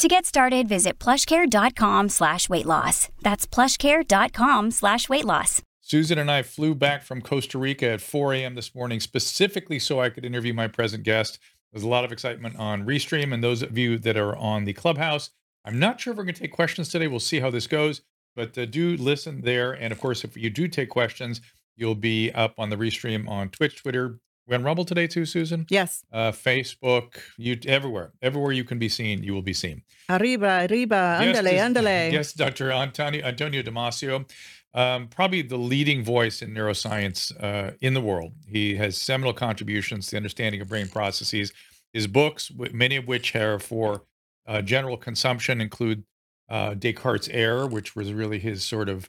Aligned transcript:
To 0.00 0.08
get 0.08 0.24
started, 0.24 0.66
visit 0.66 0.98
plushcare.com 0.98 2.08
slash 2.08 2.48
weight 2.48 2.64
loss. 2.64 3.10
That's 3.20 3.46
plushcare.com 3.46 4.70
slash 4.70 5.10
weight 5.10 5.26
loss. 5.26 5.60
Susan 5.82 6.16
and 6.16 6.30
I 6.30 6.40
flew 6.40 6.74
back 6.74 7.02
from 7.02 7.20
Costa 7.20 7.58
Rica 7.58 7.90
at 7.90 8.00
4 8.00 8.32
a.m. 8.32 8.54
this 8.54 8.74
morning, 8.74 8.98
specifically 8.98 9.78
so 9.78 10.00
I 10.00 10.08
could 10.08 10.24
interview 10.24 10.54
my 10.54 10.68
present 10.68 11.02
guest. 11.02 11.38
There's 11.70 11.82
a 11.82 11.88
lot 11.88 12.06
of 12.06 12.12
excitement 12.12 12.56
on 12.56 12.86
Restream, 12.86 13.34
and 13.34 13.44
those 13.44 13.60
of 13.60 13.76
you 13.76 13.98
that 13.98 14.16
are 14.16 14.34
on 14.36 14.64
the 14.64 14.72
Clubhouse, 14.72 15.32
I'm 15.66 15.78
not 15.78 16.00
sure 16.00 16.12
if 16.12 16.16
we're 16.16 16.24
going 16.24 16.34
to 16.34 16.40
take 16.40 16.52
questions 16.52 16.88
today. 16.88 17.06
We'll 17.06 17.20
see 17.20 17.40
how 17.40 17.50
this 17.50 17.66
goes, 17.66 18.00
but 18.34 18.56
uh, 18.56 18.64
do 18.64 18.96
listen 18.96 19.42
there. 19.42 19.72
And 19.72 19.92
of 19.92 20.00
course, 20.00 20.24
if 20.24 20.34
you 20.34 20.48
do 20.48 20.66
take 20.66 20.88
questions, 20.88 21.42
you'll 21.76 21.94
be 21.94 22.32
up 22.32 22.54
on 22.56 22.70
the 22.70 22.76
Restream 22.76 23.28
on 23.28 23.50
Twitch, 23.50 23.76
Twitter. 23.76 24.18
We're 24.50 24.56
on 24.56 24.64
Rumble 24.64 24.84
today 24.84 25.06
too, 25.06 25.26
Susan. 25.26 25.64
Yes. 25.70 26.04
Uh, 26.12 26.32
Facebook, 26.32 27.18
you 27.38 27.56
everywhere, 27.66 28.10
everywhere 28.20 28.50
you 28.50 28.64
can 28.64 28.80
be 28.80 28.88
seen, 28.88 29.22
you 29.22 29.32
will 29.32 29.42
be 29.42 29.52
seen. 29.52 29.82
Arriba, 30.08 30.66
arriba, 30.68 31.20
Yes, 31.22 31.38
andale, 31.38 31.50
dis- 31.50 31.60
andale. 31.60 32.12
Yes, 32.12 32.32
Dr. 32.32 32.72
Antonio, 32.72 33.24
Antonio 33.24 33.62
Damasio, 33.62 34.28
um, 34.74 35.06
probably 35.06 35.42
the 35.42 35.56
leading 35.56 36.02
voice 36.02 36.42
in 36.42 36.52
neuroscience 36.52 37.32
uh, 37.40 37.76
in 37.80 37.94
the 37.94 38.00
world. 38.00 38.32
He 38.48 38.74
has 38.74 38.96
seminal 38.96 39.32
contributions 39.32 40.06
to 40.06 40.10
the 40.12 40.16
understanding 40.16 40.60
of 40.60 40.68
brain 40.68 40.88
processes. 40.88 41.52
His 41.92 42.08
books, 42.08 42.50
many 42.72 42.96
of 42.96 43.06
which 43.06 43.36
are 43.36 43.60
for 43.60 44.02
uh, 44.48 44.62
general 44.62 44.96
consumption, 44.96 45.60
include 45.60 46.02
uh, 46.48 46.74
Descartes' 46.74 47.28
Error, 47.28 47.68
which 47.68 47.94
was 47.94 48.12
really 48.12 48.40
his 48.40 48.64
sort 48.64 48.88
of 48.88 49.08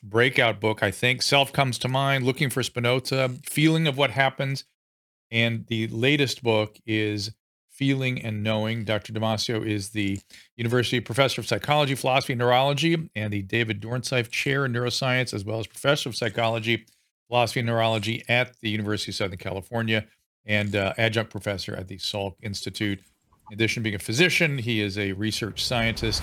breakout 0.00 0.60
book, 0.60 0.84
I 0.84 0.92
think. 0.92 1.22
Self 1.22 1.52
comes 1.52 1.76
to 1.78 1.88
mind, 1.88 2.24
Looking 2.24 2.50
for 2.50 2.62
Spinoza, 2.62 3.30
Feeling 3.42 3.88
of 3.88 3.98
What 3.98 4.12
Happens. 4.12 4.62
And 5.30 5.66
the 5.66 5.88
latest 5.88 6.42
book 6.42 6.78
is 6.86 7.32
Feeling 7.68 8.22
and 8.22 8.42
Knowing. 8.42 8.84
Dr. 8.84 9.12
Damasio 9.12 9.64
is 9.64 9.90
the 9.90 10.18
University 10.56 10.98
Professor 11.00 11.40
of 11.40 11.46
Psychology, 11.46 11.94
Philosophy, 11.94 12.32
and 12.32 12.40
Neurology, 12.40 13.10
and 13.14 13.32
the 13.32 13.42
David 13.42 13.80
Dornsife 13.80 14.30
Chair 14.30 14.64
in 14.64 14.72
Neuroscience, 14.72 15.34
as 15.34 15.44
well 15.44 15.58
as 15.58 15.66
Professor 15.66 16.08
of 16.08 16.16
Psychology, 16.16 16.86
Philosophy, 17.28 17.60
and 17.60 17.66
Neurology 17.66 18.24
at 18.28 18.58
the 18.60 18.70
University 18.70 19.10
of 19.10 19.16
Southern 19.16 19.38
California, 19.38 20.06
and 20.46 20.74
uh, 20.74 20.94
Adjunct 20.96 21.30
Professor 21.30 21.74
at 21.74 21.88
the 21.88 21.98
Salk 21.98 22.36
Institute. 22.42 23.00
In 23.50 23.54
addition 23.54 23.82
to 23.82 23.84
being 23.84 23.96
a 23.96 23.98
physician, 23.98 24.58
he 24.58 24.80
is 24.80 24.96
a 24.96 25.12
research 25.12 25.64
scientist. 25.64 26.22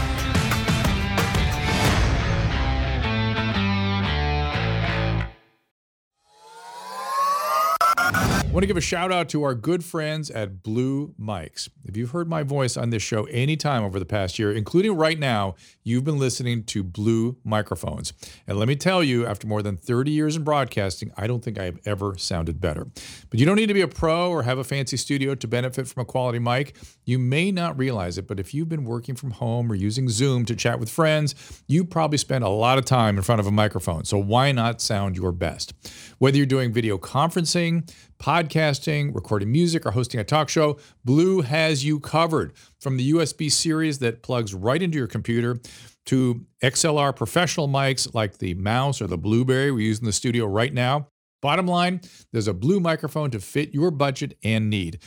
I 8.51 8.53
want 8.53 8.63
to 8.63 8.67
give 8.67 8.75
a 8.75 8.81
shout 8.81 9.13
out 9.13 9.29
to 9.29 9.43
our 9.43 9.55
good 9.55 9.81
friends 9.81 10.29
at 10.29 10.61
Blue 10.61 11.15
Mics. 11.17 11.69
If 11.85 11.95
you've 11.95 12.11
heard 12.11 12.27
my 12.27 12.43
voice 12.43 12.75
on 12.75 12.89
this 12.89 13.01
show 13.01 13.23
anytime 13.27 13.81
over 13.81 13.97
the 13.97 14.05
past 14.05 14.37
year, 14.37 14.51
including 14.51 14.97
right 14.97 15.17
now, 15.17 15.55
you've 15.85 16.03
been 16.03 16.19
listening 16.19 16.65
to 16.65 16.83
Blue 16.83 17.37
microphones. 17.45 18.11
And 18.47 18.59
let 18.59 18.67
me 18.67 18.75
tell 18.75 19.05
you, 19.05 19.25
after 19.25 19.47
more 19.47 19.61
than 19.61 19.77
30 19.77 20.11
years 20.11 20.35
in 20.35 20.43
broadcasting, 20.43 21.13
I 21.15 21.27
don't 21.27 21.41
think 21.41 21.57
I 21.57 21.63
have 21.63 21.79
ever 21.85 22.17
sounded 22.17 22.59
better. 22.59 22.89
But 23.29 23.39
you 23.39 23.45
don't 23.45 23.55
need 23.55 23.67
to 23.67 23.73
be 23.73 23.79
a 23.79 23.87
pro 23.87 24.29
or 24.29 24.43
have 24.43 24.57
a 24.57 24.65
fancy 24.65 24.97
studio 24.97 25.33
to 25.33 25.47
benefit 25.47 25.87
from 25.87 26.01
a 26.01 26.05
quality 26.05 26.39
mic. 26.39 26.75
You 27.05 27.19
may 27.19 27.53
not 27.53 27.77
realize 27.77 28.17
it, 28.17 28.27
but 28.27 28.37
if 28.37 28.53
you've 28.53 28.67
been 28.67 28.83
working 28.83 29.15
from 29.15 29.31
home 29.31 29.71
or 29.71 29.75
using 29.75 30.09
Zoom 30.09 30.43
to 30.43 30.57
chat 30.57 30.77
with 30.77 30.89
friends, 30.89 31.63
you 31.69 31.85
probably 31.85 32.17
spend 32.17 32.43
a 32.43 32.49
lot 32.49 32.77
of 32.77 32.83
time 32.83 33.15
in 33.15 33.23
front 33.23 33.39
of 33.39 33.47
a 33.47 33.51
microphone. 33.51 34.03
So 34.03 34.17
why 34.17 34.51
not 34.51 34.81
sound 34.81 35.15
your 35.15 35.31
best? 35.31 35.73
Whether 36.17 36.35
you're 36.35 36.45
doing 36.45 36.73
video 36.73 36.97
conferencing, 36.97 37.89
podcasting, 38.21 39.13
recording 39.15 39.51
music, 39.51 39.85
or 39.85 39.91
hosting 39.91 40.19
a 40.19 40.23
talk 40.23 40.47
show, 40.47 40.77
Blue 41.03 41.41
has 41.41 41.83
you 41.83 41.99
covered. 41.99 42.53
From 42.79 42.97
the 42.97 43.13
USB 43.13 43.51
series 43.51 43.99
that 43.99 44.21
plugs 44.21 44.53
right 44.53 44.81
into 44.81 44.97
your 44.97 45.07
computer 45.07 45.59
to 46.05 46.45
XLR 46.63 47.15
professional 47.15 47.67
mics 47.67 48.13
like 48.13 48.37
the 48.37 48.53
Mouse 48.53 49.01
or 49.01 49.07
the 49.07 49.17
Blueberry 49.17 49.71
we 49.71 49.85
use 49.85 49.99
in 49.99 50.05
the 50.05 50.13
studio 50.13 50.45
right 50.45 50.73
now. 50.73 51.07
Bottom 51.41 51.65
line, 51.65 52.01
there's 52.31 52.47
a 52.47 52.53
Blue 52.53 52.79
microphone 52.79 53.31
to 53.31 53.39
fit 53.39 53.73
your 53.73 53.89
budget 53.89 54.37
and 54.43 54.69
need. 54.69 54.99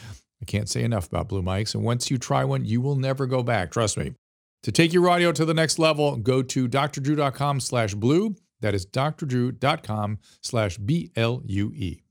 I 0.42 0.44
can't 0.44 0.68
say 0.68 0.82
enough 0.82 1.06
about 1.06 1.28
Blue 1.28 1.42
mics, 1.42 1.74
and 1.74 1.84
once 1.84 2.10
you 2.10 2.18
try 2.18 2.44
one, 2.44 2.64
you 2.64 2.80
will 2.80 2.96
never 2.96 3.26
go 3.26 3.42
back. 3.42 3.70
Trust 3.70 3.96
me. 3.96 4.14
To 4.64 4.72
take 4.72 4.92
your 4.92 5.08
audio 5.08 5.30
to 5.30 5.44
the 5.44 5.54
next 5.54 5.78
level, 5.78 6.16
go 6.16 6.42
to 6.42 6.68
drdrew.com 6.68 7.60
slash 7.60 7.94
blue. 7.94 8.34
That 8.60 8.74
is 8.74 8.86
drdrew.com 8.86 10.18
slash 10.40 10.78
B-L-U-E. 10.78 12.03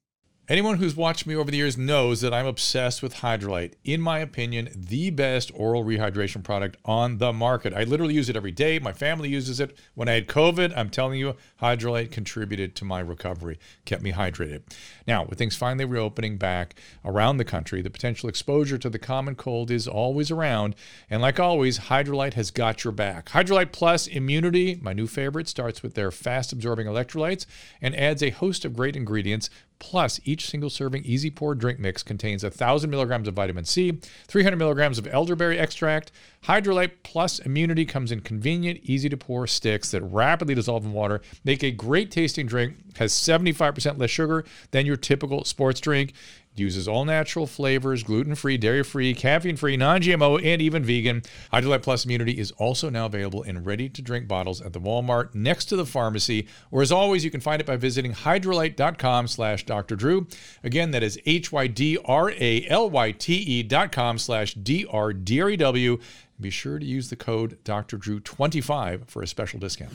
Anyone 0.50 0.76
who's 0.76 0.94
watched 0.94 1.26
me 1.26 1.38
over 1.38 1.50
the 1.50 1.56
years 1.56 1.78
knows 1.78 2.20
that 2.20 2.34
I'm 2.34 2.46
obsessed 2.46 3.02
with 3.02 3.16
Hydralyte. 3.16 3.76
In 3.86 4.02
my 4.02 4.20
opinion, 4.20 4.68
the 4.76 5.10
best 5.10 5.50
oral 5.56 5.86
rehydration 5.86 6.44
product 6.44 6.76
on 6.84 7.18
the 7.18 7.32
market. 7.32 7.74
I 7.74 7.86
literally 7.86 8.16
use 8.16 8.28
it 8.28 8.36
every 8.36 8.52
day. 8.52 8.78
My 8.78 8.92
family 8.92 9.30
uses 9.30 9.62
it. 9.62 9.78
When 9.96 10.10
I 10.10 10.16
had 10.16 10.28
COVID, 10.28 10.74
I'm 10.76 10.90
telling 10.90 11.18
you, 11.18 11.38
Hydralyte 11.62 12.12
contributed 12.12 12.76
to 12.76 12.84
my 12.84 13.00
recovery, 13.00 13.58
kept 13.86 14.04
me 14.04 14.12
hydrated. 14.12 14.64
Now, 15.08 15.24
with 15.24 15.38
things 15.38 15.56
finally 15.56 15.86
reopening 15.86 16.36
back 16.36 16.76
around 17.06 17.38
the 17.38 17.46
country, 17.46 17.82
the 17.82 17.90
potential 17.90 18.28
exposure 18.28 18.78
to 18.80 18.90
the 18.90 19.00
common 19.00 19.36
cold 19.36 19.72
is 19.72 19.88
always 19.88 20.30
around. 20.30 20.76
And 21.10 21.22
like 21.22 21.40
always, 21.40 21.80
Hydralyte 21.80 22.34
has 22.34 22.52
got 22.52 22.84
your 22.84 22.92
back. 22.92 23.30
Hydralyte 23.30 23.72
Plus 23.72 24.08
Immunity, 24.08 24.78
my 24.82 24.92
new 24.92 25.08
favorite, 25.08 25.48
starts 25.48 25.82
with 25.82 25.94
their 25.94 26.12
fast 26.12 26.52
absorbing 26.52 26.88
electrolytes 26.88 27.46
and 27.82 27.96
adds 27.96 28.22
a 28.22 28.32
host 28.32 28.66
of 28.66 28.76
great 28.76 28.98
ingredients 28.98 29.50
Plus, 29.84 30.22
each 30.24 30.50
single 30.50 30.70
serving 30.70 31.04
easy 31.04 31.30
pour 31.30 31.54
drink 31.54 31.78
mix 31.78 32.04
contains 32.04 32.42
1,000 32.42 32.90
milligrams 32.90 33.28
of 33.28 33.34
vitamin 33.34 33.66
C, 33.66 34.00
300 34.28 34.56
milligrams 34.56 34.98
of 34.98 35.06
elderberry 35.08 35.60
extract. 35.60 36.10
Hydralyte 36.46 36.92
Plus 37.04 37.40
Immunity 37.40 37.86
comes 37.86 38.10
in 38.10 38.22
convenient, 38.22 38.80
easy 38.84 39.10
to 39.10 39.18
pour 39.18 39.46
sticks 39.46 39.92
that 39.92 40.02
rapidly 40.02 40.56
dissolve 40.56 40.86
in 40.86 40.94
water, 40.94 41.22
make 41.44 41.64
a 41.64 41.72
great 41.72 42.12
tasting 42.12 42.48
drink, 42.48 42.98
has 42.98 43.12
75% 43.12 44.00
less 44.00 44.10
sugar 44.10 44.46
than 44.72 44.86
your 44.86 44.96
typical 44.96 45.44
sports 45.44 45.82
drink. 45.82 46.14
Uses 46.56 46.88
all 46.88 47.04
natural 47.04 47.48
flavors, 47.48 48.04
gluten 48.04 48.36
free, 48.36 48.58
dairy 48.58 48.84
free, 48.84 49.16
caffeine 49.16 49.58
free, 49.58 49.76
non 49.76 50.02
GMO, 50.02 50.40
and 50.44 50.62
even 50.62 50.84
vegan. 50.84 51.24
Hydralyte 51.52 51.82
Plus 51.82 52.06
Immunity 52.06 52.38
is 52.38 52.52
also 52.52 52.92
now 52.92 53.08
available 53.08 53.42
in 53.42 53.64
ready 53.64 53.90
to 53.90 54.02
drink 54.04 54.28
bottles 54.28 54.62
at 54.62 54.72
the 54.72 54.80
Walmart 54.80 55.34
next 55.34 55.66
to 55.66 55.76
the 55.76 55.86
pharmacy. 55.86 56.48
Or 56.70 56.84
as 56.84 56.92
always, 56.92 57.26
you 57.26 57.32
can 57.32 57.42
find 57.42 57.60
it 57.60 57.66
by 57.66 57.76
visiting 57.76 58.14
hydralyte.com 58.14 59.28
slash 59.30 59.66
Dr. 59.66 59.96
Drew. 59.96 60.28
Again, 60.64 60.92
that 60.92 61.02
is 61.02 61.20
H 61.26 61.52
Y 61.52 61.66
D 61.66 61.98
R 62.06 62.30
A 62.32 62.68
L 62.68 62.88
Y 62.88 63.12
T 63.12 63.34
E 63.34 63.64
dot 63.64 63.92
com 63.92 64.20
slash 64.20 64.54
D 64.54 64.86
R 64.92 65.12
D 65.12 65.42
R 65.42 65.50
E 65.50 65.58
W. 65.58 65.98
Be 66.40 66.50
sure 66.52 66.78
to 66.78 66.86
use 66.86 67.10
the 67.10 67.16
code 67.16 67.58
Dr. 67.64 67.98
Drew 67.98 68.20
25 68.20 69.06
for 69.08 69.24
a 69.24 69.28
special 69.28 69.60
discount. 69.60 69.94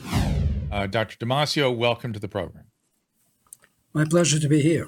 Uh, 0.71 0.87
Dr. 0.87 1.17
Damasio, 1.17 1.75
welcome 1.75 2.11
to 2.11 2.19
the 2.19 2.27
program. 2.27 2.65
My 3.93 4.03
pleasure 4.03 4.39
to 4.39 4.47
be 4.49 4.61
here. 4.61 4.87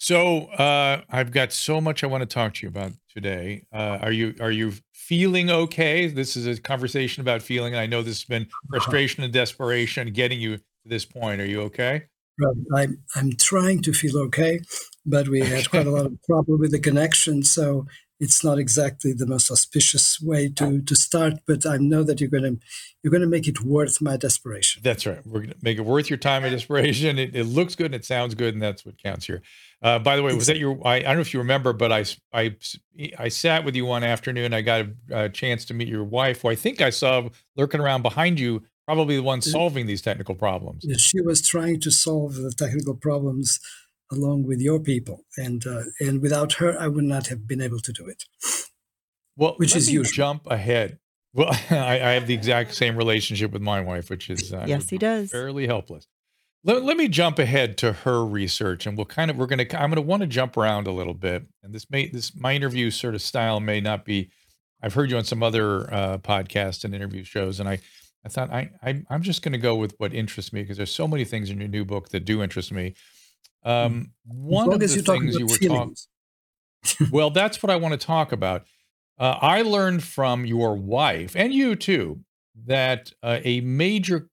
So 0.00 0.46
uh, 0.46 1.02
I've 1.10 1.30
got 1.30 1.52
so 1.52 1.78
much 1.78 2.02
I 2.02 2.06
want 2.06 2.22
to 2.22 2.26
talk 2.26 2.54
to 2.54 2.62
you 2.62 2.70
about 2.70 2.92
today. 3.14 3.66
Uh, 3.70 3.98
are 4.00 4.10
you 4.10 4.34
are 4.40 4.50
you 4.50 4.72
feeling 4.94 5.50
okay? 5.50 6.06
This 6.06 6.38
is 6.38 6.46
a 6.46 6.58
conversation 6.58 7.20
about 7.20 7.42
feeling. 7.42 7.76
I 7.76 7.84
know 7.84 8.00
this 8.00 8.20
has 8.20 8.24
been 8.24 8.48
frustration 8.70 9.22
and 9.24 9.32
desperation 9.32 10.10
getting 10.10 10.40
you 10.40 10.56
to 10.56 10.62
this 10.86 11.04
point. 11.04 11.42
Are 11.42 11.46
you 11.46 11.60
okay? 11.62 12.04
I'm 12.74 13.02
I'm 13.14 13.32
trying 13.38 13.82
to 13.82 13.92
feel 13.92 14.16
okay. 14.20 14.60
but 15.04 15.28
we 15.28 15.40
had 15.40 15.68
quite 15.68 15.86
a 15.86 15.90
lot 15.90 16.06
of 16.06 16.16
problem 16.28 16.60
with 16.60 16.70
the 16.70 16.80
connection. 16.80 17.42
So 17.42 17.84
it's 18.20 18.44
not 18.44 18.58
exactly 18.58 19.14
the 19.14 19.26
most 19.26 19.50
auspicious 19.50 20.20
way 20.20 20.50
to 20.50 20.82
to 20.82 20.94
start. 20.94 21.34
But 21.46 21.64
I 21.66 21.78
know 21.78 22.02
that 22.02 22.20
you're 22.20 22.30
going 22.30 22.42
to 22.42 22.58
you're 23.02 23.10
going 23.10 23.22
to 23.22 23.26
make 23.26 23.48
it 23.48 23.62
worth 23.62 24.00
my 24.00 24.16
desperation. 24.18 24.82
That's 24.84 25.06
right. 25.06 25.26
We're 25.26 25.40
going 25.40 25.50
to 25.50 25.56
make 25.62 25.78
it 25.78 25.84
worth 25.84 26.10
your 26.10 26.18
time 26.18 26.44
and 26.44 26.52
desperation. 26.52 27.18
It, 27.18 27.34
it 27.34 27.44
looks 27.44 27.74
good 27.74 27.86
and 27.86 27.94
it 27.94 28.04
sounds 28.04 28.34
good, 28.34 28.54
and 28.54 28.62
that's 28.62 28.84
what 28.84 29.02
counts 29.02 29.26
here. 29.26 29.42
Uh, 29.82 29.98
by 29.98 30.16
the 30.16 30.22
way, 30.22 30.34
was 30.34 30.46
that 30.46 30.58
your? 30.58 30.78
I, 30.86 30.96
I, 30.96 31.00
don't 31.00 31.16
know 31.16 31.20
if 31.22 31.32
you 31.32 31.40
remember, 31.40 31.72
but 31.72 31.90
I, 31.90 32.04
I, 32.34 32.54
I 33.18 33.28
sat 33.28 33.64
with 33.64 33.74
you 33.74 33.86
one 33.86 34.04
afternoon. 34.04 34.52
I 34.52 34.60
got 34.60 34.82
a, 34.82 35.24
a, 35.24 35.28
chance 35.30 35.64
to 35.66 35.74
meet 35.74 35.88
your 35.88 36.04
wife, 36.04 36.42
who 36.42 36.48
I 36.48 36.54
think 36.54 36.82
I 36.82 36.90
saw 36.90 37.28
lurking 37.56 37.80
around 37.80 38.02
behind 38.02 38.38
you, 38.38 38.62
probably 38.86 39.16
the 39.16 39.22
one 39.22 39.40
solving 39.40 39.86
these 39.86 40.02
technical 40.02 40.34
problems. 40.34 40.84
She 40.98 41.22
was 41.22 41.40
trying 41.40 41.80
to 41.80 41.90
solve 41.90 42.34
the 42.34 42.52
technical 42.52 42.94
problems 42.94 43.58
along 44.10 44.44
with 44.44 44.60
your 44.60 44.80
people, 44.80 45.24
and 45.36 45.66
uh, 45.66 45.82
and 46.00 46.20
without 46.20 46.54
her, 46.54 46.78
I 46.78 46.88
would 46.88 47.04
not 47.04 47.28
have 47.28 47.46
been 47.46 47.60
able 47.60 47.80
to 47.80 47.92
do 47.92 48.06
it. 48.06 48.24
Well, 49.36 49.54
which 49.56 49.74
is 49.76 49.90
you 49.90 50.04
jump 50.04 50.46
ahead. 50.46 50.98
Well, 51.32 51.50
I, 51.70 52.00
I, 52.00 52.10
have 52.12 52.26
the 52.26 52.34
exact 52.34 52.74
same 52.74 52.96
relationship 52.96 53.52
with 53.52 53.62
my 53.62 53.80
wife, 53.80 54.10
which 54.10 54.28
is 54.30 54.52
uh, 54.52 54.64
yes, 54.66 54.90
he 54.90 54.98
does 54.98 55.30
fairly 55.30 55.66
helpless. 55.66 56.06
Let, 56.62 56.82
let 56.82 56.96
me 56.98 57.08
jump 57.08 57.38
ahead 57.38 57.78
to 57.78 57.92
her 57.92 58.24
research, 58.24 58.86
and 58.86 58.96
we'll 58.96 59.06
kind 59.06 59.30
of 59.30 59.36
we're 59.36 59.46
going 59.46 59.66
to 59.66 59.80
I'm 59.80 59.90
going 59.90 59.96
to 59.96 60.02
want 60.02 60.20
to 60.22 60.26
jump 60.26 60.56
around 60.56 60.86
a 60.86 60.92
little 60.92 61.14
bit, 61.14 61.44
and 61.62 61.72
this 61.72 61.90
may 61.90 62.08
this 62.08 62.34
my 62.34 62.54
interview 62.54 62.90
sort 62.90 63.14
of 63.14 63.22
style 63.22 63.60
may 63.60 63.80
not 63.80 64.04
be. 64.04 64.30
I've 64.82 64.94
heard 64.94 65.10
you 65.10 65.18
on 65.18 65.24
some 65.24 65.42
other 65.42 65.92
uh, 65.92 66.18
podcasts 66.18 66.84
and 66.84 66.94
interview 66.94 67.22
shows, 67.22 67.60
and 67.60 67.68
I 67.68 67.80
I 68.24 68.28
thought 68.28 68.50
I, 68.50 68.70
I 68.82 69.02
am 69.10 69.22
just 69.22 69.42
going 69.42 69.52
to 69.52 69.58
go 69.58 69.74
with 69.76 69.94
what 69.98 70.12
interests 70.12 70.52
me 70.52 70.62
because 70.62 70.76
there's 70.76 70.94
so 70.94 71.08
many 71.08 71.24
things 71.24 71.50
in 71.50 71.58
your 71.58 71.68
new 71.68 71.84
book 71.84 72.10
that 72.10 72.24
do 72.24 72.42
interest 72.42 72.72
me. 72.72 72.94
Um, 73.64 74.12
one 74.24 74.72
of 74.72 74.80
the 74.80 74.88
things 74.88 75.38
you 75.38 75.46
were 75.46 75.56
talking. 75.56 75.96
well, 77.10 77.30
that's 77.30 77.62
what 77.62 77.70
I 77.70 77.76
want 77.76 77.98
to 77.98 78.06
talk 78.06 78.32
about. 78.32 78.64
Uh, 79.18 79.36
I 79.40 79.62
learned 79.62 80.02
from 80.02 80.46
your 80.46 80.76
wife 80.76 81.36
and 81.36 81.52
you 81.52 81.76
too 81.76 82.20
that 82.66 83.12
uh, 83.22 83.40
a 83.44 83.60
major 83.60 84.30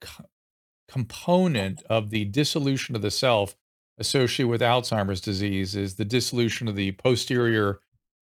component 0.88 1.84
of 1.90 2.10
the 2.10 2.26
dissolution 2.26 2.96
of 2.96 3.02
the 3.02 3.12
self 3.12 3.56
associated 3.98 4.50
with 4.50 4.62
Alzheimer's 4.62 5.22
disease 5.22 5.76
is 5.76 5.96
the 5.96 6.06
dissolution 6.06 6.68
of 6.68 6.76
the 6.76 6.92
posterior 6.94 7.80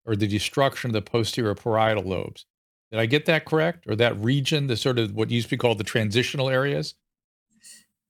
or 0.05 0.17
the 0.17 0.27
destruction 0.27 0.91
of 0.91 0.95
the 0.95 1.03
posterior 1.03 1.55
parietal 1.55 2.05
lobes. 2.05 2.47
Did 2.91 3.01
I 3.01 3.07
get 3.07 3.27
that 3.27 3.45
correct? 3.45 3.87
Or 3.87 3.95
that 3.97 4.19
region, 4.19 4.67
the 4.67 4.77
sort 4.77 4.99
of 4.99 5.15
what 5.15 5.31
used 5.31 5.47
to 5.47 5.51
be 5.51 5.57
called 5.57 5.79
the 5.79 5.85
transitional 5.85 6.49
areas? 6.49 6.95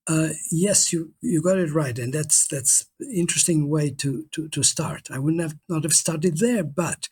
Uh, 0.07 0.29
yes, 0.51 0.91
you 0.91 1.13
you 1.21 1.41
got 1.41 1.59
it 1.59 1.71
right, 1.71 1.97
and 1.99 2.13
that's 2.13 2.47
that's 2.47 2.85
interesting 3.13 3.69
way 3.69 3.91
to 3.91 4.25
to 4.31 4.49
to 4.49 4.63
start. 4.63 5.09
I 5.11 5.19
wouldn't 5.19 5.41
have 5.41 5.55
not 5.69 5.83
have 5.83 5.93
started 5.93 6.37
there, 6.37 6.63
but 6.63 7.07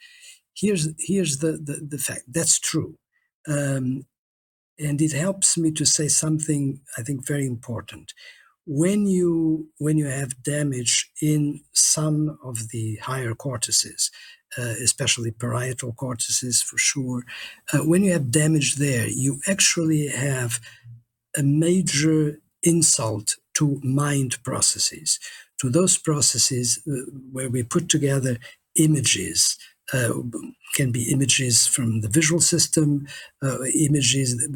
here's 0.56 0.89
here's 1.00 1.38
the 1.38 1.53
the, 1.53 1.86
the 1.88 1.97
fact. 1.97 2.24
That's 2.27 2.59
true. 2.59 2.97
Um, 3.47 4.06
and 4.80 5.01
it 5.01 5.12
helps 5.12 5.57
me 5.57 5.71
to 5.71 5.86
say 5.86 6.07
something 6.07 6.81
I 6.97 7.03
think 7.03 7.27
very 7.27 7.45
important. 7.45 8.13
When 8.65 9.06
you 9.06 9.69
when 9.77 9.97
you 9.97 10.07
have 10.07 10.41
damage 10.44 11.12
in 11.21 11.62
some 11.74 12.39
of 12.44 12.69
the 12.69 12.95
higher 12.97 13.36
cortices, 13.36 14.09
uh, 14.57 14.75
especially 14.83 15.31
parietal 15.31 15.94
cortices 15.94 16.62
for 16.62 16.77
sure, 16.77 17.24
uh, 17.74 17.80
when 17.80 18.03
you 18.03 18.13
have 18.13 18.31
damage 18.31 18.75
there, 18.75 19.07
you 19.07 19.39
actually 19.47 20.07
have 20.07 20.59
a 21.38 21.44
major 21.44 22.39
insult 22.64 23.36
to 23.56 23.80
mind 23.84 24.42
processes, 24.44 25.20
to 25.60 25.70
those 25.70 25.98
processes 25.98 26.80
uh, 26.88 27.12
where 27.32 27.50
we 27.50 27.64
put 27.64 27.90
together 27.90 28.38
images 28.76 29.58
uh, 29.92 30.14
can 30.76 30.92
be 30.92 31.12
images 31.12 31.66
from 31.66 32.02
the 32.02 32.08
visual 32.08 32.40
system, 32.40 33.08
uh, 33.44 33.64
images 33.64 34.48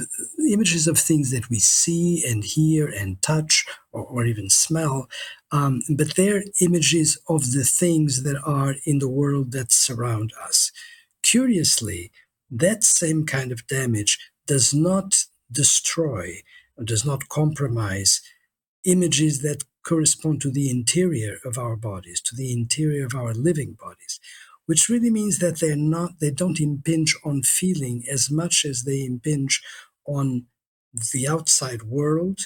images 0.51 0.87
of 0.87 0.97
things 0.97 1.31
that 1.31 1.49
we 1.49 1.57
see 1.59 2.23
and 2.27 2.43
hear 2.43 2.87
and 2.87 3.21
touch 3.21 3.65
or, 3.91 4.03
or 4.03 4.25
even 4.25 4.49
smell. 4.49 5.09
Um, 5.51 5.81
but 5.97 6.15
they're 6.15 6.43
images 6.61 7.17
of 7.27 7.51
the 7.51 7.63
things 7.63 8.23
that 8.23 8.39
are 8.45 8.75
in 8.85 8.99
the 8.99 9.09
world 9.09 9.51
that 9.53 9.71
surround 9.71 10.33
us. 10.45 10.71
Curiously, 11.23 12.11
that 12.51 12.83
same 12.83 13.25
kind 13.25 13.51
of 13.51 13.65
damage 13.67 14.19
does 14.45 14.73
not 14.73 15.25
destroy, 15.51 16.35
does 16.83 17.05
not 17.05 17.29
compromise 17.29 18.21
images 18.85 19.41
that 19.41 19.63
correspond 19.85 20.41
to 20.41 20.51
the 20.51 20.69
interior 20.69 21.37
of 21.45 21.57
our 21.57 21.75
bodies, 21.75 22.21
to 22.21 22.35
the 22.35 22.51
interior 22.53 23.05
of 23.05 23.15
our 23.15 23.33
living 23.33 23.75
bodies 23.79 24.19
which 24.65 24.89
really 24.89 25.09
means 25.09 25.39
that 25.39 25.59
they're 25.59 25.75
not 25.75 26.19
they 26.19 26.31
don't 26.31 26.59
impinge 26.59 27.15
on 27.23 27.41
feeling 27.43 28.03
as 28.11 28.29
much 28.31 28.65
as 28.65 28.83
they 28.83 29.03
impinge 29.03 29.61
on 30.05 30.45
the 31.13 31.27
outside 31.27 31.83
world 31.83 32.41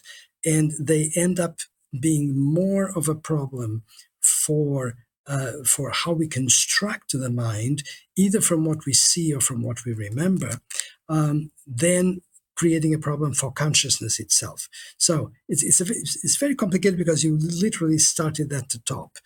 and 0.45 0.71
they 0.79 1.11
end 1.15 1.39
up 1.39 1.59
being 1.99 2.37
more 2.37 2.91
of 2.97 3.07
a 3.07 3.15
problem 3.15 3.83
for 4.21 4.95
uh, 5.27 5.63
for 5.65 5.91
how 5.91 6.13
we 6.13 6.25
construct 6.25 7.11
the 7.11 7.29
mind, 7.29 7.83
either 8.15 8.39
from 8.39 8.63
what 8.63 8.85
we 8.85 8.93
see 8.93 9.33
or 9.33 9.41
from 9.41 9.61
what 9.61 9.83
we 9.85 9.91
remember, 9.91 10.51
um, 11.09 11.51
then 11.65 12.21
creating 12.57 12.93
a 12.93 12.99
problem 12.99 13.33
for 13.33 13.51
consciousness 13.51 14.19
itself. 14.19 14.67
So 14.97 15.31
it's 15.47 15.63
it's, 15.63 15.79
a, 15.81 15.85
it's 16.25 16.37
very 16.37 16.55
complicated 16.55 16.97
because 16.97 17.23
you 17.23 17.37
literally 17.39 17.99
started 17.99 18.51
at 18.51 18.69
the 18.69 18.79
top. 18.79 19.17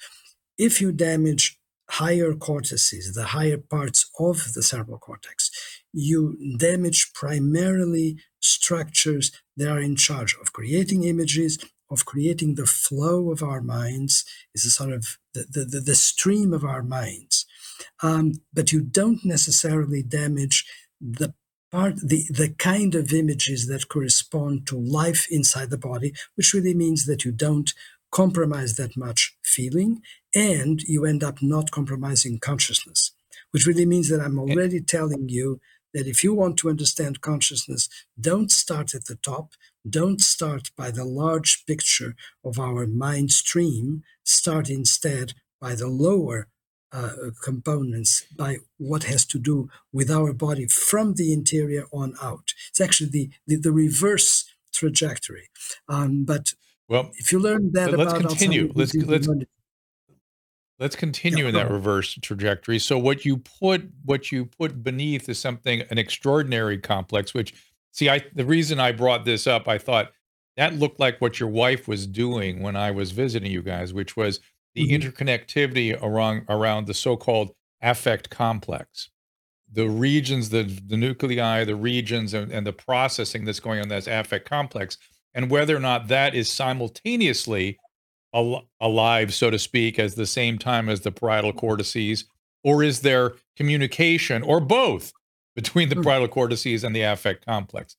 If 0.57 0.81
you 0.81 0.91
damage 0.91 1.57
higher 1.89 2.33
cortices, 2.33 3.13
the 3.13 3.25
higher 3.25 3.57
parts 3.57 4.09
of 4.19 4.53
the 4.53 4.63
cerebral 4.63 4.99
cortex, 4.99 5.49
you 5.91 6.37
damage 6.57 7.11
primarily 7.13 8.17
structures 8.39 9.31
that 9.57 9.69
are 9.69 9.81
in 9.81 9.95
charge 9.95 10.35
of 10.41 10.53
creating 10.53 11.03
images, 11.03 11.57
of 11.89 12.05
creating 12.05 12.55
the 12.55 12.65
flow 12.65 13.31
of 13.31 13.43
our 13.43 13.61
minds, 13.61 14.23
is 14.55 14.65
a 14.65 14.71
sort 14.71 14.93
of 14.93 15.17
the, 15.33 15.65
the, 15.69 15.79
the 15.79 15.95
stream 15.95 16.53
of 16.53 16.63
our 16.63 16.83
minds. 16.83 17.45
Um, 18.01 18.33
but 18.53 18.71
you 18.71 18.81
don't 18.81 19.25
necessarily 19.25 20.01
damage 20.01 20.65
the 21.01 21.33
part 21.71 21.95
the, 21.97 22.25
the 22.29 22.53
kind 22.57 22.95
of 22.95 23.13
images 23.13 23.67
that 23.67 23.89
correspond 23.89 24.67
to 24.67 24.77
life 24.77 25.27
inside 25.29 25.69
the 25.69 25.77
body, 25.77 26.13
which 26.35 26.53
really 26.53 26.73
means 26.73 27.05
that 27.05 27.23
you 27.25 27.31
don't 27.31 27.73
compromise 28.11 28.75
that 28.75 28.97
much 28.97 29.35
feeling 29.43 30.01
and 30.35 30.81
you 30.83 31.05
end 31.05 31.23
up 31.23 31.41
not 31.41 31.71
compromising 31.71 32.39
consciousness, 32.39 33.11
which 33.51 33.65
really 33.65 33.85
means 33.85 34.09
that 34.09 34.19
I'm 34.19 34.37
already 34.37 34.81
telling 34.81 35.29
you 35.29 35.59
that 35.93 36.07
if 36.07 36.23
you 36.23 36.33
want 36.33 36.57
to 36.57 36.69
understand 36.69 37.21
consciousness, 37.21 37.89
don't 38.19 38.51
start 38.51 38.93
at 38.93 39.05
the 39.05 39.15
top. 39.15 39.53
Don't 39.89 40.21
start 40.21 40.71
by 40.77 40.91
the 40.91 41.05
large 41.05 41.65
picture 41.65 42.15
of 42.45 42.59
our 42.59 42.85
mind 42.87 43.31
stream. 43.31 44.03
Start 44.23 44.69
instead 44.69 45.33
by 45.59 45.75
the 45.75 45.87
lower 45.87 46.47
uh, 46.91 47.11
components, 47.43 48.25
by 48.35 48.57
what 48.77 49.03
has 49.03 49.25
to 49.25 49.39
do 49.39 49.69
with 49.93 50.09
our 50.09 50.33
body 50.33 50.67
from 50.67 51.13
the 51.15 51.31
interior 51.31 51.85
on 51.91 52.15
out. 52.21 52.53
It's 52.69 52.81
actually 52.81 53.09
the, 53.09 53.29
the, 53.47 53.55
the 53.55 53.71
reverse 53.71 54.53
trajectory. 54.73 55.49
Um, 55.87 56.25
but 56.25 56.53
well, 56.87 57.11
if 57.15 57.31
you 57.31 57.39
learn 57.39 57.71
that 57.73 57.97
let's 57.97 58.13
continue. 58.13 58.71
Let's 58.75 58.93
let's 58.93 59.27
let's 60.79 60.95
continue 60.95 61.43
yeah, 61.43 61.49
in 61.49 61.55
that 61.55 61.63
right. 61.63 61.71
reverse 61.71 62.17
trajectory. 62.21 62.79
So 62.79 62.97
what 62.97 63.23
you 63.23 63.37
put 63.37 63.89
what 64.03 64.31
you 64.31 64.45
put 64.45 64.83
beneath 64.83 65.29
is 65.29 65.39
something 65.39 65.83
an 65.89 65.97
extraordinary 65.97 66.77
complex. 66.77 67.33
Which 67.33 67.53
see, 67.91 68.09
I 68.09 68.25
the 68.35 68.45
reason 68.45 68.79
I 68.79 68.91
brought 68.91 69.23
this 69.23 69.47
up, 69.47 69.69
I 69.69 69.77
thought 69.77 70.11
that 70.57 70.75
looked 70.75 70.99
like 70.99 71.21
what 71.21 71.39
your 71.39 71.49
wife 71.49 71.87
was 71.87 72.05
doing 72.05 72.61
when 72.61 72.75
I 72.75 72.91
was 72.91 73.11
visiting 73.11 73.51
you 73.51 73.61
guys, 73.61 73.93
which 73.93 74.17
was 74.17 74.41
the 74.75 74.87
mm-hmm. 74.87 75.09
interconnectivity 75.09 75.97
around 76.01 76.45
around 76.49 76.87
the 76.87 76.93
so-called 76.93 77.51
affect 77.81 78.29
complex 78.29 79.09
the 79.73 79.87
regions, 79.87 80.49
the 80.49 80.63
the 80.63 80.97
nuclei, 80.97 81.63
the 81.63 81.75
regions, 81.75 82.33
and, 82.33 82.51
and 82.51 82.67
the 82.67 82.73
processing 82.73 83.45
that's 83.45 83.61
going 83.61 83.79
on 83.79 83.83
in 83.83 83.89
that 83.89 84.07
affect 84.07 84.47
complex 84.49 84.97
and 85.33 85.49
whether 85.49 85.75
or 85.75 85.79
not 85.79 86.07
that 86.07 86.35
is 86.35 86.51
simultaneously 86.51 87.77
al- 88.33 88.67
alive, 88.79 89.33
so 89.33 89.49
to 89.49 89.59
speak, 89.59 89.99
as 89.99 90.15
the 90.15 90.25
same 90.25 90.57
time 90.57 90.89
as 90.89 91.01
the 91.01 91.11
parietal 91.11 91.53
cortices, 91.53 92.25
or 92.63 92.83
is 92.83 93.01
there 93.01 93.33
communication 93.55 94.43
or 94.43 94.59
both 94.59 95.13
between 95.55 95.89
the 95.89 95.95
hmm. 95.95 96.03
parietal 96.03 96.27
cortices 96.27 96.83
and 96.83 96.95
the 96.95 97.01
affect 97.01 97.45
complex? 97.45 97.95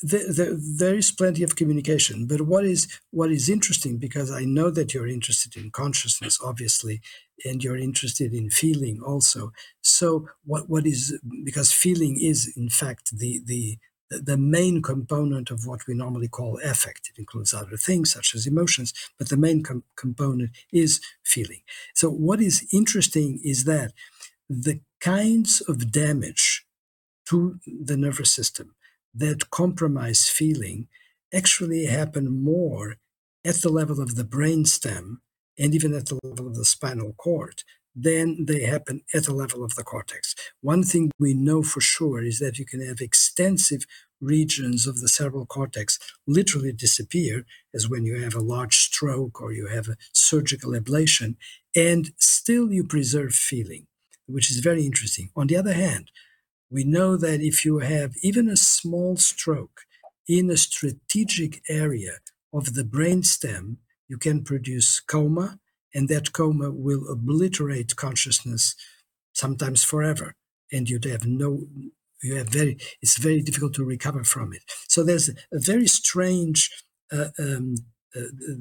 There, 0.00 0.54
there, 0.78 0.94
is 0.94 1.10
plenty 1.10 1.42
of 1.42 1.56
communication, 1.56 2.26
but 2.26 2.42
what 2.42 2.64
is 2.64 3.00
what 3.10 3.32
is 3.32 3.48
interesting 3.48 3.98
because 3.98 4.30
I 4.30 4.44
know 4.44 4.70
that 4.70 4.94
you're 4.94 5.08
interested 5.08 5.56
in 5.56 5.72
consciousness, 5.72 6.38
obviously, 6.44 7.00
and 7.44 7.64
you're 7.64 7.76
interested 7.76 8.32
in 8.32 8.48
feeling 8.50 9.02
also. 9.02 9.52
So, 9.80 10.28
what 10.44 10.68
what 10.68 10.86
is 10.86 11.18
because 11.44 11.72
feeling 11.72 12.16
is 12.20 12.52
in 12.56 12.68
fact 12.68 13.18
the 13.18 13.40
the 13.44 13.78
the 14.20 14.36
main 14.36 14.82
component 14.82 15.50
of 15.50 15.66
what 15.66 15.86
we 15.86 15.94
normally 15.94 16.28
call 16.28 16.60
affect. 16.62 17.10
It 17.10 17.18
includes 17.18 17.54
other 17.54 17.76
things 17.76 18.12
such 18.12 18.34
as 18.34 18.46
emotions, 18.46 18.92
but 19.18 19.28
the 19.28 19.36
main 19.36 19.62
com- 19.62 19.84
component 19.96 20.50
is 20.72 21.00
feeling. 21.24 21.62
So, 21.94 22.10
what 22.10 22.40
is 22.40 22.66
interesting 22.72 23.40
is 23.42 23.64
that 23.64 23.92
the 24.48 24.80
kinds 25.00 25.60
of 25.62 25.90
damage 25.90 26.66
to 27.26 27.58
the 27.66 27.96
nervous 27.96 28.32
system 28.32 28.74
that 29.14 29.50
compromise 29.50 30.28
feeling 30.28 30.88
actually 31.34 31.86
happen 31.86 32.42
more 32.42 32.96
at 33.44 33.56
the 33.56 33.68
level 33.68 34.00
of 34.00 34.14
the 34.14 34.24
brainstem 34.24 35.18
and 35.58 35.74
even 35.74 35.94
at 35.94 36.06
the 36.06 36.18
level 36.22 36.46
of 36.46 36.56
the 36.56 36.64
spinal 36.64 37.14
cord 37.16 37.62
than 37.94 38.46
they 38.46 38.62
happen 38.62 39.02
at 39.12 39.24
the 39.24 39.34
level 39.34 39.62
of 39.62 39.74
the 39.74 39.84
cortex. 39.84 40.34
One 40.60 40.82
thing 40.82 41.10
we 41.18 41.34
know 41.34 41.62
for 41.62 41.80
sure 41.80 42.22
is 42.22 42.38
that 42.38 42.58
you 42.58 42.64
can 42.64 42.84
have 42.86 43.00
extensive 43.00 43.84
regions 44.20 44.86
of 44.86 45.00
the 45.00 45.08
cerebral 45.08 45.46
cortex 45.46 45.98
literally 46.26 46.72
disappear, 46.72 47.44
as 47.74 47.88
when 47.88 48.06
you 48.06 48.20
have 48.22 48.34
a 48.34 48.40
large 48.40 48.76
stroke 48.76 49.42
or 49.42 49.52
you 49.52 49.66
have 49.66 49.88
a 49.88 49.96
surgical 50.12 50.72
ablation, 50.72 51.36
and 51.76 52.12
still 52.16 52.72
you 52.72 52.84
preserve 52.84 53.34
feeling, 53.34 53.86
which 54.26 54.50
is 54.50 54.60
very 54.60 54.86
interesting. 54.86 55.30
On 55.36 55.46
the 55.46 55.56
other 55.56 55.74
hand, 55.74 56.10
we 56.72 56.84
know 56.84 57.16
that 57.16 57.40
if 57.40 57.64
you 57.64 57.80
have 57.80 58.14
even 58.22 58.48
a 58.48 58.56
small 58.56 59.16
stroke 59.16 59.82
in 60.26 60.50
a 60.50 60.56
strategic 60.56 61.60
area 61.68 62.14
of 62.52 62.74
the 62.74 62.82
brainstem, 62.82 63.76
you 64.08 64.16
can 64.18 64.42
produce 64.42 65.00
coma, 65.00 65.58
and 65.94 66.08
that 66.08 66.32
coma 66.32 66.70
will 66.70 67.10
obliterate 67.10 67.96
consciousness 67.96 68.74
sometimes 69.34 69.84
forever. 69.84 70.34
And 70.72 70.88
you'd 70.88 71.04
have 71.04 71.26
no, 71.26 71.66
you 72.22 72.36
have 72.36 72.48
very, 72.48 72.78
it's 73.02 73.18
very 73.18 73.42
difficult 73.42 73.74
to 73.74 73.84
recover 73.84 74.24
from 74.24 74.52
it. 74.54 74.62
So 74.88 75.02
there's 75.02 75.28
a 75.28 75.34
very 75.52 75.86
strange 75.86 76.70
uh, 77.12 77.28
um, 77.38 77.74
uh, 78.16 78.20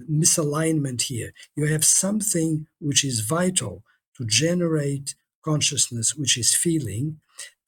misalignment 0.10 1.04
here. 1.04 1.32
You 1.56 1.68
have 1.68 1.86
something 1.86 2.68
which 2.80 3.06
is 3.06 3.22
vital 3.22 3.84
to 4.18 4.26
generate 4.26 5.16
consciousness, 5.44 6.16
which 6.16 6.38
is 6.38 6.54
feeling, 6.54 7.20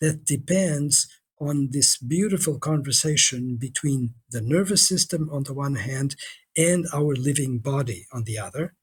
that 0.03 0.25
depends 0.25 1.07
on 1.39 1.69
this 1.71 1.97
beautiful 1.97 2.59
conversation 2.59 3.55
between 3.55 4.13
the 4.29 4.41
nervous 4.41 4.85
system 4.87 5.29
on 5.31 5.43
the 5.43 5.53
one 5.53 5.75
hand 5.75 6.15
and 6.57 6.85
our 6.93 7.15
living 7.15 7.59
body 7.59 8.05
on 8.11 8.25
the 8.25 8.37
other. 8.37 8.73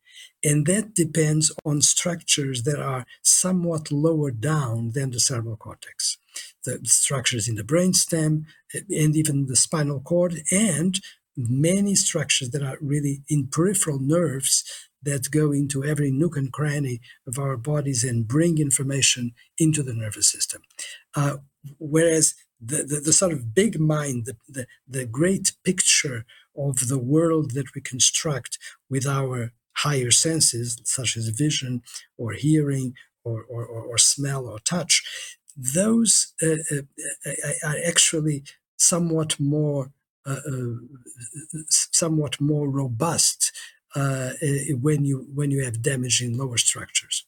And 0.43 0.67
that 0.67 0.95
depends 0.95 1.55
on 1.65 1.83
structures 1.83 2.63
that 2.63 2.81
are 2.81 3.05
somewhat 3.23 3.93
lower 3.93 4.31
down 4.31 4.93
than 4.95 5.11
the 5.11 5.21
cerebral 5.21 5.59
cortex. 5.59 6.17
The 6.65 6.81
structures 6.85 7.49
in 7.49 7.57
the 7.57 7.65
brainstem 7.65 8.45
eh, 8.75 8.81
and 9.03 9.15
even 9.15 9.47
the 9.47 9.57
spinal 9.57 10.01
cord, 10.01 10.41
and 10.51 10.99
many 11.37 11.95
structures 11.95 12.51
that 12.51 12.63
are 12.63 12.79
really 12.81 13.23
in 13.29 13.49
peripheral 13.49 13.99
nerves 14.01 14.65
that 15.03 15.31
go 15.31 15.53
into 15.53 15.85
every 15.85 16.11
nook 16.11 16.37
and 16.37 16.53
cranny 16.53 17.01
of 17.27 17.39
our 17.39 17.57
bodies 17.57 18.05
and 18.05 18.29
bring 18.29 18.59
information 18.59 19.33
into 19.59 19.83
the 19.83 19.95
nervous 19.95 20.31
system. 20.31 20.63
Uh, 21.15 21.39
whereas 21.79 22.35
the, 22.61 22.83
the, 22.85 23.01
the, 23.05 23.13
sort 23.13 23.33
of 23.33 23.55
big 23.55 23.81
mind, 23.81 24.27
the, 24.27 24.37
the, 24.49 24.67
the 24.87 25.07
great 25.07 25.53
picture 25.65 26.25
of 26.57 26.89
the 26.89 26.99
world 26.99 27.53
that 27.53 27.75
we 27.75 27.81
construct 27.81 28.59
with 28.89 29.07
our 29.07 29.53
higher 29.79 30.11
senses, 30.11 30.81
such 30.85 31.17
as 31.17 31.29
vision 31.29 31.83
or 32.19 32.33
hearing 32.33 32.95
or, 33.25 33.43
or, 33.43 33.65
or, 33.65 33.83
or 33.83 33.99
smell 33.99 34.47
or 34.47 34.59
touch, 34.61 35.03
those 35.57 36.33
uh, 36.43 36.57
uh, 36.71 36.83
uh 37.27 37.69
are 37.69 37.77
actually 37.87 38.45
somewhat 38.77 39.39
more 39.39 39.93
uh, 40.27 40.37
somewhat 41.69 42.41
more 42.41 42.69
robust 42.69 43.53
uh, 43.97 44.31
when 44.81 45.05
you 45.05 45.27
when 45.35 45.51
you 45.51 45.65
have 45.65 45.83
damage 45.83 46.21
in 46.21 46.37
lower 46.37 46.59
structures. 46.59 47.25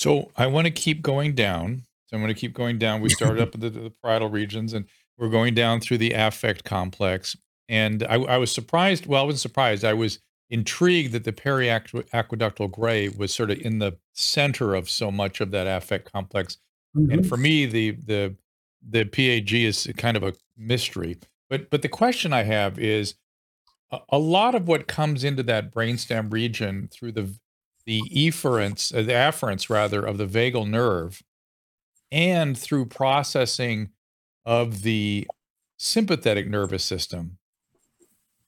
So 0.00 0.32
I 0.34 0.46
want 0.46 0.64
to 0.64 0.70
keep 0.70 1.02
going 1.02 1.34
down. 1.34 1.82
So 2.06 2.16
I'm 2.16 2.22
going 2.22 2.32
to 2.32 2.40
keep 2.40 2.54
going 2.54 2.78
down. 2.78 3.02
We 3.02 3.10
started 3.10 3.42
up 3.42 3.54
at 3.54 3.60
the, 3.60 3.68
the 3.68 3.92
parietal 4.02 4.30
regions, 4.30 4.72
and 4.72 4.86
we're 5.18 5.28
going 5.28 5.52
down 5.52 5.80
through 5.80 5.98
the 5.98 6.12
affect 6.12 6.64
complex. 6.64 7.36
And 7.68 8.02
I, 8.04 8.14
I 8.14 8.38
was 8.38 8.50
surprised. 8.50 9.04
Well, 9.04 9.20
I 9.20 9.26
wasn't 9.26 9.40
surprised. 9.40 9.84
I 9.84 9.92
was 9.92 10.18
intrigued 10.48 11.12
that 11.12 11.24
the 11.24 11.34
periaqueductal 11.34 12.70
gray 12.70 13.10
was 13.10 13.34
sort 13.34 13.50
of 13.50 13.60
in 13.60 13.78
the 13.78 13.98
center 14.14 14.74
of 14.74 14.88
so 14.88 15.10
much 15.10 15.38
of 15.38 15.50
that 15.50 15.66
affect 15.66 16.10
complex. 16.10 16.56
Mm-hmm. 16.96 17.12
And 17.12 17.28
for 17.28 17.36
me, 17.36 17.66
the 17.66 17.90
the 17.90 18.36
the 18.82 19.04
PAG 19.04 19.52
is 19.52 19.86
kind 19.98 20.16
of 20.16 20.22
a 20.22 20.32
mystery. 20.56 21.18
But 21.50 21.68
but 21.68 21.82
the 21.82 21.90
question 21.90 22.32
I 22.32 22.44
have 22.44 22.78
is 22.78 23.16
a, 23.92 23.98
a 24.08 24.18
lot 24.18 24.54
of 24.54 24.66
what 24.66 24.88
comes 24.88 25.24
into 25.24 25.42
that 25.42 25.70
brainstem 25.70 26.32
region 26.32 26.88
through 26.90 27.12
the 27.12 27.38
the 27.86 28.02
efferents, 28.14 28.94
uh, 28.94 29.02
the 29.02 29.12
afferents 29.12 29.70
rather, 29.70 30.04
of 30.04 30.18
the 30.18 30.26
vagal 30.26 30.68
nerve, 30.68 31.22
and 32.12 32.56
through 32.56 32.86
processing 32.86 33.90
of 34.44 34.82
the 34.82 35.26
sympathetic 35.78 36.48
nervous 36.48 36.84
system 36.84 37.38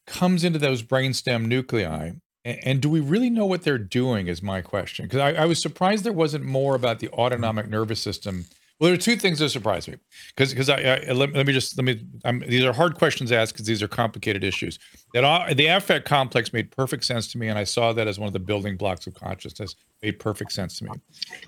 comes 0.06 0.44
into 0.44 0.58
those 0.58 0.82
brainstem 0.82 1.46
nuclei. 1.46 2.12
And, 2.44 2.80
do 2.80 2.90
we 2.90 2.98
really 2.98 3.30
know 3.30 3.46
what 3.46 3.62
they're 3.62 3.78
doing? 3.78 4.26
Is 4.26 4.42
my 4.42 4.62
question. 4.62 5.06
Because 5.06 5.20
I, 5.20 5.42
I, 5.42 5.44
was 5.44 5.62
surprised 5.62 6.02
there 6.02 6.12
wasn't 6.12 6.44
more 6.44 6.74
about 6.74 6.98
the 6.98 7.08
autonomic 7.10 7.68
nervous 7.68 8.00
system. 8.00 8.46
Well, 8.82 8.88
there 8.88 8.94
are 8.94 9.00
two 9.00 9.14
things 9.14 9.38
that 9.38 9.50
surprise 9.50 9.86
me. 9.86 9.94
Because 10.34 10.50
because 10.50 10.68
I, 10.68 11.04
I 11.08 11.12
let, 11.12 11.32
let, 11.32 11.46
me 11.46 11.52
just 11.52 11.78
let 11.78 11.84
me. 11.84 12.04
I'm, 12.24 12.40
these 12.40 12.64
are 12.64 12.72
hard 12.72 12.96
questions 12.96 13.30
to 13.30 13.36
ask 13.36 13.54
because 13.54 13.64
these 13.64 13.80
are 13.80 13.86
complicated 13.86 14.42
issues. 14.42 14.80
That 15.14 15.22
all, 15.22 15.46
the 15.54 15.66
affect 15.66 16.04
complex 16.04 16.52
made 16.52 16.72
perfect 16.72 17.04
sense 17.04 17.30
to 17.30 17.38
me, 17.38 17.46
and 17.46 17.56
I 17.56 17.62
saw 17.62 17.92
that 17.92 18.08
as 18.08 18.18
one 18.18 18.26
of 18.26 18.32
the 18.32 18.40
building 18.40 18.76
blocks 18.76 19.06
of 19.06 19.14
consciousness. 19.14 19.76
Made 20.02 20.18
perfect 20.18 20.50
sense 20.50 20.78
to 20.78 20.86
me. 20.86 20.90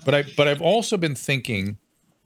But 0.05 0.15
I 0.15 0.23
but 0.37 0.47
I've 0.47 0.61
also 0.61 0.95
been 0.95 1.13
thinking 1.13 1.77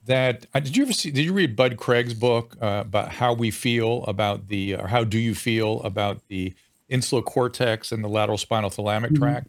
that 0.04 0.46
uh, 0.54 0.60
did 0.60 0.76
you 0.76 0.84
ever 0.84 0.92
see 0.92 1.10
did 1.10 1.24
you 1.24 1.32
read 1.32 1.56
bud 1.56 1.76
craig's 1.76 2.14
book 2.14 2.56
uh, 2.62 2.84
about 2.86 3.10
how 3.10 3.32
we 3.32 3.50
feel 3.50 4.04
about 4.04 4.46
the 4.46 4.76
or 4.76 4.86
how 4.86 5.02
do 5.02 5.18
you 5.18 5.34
feel 5.34 5.80
about 5.82 6.22
the 6.28 6.54
insular 6.88 7.22
cortex 7.22 7.90
and 7.90 8.04
the 8.04 8.08
lateral 8.08 8.38
spinothalamic 8.38 9.06
mm-hmm. 9.06 9.16
tract 9.16 9.48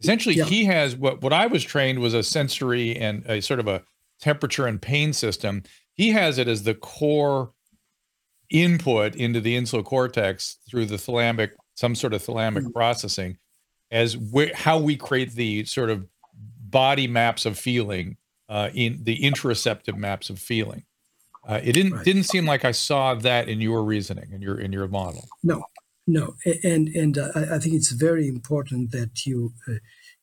essentially 0.00 0.34
yeah. 0.34 0.44
he 0.44 0.64
has 0.64 0.96
what 0.96 1.22
what 1.22 1.32
i 1.32 1.46
was 1.46 1.62
trained 1.64 2.00
was 2.00 2.12
a 2.12 2.22
sensory 2.22 2.96
and 2.96 3.24
a 3.26 3.40
sort 3.40 3.60
of 3.60 3.66
a 3.68 3.82
temperature 4.20 4.66
and 4.66 4.80
pain 4.82 5.12
system 5.12 5.62
he 5.94 6.10
has 6.10 6.38
it 6.38 6.48
as 6.48 6.62
the 6.62 6.74
core 6.74 7.52
input 8.50 9.14
into 9.16 9.40
the 9.40 9.56
insular 9.56 9.82
cortex 9.82 10.58
through 10.68 10.86
the 10.86 10.96
thalamic 10.96 11.50
some 11.74 11.94
sort 11.94 12.14
of 12.14 12.22
thalamic 12.22 12.62
mm-hmm. 12.62 12.70
processing 12.70 13.36
as 13.90 14.16
wh- 14.34 14.52
how 14.52 14.78
we 14.78 14.96
create 14.96 15.32
the 15.32 15.64
sort 15.64 15.90
of 15.90 16.06
body 16.32 17.06
maps 17.06 17.46
of 17.46 17.58
feeling 17.58 18.16
uh, 18.48 18.70
in 18.74 18.98
the 19.02 19.18
interoceptive 19.20 19.96
maps 19.96 20.30
of 20.30 20.38
feeling. 20.38 20.84
Uh, 21.46 21.60
it 21.62 21.72
didn't 21.72 21.92
right. 21.92 22.04
didn't 22.04 22.24
seem 22.24 22.44
like 22.44 22.64
I 22.64 22.72
saw 22.72 23.14
that 23.14 23.48
in 23.48 23.60
your 23.60 23.84
reasoning 23.84 24.32
in 24.32 24.42
your 24.42 24.58
in 24.58 24.72
your 24.72 24.88
model. 24.88 25.28
No, 25.44 25.64
no, 26.06 26.34
and 26.64 26.88
and 26.88 27.16
uh, 27.18 27.30
I 27.34 27.58
think 27.58 27.76
it's 27.76 27.92
very 27.92 28.26
important 28.26 28.90
that 28.90 29.24
you, 29.26 29.52
uh, 29.68 29.74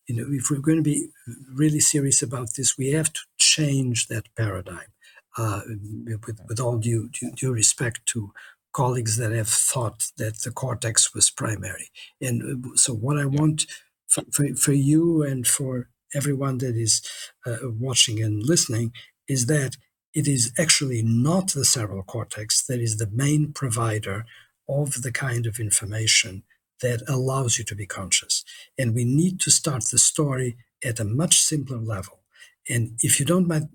you 0.08 0.16
know, 0.16 0.26
if 0.30 0.50
we're 0.52 0.60
going 0.60 0.78
to 0.78 0.84
be 0.84 1.10
really 1.54 1.80
serious 1.80 2.22
about 2.22 2.56
this, 2.58 2.78
we 2.78 2.92
have 2.92 3.14
to 3.14 3.22
change 3.56 4.08
that 4.08 4.28
paradigm. 4.36 4.92
Uh, 5.36 5.62
with, 6.28 6.40
with 6.48 6.60
all 6.60 6.78
due, 6.78 7.10
due, 7.10 7.32
due 7.32 7.52
respect 7.52 8.06
to 8.06 8.32
colleagues 8.72 9.18
that 9.18 9.32
have 9.32 9.50
thought 9.50 10.00
that 10.18 10.36
the 10.44 10.52
cortex 10.52 11.14
was 11.16 11.32
primary, 11.32 11.90
and 12.22 12.38
uh, 12.44 12.70
so 12.76 12.94
what 12.94 13.18
I 13.18 13.26
want 13.26 13.66
for, 14.08 14.24
for, 14.32 14.46
for 14.56 14.74
you 14.74 15.24
and 15.24 15.48
for 15.48 15.90
everyone 16.14 16.60
that 16.60 16.76
is 16.76 17.02
uh, 17.48 17.58
watching 17.64 18.22
and 18.22 18.44
listening 18.44 18.92
is 19.28 19.48
that 19.48 19.76
it 20.14 20.28
is 20.28 20.54
actually 20.60 21.02
not 21.02 21.54
the 21.54 21.66
cerebral 21.66 22.04
cortex 22.04 22.64
that 22.68 22.80
is 22.80 22.98
the 22.98 23.10
main 23.12 23.52
provider 23.52 24.26
of 24.70 25.02
the 25.02 25.12
kind 25.12 25.46
of 25.48 25.60
information 25.60 26.44
that 26.82 27.02
allows 27.08 27.58
you 27.58 27.64
to 27.66 27.76
be 27.76 27.88
conscious. 27.88 28.44
And 28.78 28.94
we 28.94 29.06
need 29.06 29.40
to 29.42 29.52
start 29.52 29.86
the 29.86 29.98
story 29.98 30.58
at 30.84 31.00
a 31.00 31.06
much 31.06 31.40
simpler 31.40 31.80
level. 31.80 32.23
And 32.70 32.98
if 33.02 33.20
you 33.20 33.26
don't 33.26 33.48
mind, 33.48 33.70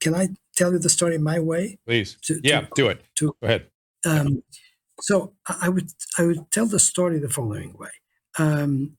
can 0.00 0.14
I 0.14 0.28
tell 0.56 0.72
you 0.72 0.78
the 0.78 0.88
story 0.88 1.18
my 1.18 1.38
way? 1.38 1.78
Please. 1.86 2.16
To, 2.24 2.40
yeah, 2.42 2.62
to, 2.62 2.68
do 2.74 2.88
it. 2.88 3.04
To, 3.16 3.26
Go 3.40 3.46
ahead. 3.46 3.66
Um, 4.06 4.42
so 5.00 5.34
I 5.46 5.68
would 5.68 5.90
I 6.18 6.24
would 6.24 6.50
tell 6.50 6.66
the 6.66 6.78
story 6.78 7.18
the 7.18 7.28
following 7.28 7.74
way. 7.78 7.90
Um, 8.38 8.96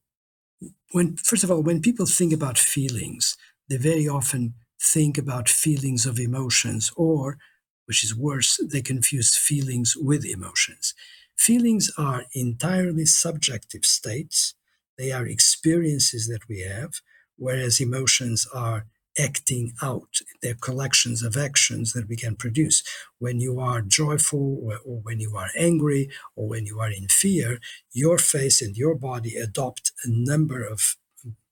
when 0.92 1.18
first 1.18 1.44
of 1.44 1.52
all, 1.52 1.62
when 1.62 1.82
people 1.82 2.06
think 2.06 2.34
about 2.34 2.58
feelings, 2.58 3.38
they 3.70 3.78
very 3.78 4.08
often 4.08 4.54
think 4.82 5.18
about 5.18 5.50
feelings 5.50 6.06
of 6.06 6.20
emotions, 6.20 6.92
or, 6.96 7.38
which 7.86 8.04
is 8.04 8.16
worse, 8.16 8.60
they 8.72 8.82
confuse 8.82 9.36
feelings 9.36 9.96
with 9.96 10.26
emotions. 10.26 10.94
Feelings 11.38 11.92
are 11.98 12.26
entirely 12.34 13.06
subjective 13.06 13.86
states. 13.86 14.54
They 14.98 15.12
are 15.12 15.26
experiences 15.26 16.28
that 16.28 16.48
we 16.48 16.62
have, 16.62 17.02
whereas 17.38 17.82
emotions 17.82 18.48
are 18.54 18.86
acting 19.18 19.74
out. 19.82 20.20
They're 20.42 20.56
collections 20.56 21.24
of 21.24 21.38
actions 21.38 21.94
that 21.94 22.08
we 22.08 22.16
can 22.16 22.36
produce. 22.36 22.84
When 23.20 23.40
you 23.40 23.60
are 23.60 23.82
joyful, 23.82 24.60
or, 24.64 24.80
or, 24.86 25.00
when 25.02 25.20
you 25.20 25.36
are 25.36 25.50
angry, 25.58 26.10
or 26.36 26.48
when 26.48 26.66
you 26.66 26.80
are 26.80 26.92
in 26.92 27.08
fear, 27.08 27.60
your 27.92 28.18
face 28.18 28.62
and 28.62 28.76
your 28.76 28.96
body 28.96 29.36
adopt 29.36 29.92
a 30.04 30.10
number 30.10 30.64
of 30.64 30.96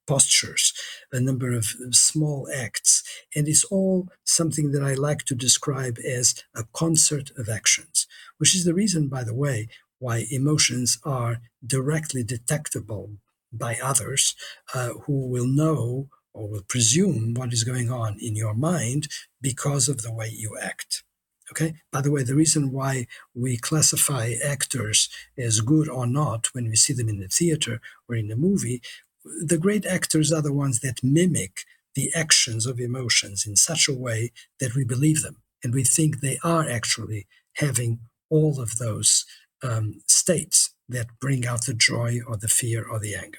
postures, 0.06 0.72
a 1.12 1.20
number 1.20 1.52
of 1.52 1.64
small 1.92 2.48
acts. 2.54 3.02
And 3.34 3.48
it's 3.48 3.64
all 3.64 4.08
something 4.24 4.72
that 4.72 4.82
I 4.82 4.94
like 4.94 5.24
to 5.24 5.34
describe 5.34 5.98
as 5.98 6.34
a 6.54 6.64
concert 6.72 7.30
of 7.38 7.48
actions, 7.48 8.06
which 8.38 8.54
is 8.54 8.64
the 8.64 8.74
reason, 8.74 9.08
by 9.08 9.24
the 9.24 9.34
way, 9.34 9.68
why 9.98 10.26
emotions 10.30 10.98
are 11.04 11.38
directly 11.66 12.22
detectable 12.22 13.12
by 13.52 13.78
others 13.82 14.34
uh, 14.74 14.90
who 15.04 15.26
will 15.28 15.46
know 15.46 16.08
or 16.34 16.48
will 16.48 16.64
presume 16.68 17.34
what 17.34 17.52
is 17.52 17.64
going 17.64 17.90
on 17.90 18.18
in 18.20 18.36
your 18.36 18.54
mind 18.54 19.08
because 19.40 19.88
of 19.88 20.02
the 20.02 20.12
way 20.12 20.28
you 20.28 20.58
act. 20.60 21.02
Okay. 21.50 21.74
By 21.92 22.00
the 22.00 22.10
way, 22.10 22.22
the 22.22 22.34
reason 22.34 22.72
why 22.72 23.06
we 23.34 23.56
classify 23.56 24.32
actors 24.44 25.08
as 25.38 25.60
good 25.60 25.88
or 25.88 26.06
not 26.06 26.48
when 26.52 26.68
we 26.68 26.76
see 26.76 26.92
them 26.92 27.08
in 27.08 27.20
the 27.20 27.28
theater 27.28 27.80
or 28.08 28.16
in 28.16 28.30
a 28.30 28.36
movie, 28.36 28.82
the 29.24 29.58
great 29.58 29.86
actors 29.86 30.32
are 30.32 30.42
the 30.42 30.52
ones 30.52 30.80
that 30.80 31.04
mimic 31.04 31.64
the 31.94 32.10
actions 32.14 32.66
of 32.66 32.80
emotions 32.80 33.46
in 33.46 33.56
such 33.56 33.88
a 33.88 33.94
way 33.94 34.32
that 34.58 34.74
we 34.74 34.84
believe 34.84 35.22
them 35.22 35.36
and 35.62 35.72
we 35.72 35.84
think 35.84 36.20
they 36.20 36.38
are 36.42 36.68
actually 36.68 37.26
having 37.54 38.00
all 38.30 38.60
of 38.60 38.78
those 38.78 39.24
um, 39.62 40.00
states 40.06 40.74
that 40.88 41.18
bring 41.20 41.46
out 41.46 41.66
the 41.66 41.74
joy 41.74 42.20
or 42.26 42.36
the 42.36 42.48
fear 42.48 42.86
or 42.86 42.98
the 42.98 43.14
anger. 43.14 43.38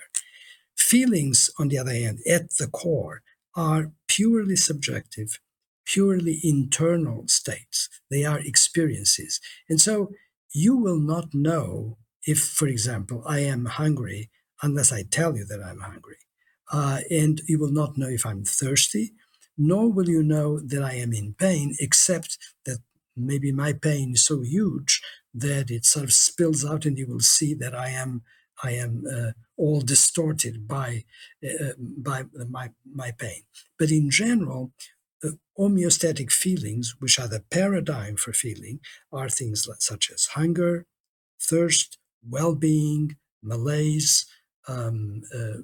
Feelings, 0.91 1.49
on 1.57 1.69
the 1.69 1.79
other 1.79 1.93
hand, 1.93 2.19
at 2.29 2.45
the 2.59 2.67
core, 2.67 3.23
are 3.55 3.91
purely 4.07 4.55
subjective, 4.55 5.39
purely 5.83 6.39
internal 6.43 7.27
states. 7.27 7.89
They 8.11 8.23
are 8.23 8.39
experiences. 8.39 9.39
And 9.67 9.81
so 9.81 10.11
you 10.53 10.77
will 10.77 10.99
not 10.99 11.33
know 11.33 11.97
if, 12.27 12.39
for 12.39 12.67
example, 12.67 13.23
I 13.25 13.39
am 13.39 13.65
hungry 13.65 14.29
unless 14.61 14.91
I 14.93 15.01
tell 15.09 15.35
you 15.35 15.45
that 15.45 15.63
I'm 15.63 15.79
hungry. 15.79 16.17
Uh, 16.71 16.99
and 17.09 17.41
you 17.47 17.57
will 17.57 17.71
not 17.71 17.97
know 17.97 18.09
if 18.09 18.23
I'm 18.23 18.43
thirsty, 18.43 19.13
nor 19.57 19.91
will 19.91 20.09
you 20.09 20.21
know 20.21 20.59
that 20.59 20.83
I 20.83 20.93
am 20.93 21.13
in 21.13 21.33
pain, 21.33 21.75
except 21.79 22.37
that 22.65 22.79
maybe 23.17 23.51
my 23.51 23.73
pain 23.73 24.11
is 24.13 24.23
so 24.23 24.41
huge 24.41 25.01
that 25.33 25.71
it 25.71 25.83
sort 25.85 26.05
of 26.05 26.13
spills 26.13 26.63
out, 26.63 26.85
and 26.85 26.95
you 26.97 27.07
will 27.07 27.25
see 27.37 27.55
that 27.55 27.73
I 27.73 27.89
am 27.89 28.21
I 28.63 28.71
am 28.71 29.03
uh, 29.11 29.31
all 29.57 29.81
distorted 29.81 30.67
by 30.67 31.05
uh, 31.43 31.73
by 31.79 32.23
my 32.49 32.71
my 32.85 33.11
pain. 33.11 33.43
But 33.77 33.91
in 33.91 34.09
general, 34.09 34.71
uh, 35.23 35.31
homeostatic 35.57 36.31
feelings, 36.31 36.95
which 36.99 37.19
are 37.19 37.27
the 37.27 37.43
paradigm 37.51 38.15
for 38.15 38.33
feeling, 38.33 38.79
are 39.11 39.29
things 39.29 39.67
such 39.79 40.11
as 40.11 40.27
hunger, 40.27 40.85
thirst, 41.41 41.97
well-being, 42.27 43.17
malaise, 43.43 44.25
um, 44.67 45.21
uh, 45.33 45.57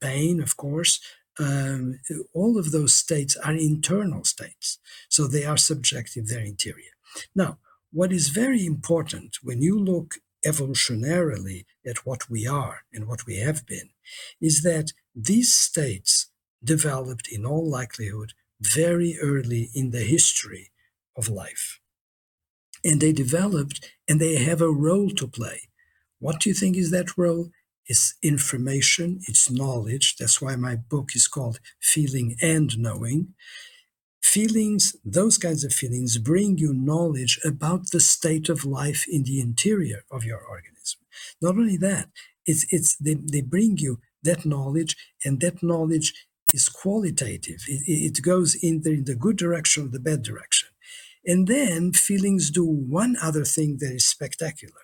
pain, 0.00 0.42
of 0.42 0.56
course. 0.56 1.00
Um, 1.40 2.00
all 2.34 2.58
of 2.58 2.72
those 2.72 2.92
states 2.92 3.36
are 3.36 3.52
internal 3.52 4.24
states, 4.24 4.78
so 5.08 5.26
they 5.26 5.44
are 5.44 5.56
subjective; 5.56 6.26
they're 6.26 6.40
interior. 6.40 6.94
Now, 7.34 7.58
what 7.92 8.12
is 8.12 8.28
very 8.28 8.66
important 8.66 9.36
when 9.42 9.62
you 9.62 9.78
look 9.78 10.16
evolutionarily 10.44 11.64
at 11.86 12.06
what 12.06 12.28
we 12.30 12.46
are 12.46 12.82
and 12.92 13.06
what 13.06 13.26
we 13.26 13.38
have 13.38 13.66
been 13.66 13.90
is 14.40 14.62
that 14.62 14.92
these 15.14 15.54
states 15.54 16.30
developed 16.62 17.28
in 17.30 17.44
all 17.44 17.68
likelihood 17.68 18.32
very 18.60 19.16
early 19.20 19.70
in 19.74 19.90
the 19.90 20.04
history 20.04 20.70
of 21.16 21.28
life. 21.28 21.80
And 22.84 23.00
they 23.00 23.12
developed 23.12 23.84
and 24.08 24.20
they 24.20 24.36
have 24.36 24.60
a 24.60 24.70
role 24.70 25.10
to 25.10 25.26
play. 25.26 25.62
What 26.20 26.40
do 26.40 26.48
you 26.48 26.54
think 26.54 26.76
is 26.76 26.90
that 26.90 27.16
role? 27.16 27.50
It's 27.86 28.14
information, 28.22 29.20
it's 29.26 29.50
knowledge. 29.50 30.16
That's 30.16 30.42
why 30.42 30.56
my 30.56 30.76
book 30.76 31.10
is 31.14 31.26
called 31.26 31.58
Feeling 31.80 32.36
and 32.42 32.76
Knowing. 32.78 33.34
Feelings, 34.22 34.96
those 35.04 35.38
kinds 35.38 35.64
of 35.64 35.72
feelings, 35.72 36.18
bring 36.18 36.58
you 36.58 36.74
knowledge 36.74 37.40
about 37.44 37.90
the 37.90 38.00
state 38.00 38.48
of 38.48 38.64
life 38.64 39.04
in 39.10 39.24
the 39.24 39.40
interior 39.40 40.02
of 40.10 40.24
your 40.24 40.40
organism. 40.40 41.00
Not 41.40 41.56
only 41.56 41.76
that, 41.78 42.08
it's, 42.46 42.66
it's 42.70 42.96
they, 42.96 43.14
they 43.14 43.40
bring 43.42 43.78
you 43.78 44.00
that 44.22 44.44
knowledge, 44.44 44.96
and 45.24 45.40
that 45.40 45.62
knowledge 45.62 46.12
is 46.52 46.68
qualitative. 46.68 47.60
It, 47.68 48.18
it 48.18 48.22
goes 48.22 48.62
either 48.62 48.90
in 48.90 49.04
the 49.04 49.14
good 49.14 49.36
direction 49.36 49.86
or 49.86 49.88
the 49.88 50.00
bad 50.00 50.22
direction. 50.22 50.68
And 51.24 51.46
then 51.46 51.92
feelings 51.92 52.50
do 52.50 52.64
one 52.64 53.16
other 53.22 53.44
thing 53.44 53.78
that 53.80 53.92
is 53.92 54.06
spectacular 54.06 54.82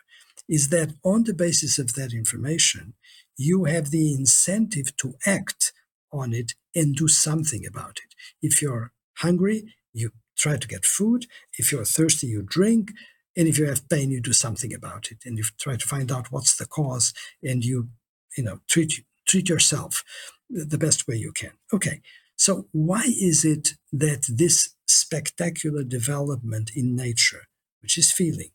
is 0.48 0.68
that 0.68 0.94
on 1.02 1.24
the 1.24 1.34
basis 1.34 1.78
of 1.78 1.94
that 1.94 2.12
information, 2.12 2.94
you 3.36 3.64
have 3.64 3.90
the 3.90 4.12
incentive 4.12 4.96
to 4.98 5.14
act 5.26 5.72
on 6.12 6.32
it 6.32 6.52
and 6.74 6.94
do 6.94 7.08
something 7.08 7.66
about 7.66 7.98
it. 8.04 8.14
If 8.42 8.60
you're 8.60 8.92
hungry, 9.18 9.74
you 9.92 10.10
try 10.36 10.56
to 10.56 10.68
get 10.68 10.84
food. 10.84 11.26
If 11.58 11.72
you're 11.72 11.84
thirsty, 11.84 12.26
you 12.26 12.42
drink. 12.42 12.92
And 13.36 13.48
if 13.48 13.58
you 13.58 13.66
have 13.66 13.88
pain, 13.88 14.10
you 14.10 14.20
do 14.20 14.32
something 14.32 14.72
about 14.72 15.10
it. 15.10 15.18
And 15.24 15.38
you 15.38 15.44
try 15.58 15.76
to 15.76 15.86
find 15.86 16.10
out 16.12 16.30
what's 16.30 16.56
the 16.56 16.66
cause 16.66 17.12
and 17.42 17.64
you, 17.64 17.88
you 18.36 18.44
know, 18.44 18.60
treat, 18.68 19.04
treat 19.26 19.48
yourself 19.48 20.04
the 20.48 20.78
best 20.78 21.08
way 21.08 21.16
you 21.16 21.32
can. 21.32 21.52
Okay. 21.72 22.00
So 22.36 22.66
why 22.72 23.04
is 23.06 23.44
it 23.44 23.74
that 23.92 24.26
this 24.28 24.74
spectacular 24.86 25.84
development 25.84 26.70
in 26.74 26.96
nature, 26.96 27.42
which 27.80 27.96
is 27.96 28.10
feeling, 28.10 28.50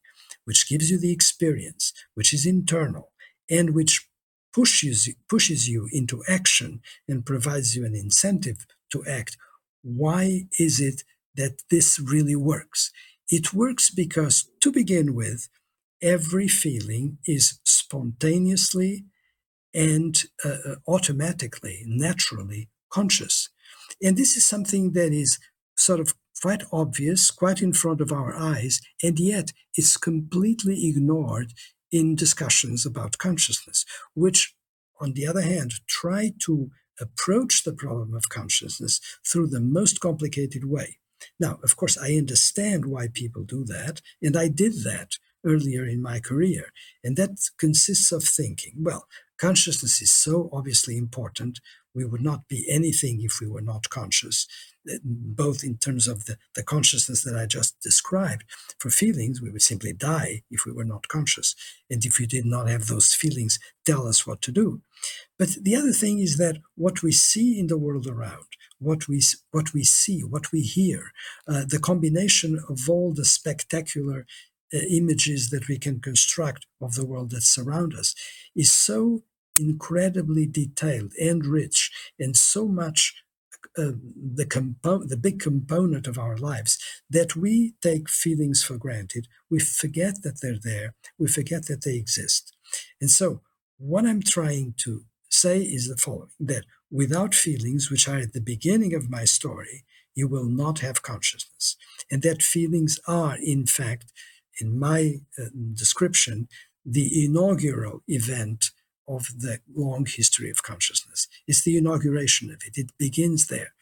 which 0.45 0.67
gives 0.67 0.91
you 0.91 0.99
the 0.99 1.11
experience, 1.11 1.93
which 2.13 2.33
is 2.33 2.45
internal, 2.45 3.11
and 3.49 3.71
which 3.71 4.07
pushes 4.53 5.09
pushes 5.29 5.69
you 5.69 5.87
into 5.91 6.23
action 6.27 6.81
and 7.07 7.25
provides 7.25 7.75
you 7.75 7.85
an 7.85 7.95
incentive 7.95 8.65
to 8.91 9.05
act 9.05 9.37
why 9.81 10.47
is 10.59 10.79
it 10.79 11.03
that 11.35 11.61
this 11.69 11.99
really 11.99 12.35
works? 12.35 12.91
It 13.29 13.53
works 13.53 13.89
because, 13.89 14.49
to 14.61 14.71
begin 14.71 15.13
with, 15.13 15.49
every 16.01 16.47
feeling 16.47 17.17
is 17.25 17.59
spontaneously 17.63 19.05
and 19.73 20.23
uh, 20.43 20.57
uh, 20.67 20.75
automatically, 20.87 21.83
naturally 21.85 22.69
conscious. 22.91 23.49
And 24.01 24.17
this 24.17 24.35
is 24.35 24.45
something 24.45 24.93
that 24.93 25.13
is 25.13 25.37
sort 25.77 25.99
of 25.99 26.13
quite 26.41 26.63
obvious, 26.71 27.31
quite 27.31 27.61
in 27.61 27.73
front 27.73 28.01
of 28.01 28.11
our 28.11 28.33
eyes, 28.35 28.81
and 29.03 29.19
yet 29.19 29.51
it's 29.75 29.97
completely 29.97 30.87
ignored 30.87 31.53
in 31.91 32.15
discussions 32.15 32.85
about 32.85 33.17
consciousness, 33.17 33.85
which, 34.13 34.55
on 35.01 35.13
the 35.13 35.27
other 35.27 35.41
hand, 35.41 35.73
try 35.87 36.31
to 36.45 36.69
approach 37.01 37.63
the 37.63 37.73
problem 37.73 38.13
of 38.13 38.29
consciousness 38.29 38.99
through 39.25 39.47
the 39.47 39.61
most 39.61 39.99
complicated 39.99 40.65
way. 40.65 40.97
Now, 41.39 41.59
of 41.63 41.75
course, 41.75 41.97
I 41.97 42.13
understand 42.13 42.85
why 42.85 43.07
people 43.13 43.43
do 43.43 43.65
that, 43.65 44.01
and 44.21 44.37
I 44.37 44.47
did 44.47 44.83
that 44.83 45.15
earlier 45.45 45.85
in 45.85 46.01
my 46.01 46.19
career. 46.19 46.71
And 47.03 47.15
that 47.17 47.39
consists 47.57 48.11
of 48.11 48.23
thinking, 48.23 48.73
well, 48.77 49.07
consciousness 49.37 50.01
is 50.01 50.11
so 50.11 50.49
obviously 50.51 50.97
important. 50.97 51.59
We 51.93 52.05
would 52.05 52.21
not 52.21 52.47
be 52.47 52.65
anything 52.69 53.21
if 53.21 53.39
we 53.41 53.47
were 53.47 53.61
not 53.61 53.89
conscious, 53.89 54.47
eh, 54.89 54.97
both 55.03 55.63
in 55.63 55.77
terms 55.77 56.07
of 56.07 56.25
the, 56.25 56.37
the 56.55 56.63
consciousness 56.63 57.23
that 57.23 57.35
I 57.35 57.45
just 57.45 57.79
described. 57.81 58.43
For 58.79 58.89
feelings, 58.89 59.41
we 59.41 59.49
would 59.49 59.61
simply 59.61 59.93
die 59.93 60.43
if 60.51 60.65
we 60.65 60.71
were 60.71 60.85
not 60.85 61.07
conscious. 61.07 61.55
And 61.89 62.03
if 62.05 62.19
we 62.19 62.27
did 62.27 62.45
not 62.45 62.69
have 62.69 62.87
those 62.87 63.13
feelings 63.13 63.59
tell 63.85 64.07
us 64.07 64.27
what 64.27 64.41
to 64.43 64.51
do. 64.51 64.81
But 65.39 65.51
the 65.61 65.75
other 65.75 65.93
thing 65.93 66.19
is 66.19 66.37
that 66.37 66.59
what 66.75 67.03
we 67.03 67.13
see 67.13 67.59
in 67.59 67.67
the 67.67 67.79
world 67.79 68.07
around, 68.07 68.45
what 68.79 69.07
we 69.07 69.21
what 69.51 69.73
we 69.73 69.83
see, 69.85 70.21
what 70.21 70.51
we 70.53 70.61
hear, 70.61 71.13
uh, 71.47 71.65
the 71.67 71.79
combination 71.79 72.61
of 72.69 72.89
all 72.89 73.13
the 73.13 73.25
spectacular 73.25 74.27
uh, 74.73 74.79
images 74.91 75.49
that 75.51 75.69
we 75.69 75.79
can 75.79 76.01
construct 76.01 76.67
of 76.81 76.95
the 76.95 77.07
world 77.07 77.31
that 77.31 77.43
surround 77.43 77.95
us, 77.95 78.15
is 78.55 78.71
so 78.71 79.23
incredibly 79.57 80.45
detailed 80.45 81.13
and 81.19 81.45
rich, 81.45 81.91
and 82.19 82.37
so 82.37 82.67
much 82.67 83.15
uh, 83.77 83.93
the 84.35 84.45
compo- 84.45 85.05
the 85.05 85.17
big 85.17 85.39
component 85.39 86.07
of 86.07 86.19
our 86.19 86.37
lives 86.37 86.77
that 87.09 87.35
we 87.37 87.75
take 87.81 88.09
feelings 88.09 88.63
for 88.63 88.77
granted. 88.77 89.27
We 89.49 89.59
forget 89.59 90.23
that 90.23 90.41
they're 90.41 90.59
there. 90.61 90.95
We 91.17 91.27
forget 91.29 91.67
that 91.67 91.83
they 91.85 91.95
exist. 91.95 92.55
And 93.01 93.09
so, 93.09 93.41
what 93.77 94.05
I'm 94.05 94.21
trying 94.21 94.75
to 94.83 95.03
say 95.29 95.61
is 95.61 95.87
the 95.87 95.97
following 95.97 96.31
that 96.39 96.65
without 96.91 97.35
feelings, 97.35 97.89
which 97.89 98.07
are 98.07 98.17
at 98.17 98.33
the 98.33 98.41
beginning 98.41 98.93
of 98.93 99.09
my 99.09 99.25
story, 99.25 99.85
you 100.15 100.27
will 100.27 100.45
not 100.45 100.79
have 100.79 101.01
consciousness. 101.01 101.77
And 102.11 102.21
that 102.23 102.41
feelings 102.41 102.99
are, 103.07 103.37
in 103.41 103.65
fact, 103.65 104.11
in 104.59 104.77
my 104.77 105.21
uh, 105.37 105.45
description, 105.73 106.47
the 106.85 107.23
inaugural 107.23 108.01
event 108.07 108.71
of 109.07 109.27
the 109.39 109.59
long 109.73 110.05
history 110.05 110.49
of 110.49 110.63
consciousness. 110.63 111.27
It's 111.47 111.63
the 111.63 111.77
inauguration 111.77 112.49
of 112.49 112.61
it, 112.65 112.77
it 112.77 112.91
begins 112.97 113.47
there. 113.47 113.73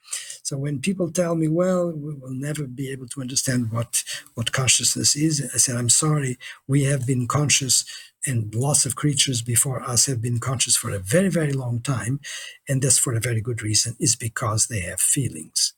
So 0.47 0.57
when 0.57 0.79
people 0.79 1.11
tell 1.11 1.35
me, 1.35 1.49
well, 1.49 1.91
we 1.91 2.13
will 2.13 2.31
never 2.31 2.63
be 2.63 2.89
able 2.89 3.07
to 3.09 3.19
understand 3.19 3.69
what, 3.69 4.01
what 4.35 4.53
consciousness 4.53 5.13
is, 5.13 5.41
I 5.53 5.57
said, 5.57 5.75
I'm 5.75 5.89
sorry, 5.89 6.37
we 6.69 6.85
have 6.85 7.05
been 7.05 7.27
conscious 7.27 7.83
and 8.25 8.55
lots 8.55 8.85
of 8.85 8.95
creatures 8.95 9.41
before 9.41 9.81
us 9.81 10.05
have 10.05 10.21
been 10.21 10.39
conscious 10.39 10.77
for 10.77 10.89
a 10.89 10.99
very, 10.99 11.27
very 11.27 11.51
long 11.51 11.81
time. 11.81 12.21
And 12.69 12.81
that's 12.81 12.97
for 12.97 13.13
a 13.13 13.19
very 13.19 13.41
good 13.41 13.61
reason, 13.61 13.97
is 13.99 14.15
because 14.15 14.67
they 14.67 14.79
have 14.79 15.01
feelings. 15.01 15.73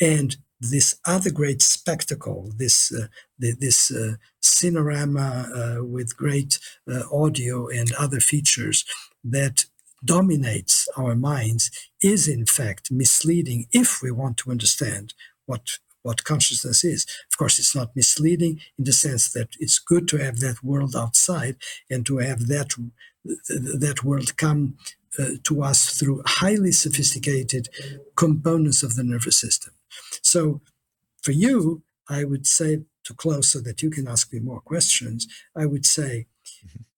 And 0.00 0.38
this 0.58 0.96
other 1.06 1.30
great 1.30 1.60
spectacle, 1.60 2.50
this 2.56 2.94
uh, 2.94 3.08
this 3.38 3.90
uh, 3.90 4.14
cinerama 4.42 5.80
uh, 5.80 5.84
with 5.84 6.16
great 6.16 6.58
uh, 6.90 7.02
audio 7.12 7.68
and 7.68 7.92
other 7.98 8.20
features 8.20 8.86
that 9.22 9.66
dominates 10.04 10.88
our 10.96 11.14
minds, 11.14 11.70
is 12.02 12.28
in 12.28 12.46
fact 12.46 12.90
misleading 12.90 13.66
if 13.72 14.00
we 14.02 14.10
want 14.10 14.36
to 14.38 14.50
understand 14.50 15.14
what 15.46 15.78
what 16.04 16.22
consciousness 16.24 16.84
is. 16.84 17.06
Of 17.32 17.38
course, 17.38 17.58
it's 17.58 17.74
not 17.74 17.96
misleading 17.96 18.60
in 18.78 18.84
the 18.84 18.92
sense 18.92 19.32
that 19.32 19.48
it's 19.58 19.78
good 19.78 20.06
to 20.08 20.18
have 20.18 20.38
that 20.40 20.62
world 20.62 20.94
outside 20.94 21.56
and 21.90 22.06
to 22.06 22.18
have 22.18 22.46
that 22.48 22.70
that 23.24 24.04
world 24.04 24.36
come 24.36 24.76
uh, 25.18 25.30
to 25.44 25.62
us 25.62 25.98
through 25.98 26.22
highly 26.26 26.72
sophisticated 26.72 27.68
components 28.16 28.82
of 28.82 28.96
the 28.96 29.04
nervous 29.04 29.40
system. 29.40 29.72
So, 30.22 30.60
for 31.22 31.32
you, 31.32 31.82
I 32.08 32.24
would 32.24 32.46
say 32.46 32.82
to 33.04 33.14
close 33.14 33.48
so 33.48 33.60
that 33.60 33.82
you 33.82 33.90
can 33.90 34.06
ask 34.06 34.32
me 34.32 34.40
more 34.40 34.60
questions. 34.60 35.26
I 35.56 35.66
would 35.66 35.86
say. 35.86 36.26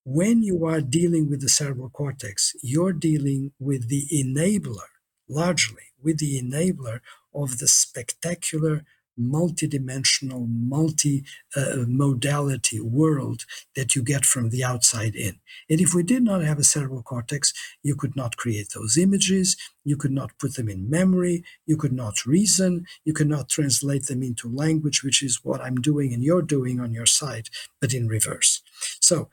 When 0.09 0.41
you 0.41 0.65
are 0.65 0.79
dealing 0.79 1.29
with 1.29 1.41
the 1.41 1.49
cerebral 1.49 1.89
cortex, 1.89 2.55
you're 2.63 2.93
dealing 2.93 3.51
with 3.59 3.89
the 3.89 4.07
enabler, 4.13 4.87
largely 5.27 5.83
with 6.01 6.17
the 6.19 6.41
enabler 6.41 7.01
of 7.35 7.57
the 7.57 7.67
spectacular 7.67 8.85
multidimensional, 9.19 10.47
multi-modality 10.47 12.79
uh, 12.79 12.83
world 12.85 13.43
that 13.75 13.97
you 13.97 14.01
get 14.01 14.23
from 14.23 14.49
the 14.49 14.63
outside 14.63 15.13
in. 15.13 15.41
And 15.69 15.81
if 15.81 15.93
we 15.93 16.03
did 16.03 16.23
not 16.23 16.41
have 16.41 16.59
a 16.59 16.63
cerebral 16.63 17.03
cortex, 17.03 17.51
you 17.83 17.93
could 17.93 18.15
not 18.15 18.37
create 18.37 18.69
those 18.73 18.97
images, 18.97 19.57
you 19.83 19.97
could 19.97 20.13
not 20.13 20.39
put 20.39 20.55
them 20.55 20.69
in 20.69 20.89
memory, 20.89 21.43
you 21.65 21.75
could 21.75 21.91
not 21.91 22.25
reason, 22.25 22.85
you 23.03 23.11
could 23.11 23.27
not 23.27 23.49
translate 23.49 24.05
them 24.05 24.23
into 24.23 24.47
language, 24.47 25.03
which 25.03 25.21
is 25.21 25.43
what 25.43 25.59
I'm 25.59 25.81
doing 25.81 26.13
and 26.13 26.23
you're 26.23 26.41
doing 26.41 26.79
on 26.79 26.93
your 26.93 27.07
side, 27.07 27.49
but 27.81 27.93
in 27.93 28.07
reverse. 28.07 28.61
So 29.01 29.27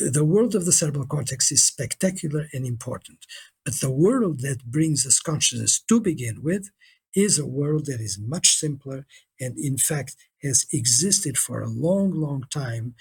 the 0.00 0.24
world 0.24 0.54
of 0.54 0.64
the 0.64 0.72
cerebral 0.72 1.06
cortex 1.06 1.52
is 1.52 1.64
spectacular 1.64 2.46
and 2.52 2.66
important. 2.66 3.26
But 3.64 3.80
the 3.80 3.90
world 3.90 4.40
that 4.40 4.64
brings 4.64 5.06
us 5.06 5.20
consciousness 5.20 5.80
to 5.88 6.00
begin 6.00 6.42
with 6.42 6.70
is 7.14 7.38
a 7.38 7.46
world 7.46 7.86
that 7.86 8.00
is 8.00 8.18
much 8.18 8.54
simpler 8.54 9.06
and, 9.40 9.58
in 9.58 9.76
fact, 9.76 10.16
has 10.42 10.66
existed 10.72 11.36
for 11.36 11.60
a 11.60 11.68
long, 11.68 12.12
long 12.12 12.44
time, 12.50 12.94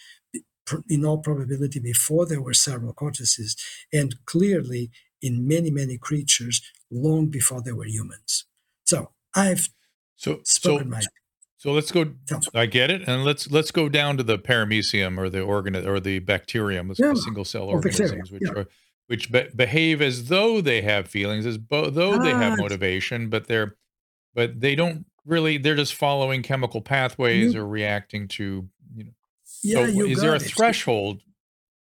in 0.89 1.05
all 1.05 1.17
probability, 1.17 1.79
before 1.79 2.25
there 2.25 2.41
were 2.41 2.53
cerebral 2.53 2.93
cortices, 2.93 3.55
and 3.91 4.15
clearly 4.25 4.91
in 5.21 5.47
many, 5.47 5.71
many 5.71 5.97
creatures 5.97 6.61
long 6.91 7.27
before 7.27 7.61
there 7.61 7.75
were 7.75 7.85
humans. 7.85 8.45
So 8.85 9.11
I've 9.35 9.69
so 10.17 10.41
spoken 10.43 10.85
so, 10.85 10.89
my. 10.89 11.01
So 11.59 11.73
let's 11.73 11.91
go. 11.91 12.05
I 12.55 12.67
get 12.67 12.89
it, 12.89 13.01
and 13.05 13.25
let's 13.25 13.51
let's 13.51 13.69
go 13.69 13.89
down 13.89 14.15
to 14.15 14.23
the 14.23 14.39
paramecium 14.39 15.17
or 15.17 15.29
the 15.29 15.41
organ 15.41 15.75
or 15.75 15.99
the 15.99 16.19
bacterium, 16.19 16.93
yeah. 16.97 17.13
single 17.15 17.43
cell 17.43 17.63
organisms, 17.63 18.31
which 18.31 18.43
yeah. 18.45 18.61
are 18.61 18.67
which 19.07 19.29
be- 19.29 19.49
behave 19.53 20.01
as 20.01 20.29
though 20.29 20.61
they 20.61 20.81
have 20.81 21.09
feelings, 21.09 21.45
as 21.45 21.57
bo- 21.57 21.89
though 21.89 22.13
ah, 22.13 22.23
they 22.23 22.29
have 22.29 22.53
ah, 22.53 22.61
motivation, 22.61 23.29
but 23.29 23.47
they're 23.47 23.75
but 24.33 24.61
they 24.61 24.73
don't 24.73 25.05
really 25.25 25.57
they're 25.57 25.75
just 25.75 25.95
following 25.95 26.41
chemical 26.43 26.79
pathways 26.79 27.53
you, 27.53 27.61
or 27.61 27.67
reacting 27.67 28.29
to 28.29 28.69
you 28.95 29.03
know 29.03 29.11
yeah, 29.61 29.85
so 29.85 30.05
is 30.05 30.21
there 30.21 30.31
a 30.31 30.37
it. 30.37 30.43
threshold 30.43 31.21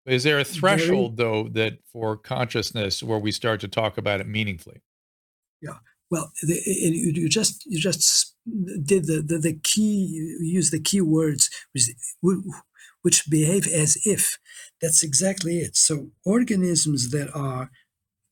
is 0.06 0.22
there 0.22 0.38
a 0.38 0.44
threshold 0.44 1.16
though 1.16 1.48
that 1.48 1.78
for 1.92 2.16
consciousness 2.16 3.02
where 3.02 3.18
we 3.18 3.32
start 3.32 3.60
to 3.60 3.66
talk 3.66 3.98
about 3.98 4.20
it 4.20 4.28
meaningfully 4.28 4.82
yeah 5.60 5.78
well 6.10 6.30
the, 6.42 6.62
you 6.64 7.28
just 7.28 7.66
you 7.66 7.78
just 7.78 8.23
did 8.46 9.06
the, 9.06 9.22
the, 9.26 9.38
the 9.38 9.58
key 9.62 10.36
use 10.40 10.70
the 10.70 10.80
key 10.80 11.00
words 11.00 11.50
which, 11.72 13.28
behave 13.28 13.66
as 13.66 13.98
if 14.04 14.38
that's 14.80 15.02
exactly 15.02 15.58
it 15.58 15.76
so 15.76 16.08
organisms 16.24 17.10
that 17.10 17.30
are 17.34 17.70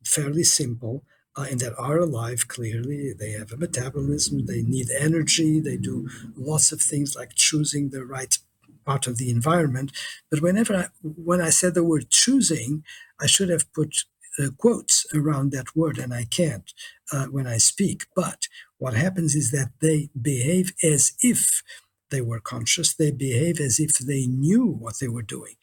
fairly 0.05 0.44
simple 0.44 1.05
uh, 1.37 1.46
and 1.51 1.61
that 1.61 1.75
are 1.79 1.98
alive 1.98 2.48
clearly. 2.48 3.12
They 3.18 3.31
have 3.33 3.53
a 3.53 3.57
metabolism, 3.57 4.46
they 4.46 4.62
need 4.62 4.88
energy, 4.98 5.61
they 5.61 5.77
do 5.77 6.09
lots 6.37 6.72
of 6.72 6.81
things 6.81 7.16
like 7.16 7.35
choosing 7.35 7.90
the 7.90 8.05
right 8.05 8.37
part 8.85 9.07
of 9.07 9.16
the 9.16 9.31
environment. 9.31 9.92
But 10.31 10.42
whenever 10.42 10.75
I, 10.75 10.87
when 11.03 11.40
I 11.40 11.51
said 11.51 11.75
the 11.75 11.85
word 11.85 12.11
choosing, 12.11 12.85
I 13.20 13.27
should 13.27 13.48
have 13.48 13.72
put 13.72 14.05
uh, 14.38 14.48
quotes 14.57 15.07
around 15.14 15.53
that 15.53 15.77
word, 15.77 15.98
and 15.98 16.12
I 16.12 16.25
can't 16.25 16.72
uh, 17.12 17.27
when 17.27 17.46
I 17.46 17.59
speak. 17.59 18.07
But 18.16 18.48
what 18.83 18.95
happens 18.95 19.37
is 19.37 19.53
that 19.53 19.71
they 19.81 20.11
behave 20.21 20.73
as 20.83 21.12
if 21.23 21.62
they 22.11 22.21
were 22.21 22.40
conscious, 22.40 22.92
they 22.92 23.12
behave 23.12 23.61
as 23.61 23.79
if 23.79 23.92
they 23.92 24.27
knew 24.27 24.66
what 24.66 24.95
they 25.01 25.07
were 25.07 25.23
doing. 25.37 25.55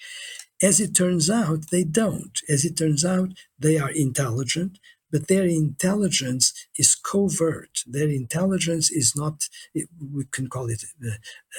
As 0.63 0.79
it 0.79 0.95
turns 0.95 1.29
out, 1.29 1.69
they 1.69 1.83
don't. 1.83 2.39
As 2.47 2.63
it 2.63 2.77
turns 2.77 3.03
out, 3.03 3.31
they 3.59 3.77
are 3.77 3.91
intelligent, 3.91 4.79
but 5.11 5.27
their 5.27 5.45
intelligence 5.45 6.53
is 6.77 6.95
covert. 6.95 7.79
Their 7.85 8.07
intelligence 8.07 8.89
is 8.89 9.17
not, 9.17 9.49
we 9.75 10.23
can 10.31 10.47
call 10.47 10.69
it 10.69 10.85
uh, 11.05 11.15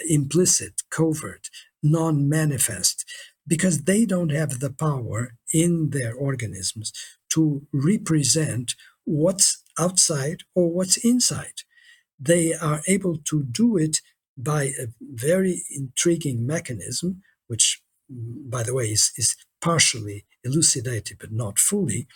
implicit, 0.08 0.80
covert, 0.88 1.50
non 1.82 2.26
manifest, 2.26 3.04
because 3.46 3.84
they 3.84 4.06
don't 4.06 4.32
have 4.32 4.60
the 4.60 4.70
power 4.70 5.34
in 5.52 5.90
their 5.90 6.14
organisms 6.14 6.90
to 7.34 7.66
represent 7.70 8.74
what's 9.04 9.59
outside 9.80 10.42
or 10.54 10.70
what's 10.70 10.98
inside. 11.04 11.62
They 12.18 12.52
are 12.54 12.82
able 12.86 13.16
to 13.30 13.42
do 13.42 13.76
it 13.76 14.00
by 14.36 14.64
a 14.64 14.86
very 15.00 15.62
intriguing 15.70 16.46
mechanism, 16.46 17.22
which, 17.48 17.82
mm, 18.12 18.50
by 18.50 18.62
the 18.62 18.74
way, 18.74 18.86
is, 18.86 19.12
is 19.16 19.36
partially 19.60 20.24
elucidated, 20.44 21.18
but 21.18 21.32
not 21.32 21.58
fully. 21.58 22.06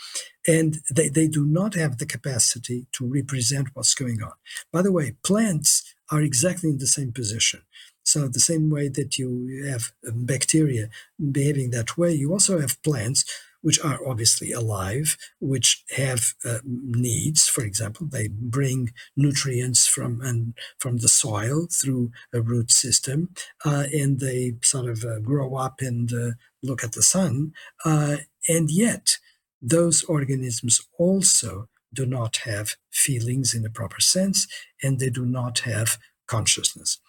And 0.46 0.78
they, 0.94 1.08
they 1.08 1.28
do 1.28 1.44
not 1.44 1.74
have 1.74 1.98
the 1.98 2.06
capacity 2.06 2.86
to 2.92 3.06
represent 3.06 3.68
what's 3.74 3.94
going 3.94 4.22
on. 4.22 4.32
By 4.72 4.82
the 4.82 4.92
way, 4.92 5.16
plants 5.24 5.94
are 6.10 6.22
exactly 6.22 6.70
in 6.70 6.78
the 6.78 6.86
same 6.86 7.12
position. 7.12 7.62
So, 8.02 8.28
the 8.28 8.40
same 8.40 8.70
way 8.70 8.88
that 8.88 9.16
you 9.18 9.64
have 9.66 9.92
um, 10.06 10.26
bacteria 10.26 10.90
behaving 11.32 11.70
that 11.70 11.96
way, 11.96 12.12
you 12.12 12.32
also 12.32 12.60
have 12.60 12.82
plants 12.82 13.24
which 13.64 13.80
are 13.82 13.98
obviously 14.06 14.52
alive, 14.52 15.16
which 15.40 15.84
have 15.96 16.34
uh, 16.44 16.58
needs. 16.66 17.48
For 17.48 17.64
example, 17.64 18.06
they 18.06 18.28
bring 18.28 18.92
nutrients 19.16 19.86
from 19.86 20.20
and 20.20 20.52
from 20.78 20.98
the 20.98 21.08
soil 21.08 21.66
through 21.72 22.12
a 22.34 22.42
root 22.42 22.70
system, 22.70 23.30
uh, 23.64 23.86
and 23.90 24.20
they 24.20 24.52
sort 24.62 24.90
of 24.90 25.02
uh, 25.02 25.18
grow 25.20 25.54
up 25.54 25.80
and 25.80 26.12
uh, 26.12 26.32
look 26.62 26.84
at 26.84 26.92
the 26.92 27.02
sun. 27.02 27.52
Uh, 27.86 28.18
and 28.46 28.70
yet, 28.70 29.16
those 29.62 30.04
organisms 30.04 30.86
also 30.98 31.70
do 31.90 32.04
not 32.04 32.36
have 32.44 32.76
feelings 32.92 33.54
in 33.54 33.62
the 33.62 33.70
proper 33.70 34.00
sense, 34.02 34.46
and 34.82 34.98
they 34.98 35.08
do 35.08 35.24
not 35.24 35.60
have 35.60 35.96
consciousness. 36.26 37.00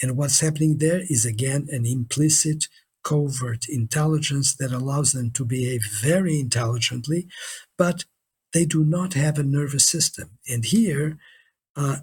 And 0.00 0.16
what's 0.16 0.40
happening 0.40 0.78
there 0.78 1.02
is 1.10 1.26
again 1.26 1.66
an 1.70 1.84
implicit 1.84 2.68
covert 3.08 3.68
intelligence 3.68 4.54
that 4.56 4.72
allows 4.72 5.12
them 5.12 5.30
to 5.30 5.44
behave 5.44 5.82
very 6.02 6.38
intelligently, 6.38 7.26
but 7.76 8.04
they 8.52 8.66
do 8.66 8.84
not 8.84 9.14
have 9.14 9.38
a 9.38 9.42
nervous 9.58 9.86
system. 9.86 10.38
And 10.46 10.64
here 10.64 11.18
uh, 11.74 11.98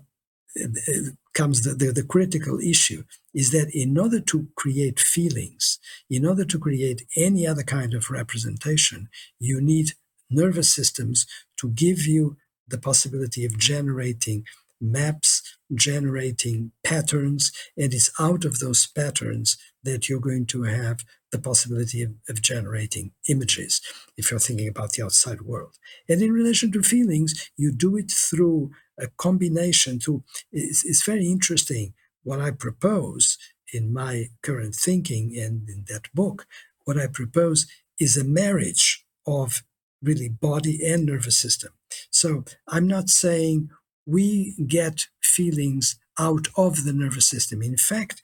comes 1.34 1.63
the, 1.63 1.74
the, 1.74 1.91
the, 1.91 2.04
critical 2.04 2.60
issue 2.60 3.04
is 3.34 3.52
that 3.52 3.70
in 3.74 3.98
order 3.98 4.22
to 4.22 4.48
create 4.56 5.00
feelings, 5.00 5.80
in 6.10 6.26
order 6.26 6.46
to 6.46 6.58
create 6.58 7.04
any 7.18 7.46
other 7.46 7.63
kind 7.63 7.94
of 7.94 8.10
representation, 8.10 9.10
you 9.39 9.60
need 9.62 9.91
nervous 10.30 10.74
systems 10.74 11.28
to 11.60 11.70
give 11.70 12.08
you 12.08 12.38
the 12.68 12.78
possibility 12.78 13.46
of 13.46 13.60
generating 13.60 14.44
maps, 14.80 15.35
generating 15.73 16.71
patterns, 16.84 17.51
and 17.78 17.93
it's 17.93 18.12
out 18.19 18.45
of 18.45 18.60
those 18.60 18.86
patterns 18.88 19.58
that 19.84 20.10
you're 20.10 20.19
going 20.19 20.45
to 20.47 20.63
have 20.63 21.06
the 21.32 21.39
possibility 21.39 22.01
of, 22.01 22.12
of, 22.30 22.41
generating 22.41 23.12
images 23.28 23.82
if 24.17 24.32
you're 24.32 24.39
thinking 24.39 24.67
about 24.67 24.93
the 24.93 25.04
outside 25.04 25.41
world. 25.41 25.75
And 26.08 26.21
in 26.21 26.32
relation 26.32 26.71
to 26.71 26.82
feelings, 26.82 27.51
you 27.58 27.71
do 27.71 27.97
it 27.97 28.12
through 28.12 28.71
a 28.99 29.08
combination. 29.17 29.99
To 29.99 30.23
it's, 30.51 30.86
it's 30.86 31.04
very 31.04 31.28
interesting 31.28 31.93
what 32.23 32.39
I 32.39 32.51
propose 32.51 33.38
in 33.73 33.93
my 33.93 34.28
current 34.41 34.75
thinking 34.75 35.36
and 35.38 35.67
in 35.69 35.86
that 35.89 36.13
book. 36.13 36.47
What 36.86 36.97
I 36.97 37.08
propose 37.08 37.67
is 37.99 38.17
a 38.17 38.23
marriage 38.23 39.06
of 39.25 39.63
really 40.01 40.30
body 40.30 40.80
and 40.86 41.06
nervous 41.06 41.38
system. 41.38 41.71
So 42.12 42.43
I'm 42.67 42.88
not 42.88 43.10
saying 43.10 43.69
we 44.06 44.56
get 44.68 45.08
feelings 45.22 45.98
out 46.18 46.48
of 46.56 46.86
the 46.86 46.94
nervous 46.94 47.28
system. 47.28 47.62
In 47.62 47.78
fact, 47.78 48.22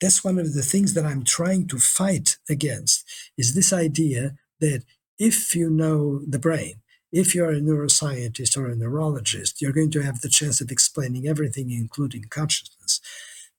that's 0.00 0.24
one 0.24 0.38
of 0.38 0.54
the 0.54 0.62
things 0.62 0.94
that 0.94 1.04
I'm 1.04 1.24
trying 1.24 1.66
to 1.68 1.78
fight 1.78 2.38
against 2.48 3.04
is 3.36 3.54
this 3.54 3.72
idea 3.72 4.34
that 4.60 4.84
if 5.18 5.54
you 5.54 5.70
know 5.70 6.20
the 6.26 6.38
brain, 6.38 6.74
if 7.12 7.34
you're 7.34 7.52
a 7.52 7.60
neuroscientist 7.60 8.56
or 8.56 8.66
a 8.66 8.74
neurologist, 8.74 9.62
you're 9.62 9.72
going 9.72 9.90
to 9.92 10.02
have 10.02 10.20
the 10.20 10.28
chance 10.28 10.60
of 10.60 10.70
explaining 10.70 11.28
everything, 11.28 11.70
including 11.70 12.24
consciousness. 12.28 13.00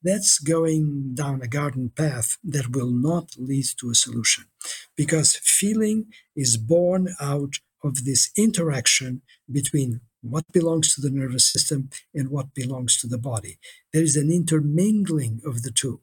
That's 0.04 0.40
going 0.40 1.16
down 1.16 1.42
a 1.42 1.48
garden 1.48 1.90
path 1.96 2.38
that 2.44 2.76
will 2.76 2.92
not 2.92 3.30
lead 3.38 3.66
to 3.80 3.90
a 3.90 3.96
solution 3.96 4.46
because 4.96 5.38
feeling 5.38 6.08
is 6.36 6.58
born 6.58 7.16
out 7.20 7.60
of 7.84 8.04
this 8.04 8.30
interaction 8.38 9.22
between 9.50 10.02
what 10.32 10.52
belongs 10.52 10.96
to 10.96 11.02
the 11.02 11.10
nervous 11.10 11.52
system 11.52 11.90
and 12.14 12.30
what 12.30 12.54
belongs 12.54 12.98
to 13.00 13.08
the 13.08 13.18
body. 13.18 13.60
There 13.94 14.04
is 14.04 14.16
an 14.16 14.32
intermingling 14.32 15.42
of 15.46 15.64
the 15.64 15.72
two. 15.72 16.02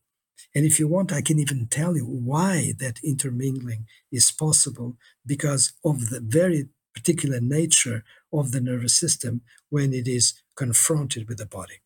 And 0.55 0.65
if 0.65 0.79
you 0.79 0.87
want, 0.87 1.13
I 1.13 1.23
can 1.23 1.39
even 1.39 1.67
tell 1.69 1.97
you 1.97 2.05
why 2.05 2.75
that 2.79 3.01
intermingling 3.03 3.87
is 4.11 4.31
possible 4.31 4.97
because 5.25 5.73
of 5.85 6.11
the 6.11 6.21
very 6.21 6.69
particular 6.95 7.41
nature 7.41 8.05
of 8.33 8.53
the 8.53 8.61
nervous 8.61 8.95
system 8.95 9.41
when 9.71 9.95
it 9.95 10.07
is 10.07 10.35
confronted 10.57 11.29
with 11.29 11.39
the 11.39 11.47
body. 11.47 11.81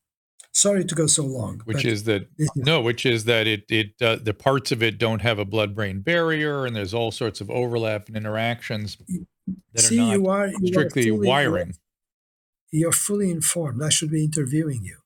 Sorry 0.52 0.84
to 0.84 0.94
go 0.94 1.06
so 1.06 1.22
long. 1.22 1.60
Which 1.64 1.84
is 1.84 2.04
that 2.04 2.28
is, 2.38 2.50
no, 2.56 2.80
which 2.80 3.04
is 3.04 3.26
that 3.26 3.46
it 3.46 3.64
it 3.68 3.92
uh, 4.00 4.16
the 4.16 4.32
parts 4.32 4.72
of 4.72 4.82
it 4.82 4.96
don't 4.96 5.20
have 5.20 5.38
a 5.38 5.44
blood-brain 5.44 6.00
barrier, 6.00 6.64
and 6.64 6.74
there's 6.74 6.94
all 6.94 7.12
sorts 7.12 7.42
of 7.42 7.50
overlap 7.50 8.08
and 8.08 8.16
interactions 8.16 8.96
that 9.74 9.82
see, 9.82 9.98
are 9.98 10.06
not 10.06 10.12
you 10.12 10.26
are, 10.28 10.46
you 10.48 10.66
strictly 10.68 11.10
are 11.10 11.14
wiring 11.14 11.74
you're 12.70 12.92
fully 12.92 13.30
informed. 13.30 13.82
I 13.82 13.88
should 13.88 14.10
be 14.10 14.24
interviewing 14.24 14.84
you. 14.84 14.98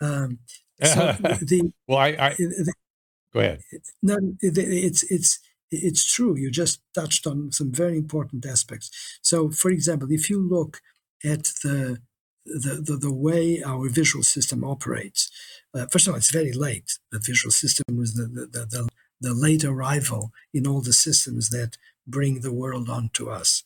Um, 0.00 0.38
so 0.82 1.12
the 1.20 1.72
well, 1.86 1.98
I, 1.98 2.08
I 2.18 2.30
the, 2.38 2.72
go 3.32 3.40
ahead. 3.40 3.60
No, 4.02 4.18
it's 4.40 5.02
it's 5.10 5.40
it's 5.70 6.12
true. 6.12 6.36
You 6.36 6.50
just 6.50 6.80
touched 6.94 7.26
on 7.26 7.52
some 7.52 7.72
very 7.72 7.96
important 7.96 8.46
aspects. 8.46 8.90
So, 9.22 9.50
for 9.50 9.70
example, 9.70 10.08
if 10.10 10.30
you 10.30 10.40
look 10.40 10.80
at 11.24 11.44
the 11.62 11.98
the, 12.44 12.80
the, 12.80 12.96
the 12.96 13.12
way 13.12 13.60
our 13.64 13.88
visual 13.88 14.22
system 14.22 14.62
operates, 14.62 15.30
uh, 15.74 15.86
first 15.86 16.06
of 16.06 16.12
all, 16.12 16.18
it's 16.18 16.30
very 16.30 16.52
late. 16.52 16.98
The 17.10 17.18
visual 17.18 17.50
system 17.50 17.96
was 17.96 18.14
the, 18.14 18.26
the, 18.26 18.66
the, 18.66 18.88
the 19.20 19.34
late 19.34 19.64
arrival 19.64 20.30
in 20.54 20.64
all 20.64 20.80
the 20.80 20.92
systems 20.92 21.50
that 21.50 21.76
bring 22.06 22.40
the 22.40 22.52
world 22.52 22.88
onto 22.88 23.28
us. 23.28 23.64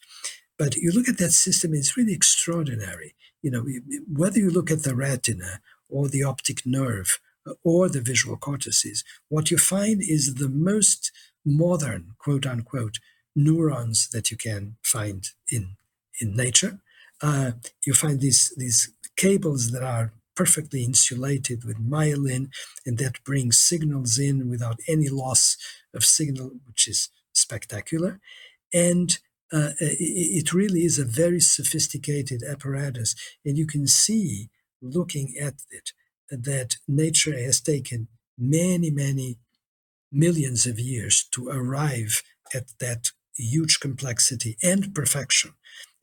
But 0.59 0.77
you 0.77 0.93
look 0.93 1.09
at 1.09 1.19
that 1.19 1.33
system, 1.33 1.75
it's 1.75 1.97
really 1.97 2.15
extraordinary 2.15 3.15
you 3.43 3.51
know, 3.51 3.65
whether 4.13 4.39
you 4.39 4.51
look 4.51 4.71
at 4.71 4.83
the 4.83 4.95
retina 4.95 5.61
or 5.89 6.09
the 6.09 6.23
optic 6.23 6.67
nerve 6.67 7.19
or 7.65 7.89
the 7.89 8.01
visual 8.01 8.37
cortices, 8.37 9.05
what 9.29 9.51
you 9.51 9.59
find 9.59 10.03
is 10.03 10.35
the 10.35 10.49
most 10.49 11.11
modern, 11.45 12.15
quote 12.19 12.47
unquote, 12.47 12.99
neurons 13.35 14.09
that 14.11 14.31
you 14.31 14.37
can 14.37 14.77
find 14.83 15.29
in 15.51 15.77
in 16.21 16.37
nature. 16.37 16.81
Uh, 17.23 17.53
you 17.87 17.95
find 17.95 18.21
these 18.21 18.53
these 18.57 18.93
cables 19.17 19.71
that 19.71 19.83
are 19.83 20.13
perfectly 20.37 20.85
insulated 20.85 21.65
with 21.65 21.79
myelin, 21.79 22.49
and 22.87 22.99
that 22.99 23.23
brings 23.25 23.59
signals 23.59 24.19
in 24.19 24.49
without 24.49 24.79
any 24.89 25.09
loss 25.09 25.57
of 25.95 26.05
signal, 26.05 26.53
which 26.67 26.89
is 26.89 27.09
spectacular. 27.33 28.21
And 28.73 29.19
uh, 29.53 29.71
it 29.81 30.53
really 30.53 30.85
is 30.85 30.99
a 30.99 31.05
very 31.05 31.41
sophisticated 31.41 32.43
apparatus. 32.43 33.15
And 33.45 33.59
you 33.59 33.67
can 33.67 33.87
see, 33.87 34.51
looking 34.81 35.35
at 35.41 35.55
it, 35.71 35.93
that 36.31 36.77
nature 36.87 37.37
has 37.37 37.61
taken 37.61 38.09
many, 38.39 38.91
many 38.91 39.39
millions 40.13 40.67
of 40.67 40.79
years 40.79 41.25
to 41.33 41.49
arrive 41.49 42.23
at 42.55 42.73
that 42.81 43.11
huge 43.37 43.81
complexity 43.81 44.57
and 44.63 44.95
perfection. 44.95 45.53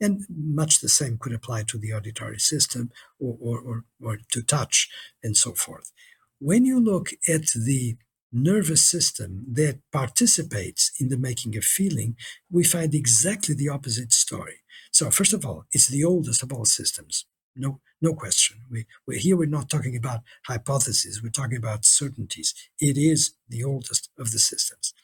And 0.00 0.24
much 0.30 0.80
the 0.80 0.88
same 0.88 1.18
could 1.18 1.32
apply 1.32 1.64
to 1.64 1.78
the 1.78 1.92
auditory 1.92 2.38
system 2.38 2.90
or, 3.18 3.36
or, 3.40 3.60
or, 3.60 3.84
or 4.02 4.18
to 4.32 4.42
touch 4.42 4.88
and 5.22 5.36
so 5.36 5.52
forth. 5.52 5.92
When 6.38 6.64
you 6.64 6.80
look 6.80 7.10
at 7.26 7.46
the 7.54 7.96
nervous 8.32 8.84
system 8.84 9.44
that 9.52 9.80
participates 9.92 10.92
in 11.00 11.08
the 11.08 11.16
making 11.16 11.56
of 11.56 11.64
feeling, 11.64 12.16
we 12.50 12.64
find 12.64 12.94
exactly 12.94 13.54
the 13.54 13.68
opposite 13.68 14.12
story. 14.12 14.60
So, 14.92 15.10
first 15.10 15.32
of 15.32 15.44
all, 15.44 15.66
it's 15.72 15.88
the 15.88 16.04
oldest 16.04 16.42
of 16.42 16.52
all 16.52 16.64
systems. 16.64 17.26
No, 17.56 17.80
no 18.00 18.14
question. 18.14 18.58
We, 18.70 18.86
we 19.06 19.18
here 19.18 19.36
we're 19.36 19.46
not 19.46 19.68
talking 19.68 19.96
about 19.96 20.20
hypotheses. 20.46 21.22
We're 21.22 21.30
talking 21.30 21.56
about 21.56 21.84
certainties. 21.84 22.54
It 22.78 22.96
is 22.96 23.34
the 23.48 23.64
oldest 23.64 24.10
of 24.18 24.30
the 24.30 24.38
systems, 24.38 24.94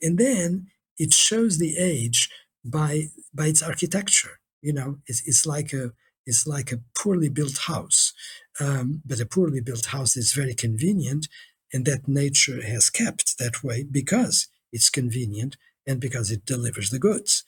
and 0.00 0.18
then 0.18 0.68
it 0.98 1.12
shows 1.12 1.58
the 1.58 1.76
age 1.76 2.30
by 2.64 3.08
by 3.32 3.46
its 3.46 3.62
architecture. 3.62 4.38
You 4.62 4.72
know, 4.72 4.98
it's, 5.06 5.26
it's 5.26 5.44
like 5.44 5.72
a 5.72 5.92
it's 6.26 6.46
like 6.46 6.72
a 6.72 6.80
poorly 6.96 7.28
built 7.28 7.58
house, 7.66 8.12
um, 8.60 9.02
but 9.04 9.20
a 9.20 9.26
poorly 9.26 9.60
built 9.60 9.86
house 9.86 10.16
is 10.16 10.32
very 10.32 10.54
convenient 10.54 11.26
and 11.74 11.84
that 11.84 12.06
nature 12.06 12.62
has 12.62 12.88
kept 12.88 13.36
that 13.38 13.64
way 13.64 13.82
because 13.82 14.46
it's 14.72 14.88
convenient 14.88 15.56
and 15.86 16.00
because 16.00 16.30
it 16.30 16.46
delivers 16.46 16.90
the 16.90 17.00
goods. 17.00 17.42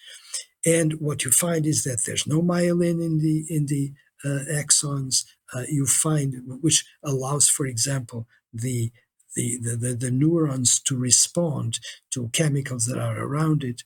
And 0.66 0.94
what 0.94 1.24
you 1.24 1.30
find 1.30 1.64
is 1.64 1.84
that 1.84 2.02
there's 2.04 2.26
no 2.26 2.42
myelin 2.42 3.00
in 3.00 3.18
the 3.18 3.46
in 3.48 3.66
the 3.66 3.92
uh, 4.24 4.44
axons. 4.52 5.24
Uh, 5.54 5.62
you 5.68 5.86
find 5.86 6.34
which 6.60 6.84
allows, 7.04 7.48
for 7.48 7.66
example, 7.66 8.26
the 8.52 8.90
the, 9.36 9.58
the, 9.78 9.94
the, 9.94 10.10
neurons 10.10 10.80
to 10.80 10.96
respond 10.96 11.78
to 12.10 12.30
chemicals 12.32 12.86
that 12.86 12.98
are 12.98 13.18
around 13.18 13.62
it. 13.62 13.82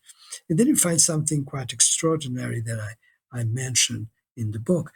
And 0.48 0.56
then 0.56 0.68
you 0.68 0.76
find 0.76 1.00
something 1.00 1.44
quite 1.44 1.72
extraordinary 1.72 2.60
that 2.60 2.78
I, 2.78 3.40
I 3.40 3.42
mentioned 3.42 4.06
in 4.36 4.52
the 4.52 4.60
book, 4.60 4.92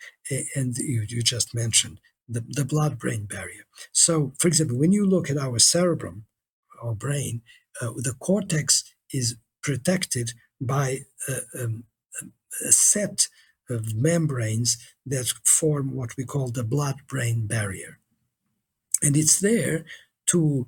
and 0.55 0.77
you, 0.79 1.05
you 1.09 1.23
just 1.23 1.57
mentioned 1.57 1.99
the, 2.29 2.45
the 2.49 2.65
blood 2.65 2.99
brain 2.99 3.27
barrier. 3.27 3.65
So, 3.93 4.33
for 4.39 4.49
example, 4.49 4.79
when 4.79 4.93
you 4.93 5.07
look 5.07 5.31
at 5.31 5.37
our 5.37 5.59
cerebrum, 5.59 6.25
our 6.83 6.95
brain, 6.95 7.43
uh, 7.81 7.93
the 7.97 8.15
cortex 8.19 8.85
is 9.13 9.37
protected 9.63 10.33
by 10.61 11.01
a, 11.29 11.63
um, 11.63 11.85
a 12.67 12.73
set 12.73 13.29
of 13.71 13.95
membranes 13.95 14.77
that 15.07 15.33
form 15.45 15.95
what 15.95 16.17
we 16.17 16.25
call 16.25 16.51
the 16.51 16.65
blood 16.65 16.97
brain 17.09 17.47
barrier. 17.47 17.99
And 19.03 19.17
it's 19.17 19.41
there 19.41 19.85
to 20.27 20.67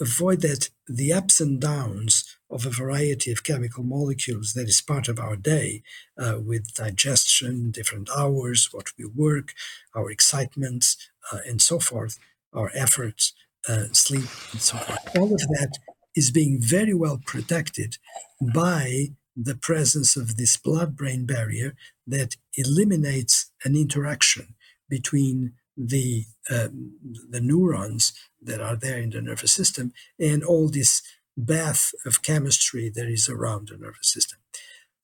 avoid 0.00 0.42
that 0.42 0.70
the 0.88 1.12
ups 1.12 1.40
and 1.40 1.60
downs 1.60 2.35
of 2.50 2.64
a 2.64 2.70
variety 2.70 3.32
of 3.32 3.44
chemical 3.44 3.82
molecules 3.82 4.52
that 4.54 4.68
is 4.68 4.80
part 4.80 5.08
of 5.08 5.18
our 5.18 5.36
day 5.36 5.82
uh, 6.18 6.38
with 6.42 6.74
digestion, 6.74 7.70
different 7.70 8.08
hours, 8.16 8.68
what 8.72 8.88
we 8.98 9.04
work, 9.04 9.52
our 9.94 10.10
excitements, 10.10 10.96
uh, 11.32 11.38
and 11.46 11.60
so 11.60 11.78
forth, 11.78 12.18
our 12.52 12.70
efforts, 12.74 13.32
uh, 13.68 13.84
sleep, 13.92 14.28
and 14.52 14.60
so 14.60 14.76
forth. 14.76 15.16
All 15.16 15.34
of 15.34 15.40
that 15.40 15.72
is 16.14 16.30
being 16.30 16.58
very 16.60 16.94
well 16.94 17.20
protected 17.24 17.98
by 18.40 19.08
the 19.36 19.54
presence 19.54 20.16
of 20.16 20.36
this 20.36 20.56
blood 20.56 20.96
brain 20.96 21.26
barrier 21.26 21.74
that 22.06 22.36
eliminates 22.56 23.52
an 23.64 23.76
interaction 23.76 24.54
between 24.88 25.52
the 25.76 26.24
um, 26.50 26.92
the 27.28 27.40
neurons 27.40 28.14
that 28.40 28.60
are 28.60 28.76
there 28.76 28.98
in 28.98 29.10
the 29.10 29.20
nervous 29.20 29.52
system 29.52 29.92
and 30.18 30.42
all 30.42 30.68
this 30.70 31.02
bath 31.36 31.92
of 32.04 32.22
chemistry 32.22 32.90
that 32.94 33.06
is 33.08 33.28
around 33.28 33.68
the 33.68 33.76
nervous 33.76 34.12
system. 34.12 34.38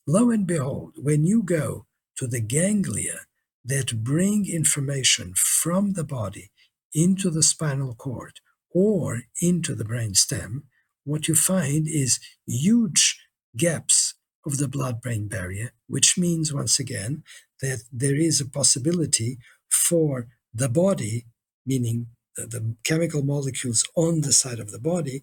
Lo 0.06 0.30
and 0.30 0.46
behold, 0.46 0.94
when 0.96 1.24
you 1.24 1.42
go 1.42 1.86
to 2.16 2.26
the 2.26 2.40
ganglia 2.40 3.20
that 3.64 4.02
bring 4.02 4.46
information 4.48 5.34
from 5.36 5.92
the 5.92 6.04
body 6.04 6.50
into 6.94 7.30
the 7.30 7.42
spinal 7.42 7.94
cord 7.94 8.40
or 8.74 9.22
into 9.40 9.74
the 9.74 9.84
brain 9.84 10.14
stem, 10.14 10.64
what 11.04 11.28
you 11.28 11.34
find 11.34 11.86
is 11.88 12.18
huge 12.46 13.20
gaps 13.56 14.14
of 14.44 14.58
the 14.58 14.68
blood 14.68 15.00
brain 15.00 15.28
barrier, 15.28 15.72
which 15.86 16.18
means, 16.18 16.52
once 16.52 16.78
again, 16.78 17.22
that 17.60 17.82
there 17.92 18.16
is 18.16 18.40
a 18.40 18.48
possibility 18.48 19.38
for 19.70 20.26
the 20.52 20.68
body, 20.68 21.26
meaning 21.64 22.08
the, 22.36 22.46
the 22.46 22.76
chemical 22.84 23.22
molecules 23.22 23.84
on 23.94 24.22
the 24.22 24.32
side 24.32 24.58
of 24.58 24.70
the 24.70 24.80
body, 24.80 25.22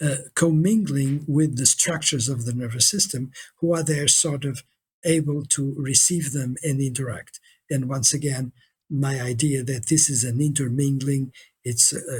uh, 0.00 0.16
commingling 0.34 1.24
with 1.28 1.56
the 1.56 1.66
structures 1.66 2.28
of 2.28 2.44
the 2.44 2.54
nervous 2.54 2.88
system 2.88 3.30
who 3.60 3.74
are 3.74 3.82
there 3.84 4.08
sort 4.08 4.44
of 4.44 4.62
able 5.04 5.42
to 5.42 5.74
receive 5.76 6.32
them 6.32 6.56
and 6.62 6.80
interact. 6.80 7.40
And 7.70 7.88
once 7.88 8.14
again, 8.14 8.52
my 8.88 9.20
idea 9.20 9.62
that 9.64 9.86
this 9.88 10.10
is 10.10 10.24
an 10.24 10.40
intermingling, 10.40 11.32
it's 11.64 11.92
a, 11.92 12.18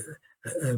a, 0.64 0.76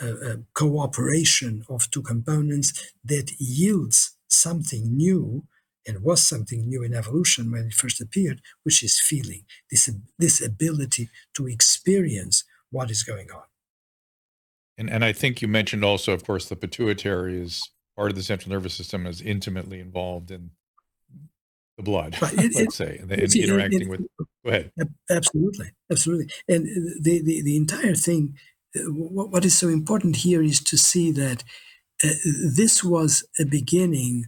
a, 0.00 0.32
a 0.32 0.36
cooperation 0.54 1.64
of 1.68 1.90
two 1.90 2.02
components 2.02 2.92
that 3.04 3.32
yields 3.38 4.16
something 4.28 4.96
new 4.96 5.44
and 5.86 6.02
was 6.02 6.24
something 6.26 6.68
new 6.68 6.82
in 6.82 6.94
evolution 6.94 7.50
when 7.50 7.66
it 7.66 7.74
first 7.74 8.00
appeared, 8.00 8.42
which 8.62 8.82
is 8.82 9.00
feeling, 9.00 9.44
this, 9.70 9.90
this 10.18 10.44
ability 10.44 11.08
to 11.34 11.48
experience 11.48 12.44
what 12.70 12.90
is 12.90 13.02
going 13.02 13.30
on. 13.30 13.42
And, 14.80 14.88
and 14.88 15.04
I 15.04 15.12
think 15.12 15.42
you 15.42 15.46
mentioned 15.46 15.84
also, 15.84 16.14
of 16.14 16.24
course, 16.24 16.48
the 16.48 16.56
pituitary 16.56 17.38
is 17.38 17.68
part 17.96 18.10
of 18.10 18.16
the 18.16 18.22
central 18.22 18.50
nervous 18.50 18.72
system 18.72 19.06
is 19.06 19.20
intimately 19.20 19.78
involved 19.78 20.30
in 20.30 20.52
the 21.76 21.82
blood, 21.82 22.14
it, 22.22 22.32
let's 22.32 22.58
it, 22.58 22.72
say, 22.72 22.96
and, 22.98 23.12
and 23.12 23.36
interacting 23.36 23.82
it, 23.82 23.88
with. 23.90 24.00
Go 24.42 24.50
ahead. 24.50 24.72
Absolutely, 25.10 25.72
absolutely, 25.92 26.32
and 26.48 26.64
the 26.98 27.20
the, 27.22 27.42
the 27.42 27.56
entire 27.56 27.94
thing. 27.94 28.38
Uh, 28.74 28.90
what, 28.90 29.30
what 29.30 29.44
is 29.44 29.58
so 29.58 29.68
important 29.68 30.16
here 30.16 30.42
is 30.42 30.60
to 30.60 30.78
see 30.78 31.10
that 31.10 31.44
uh, 32.02 32.08
this 32.56 32.82
was 32.82 33.22
a 33.38 33.44
beginning 33.44 34.24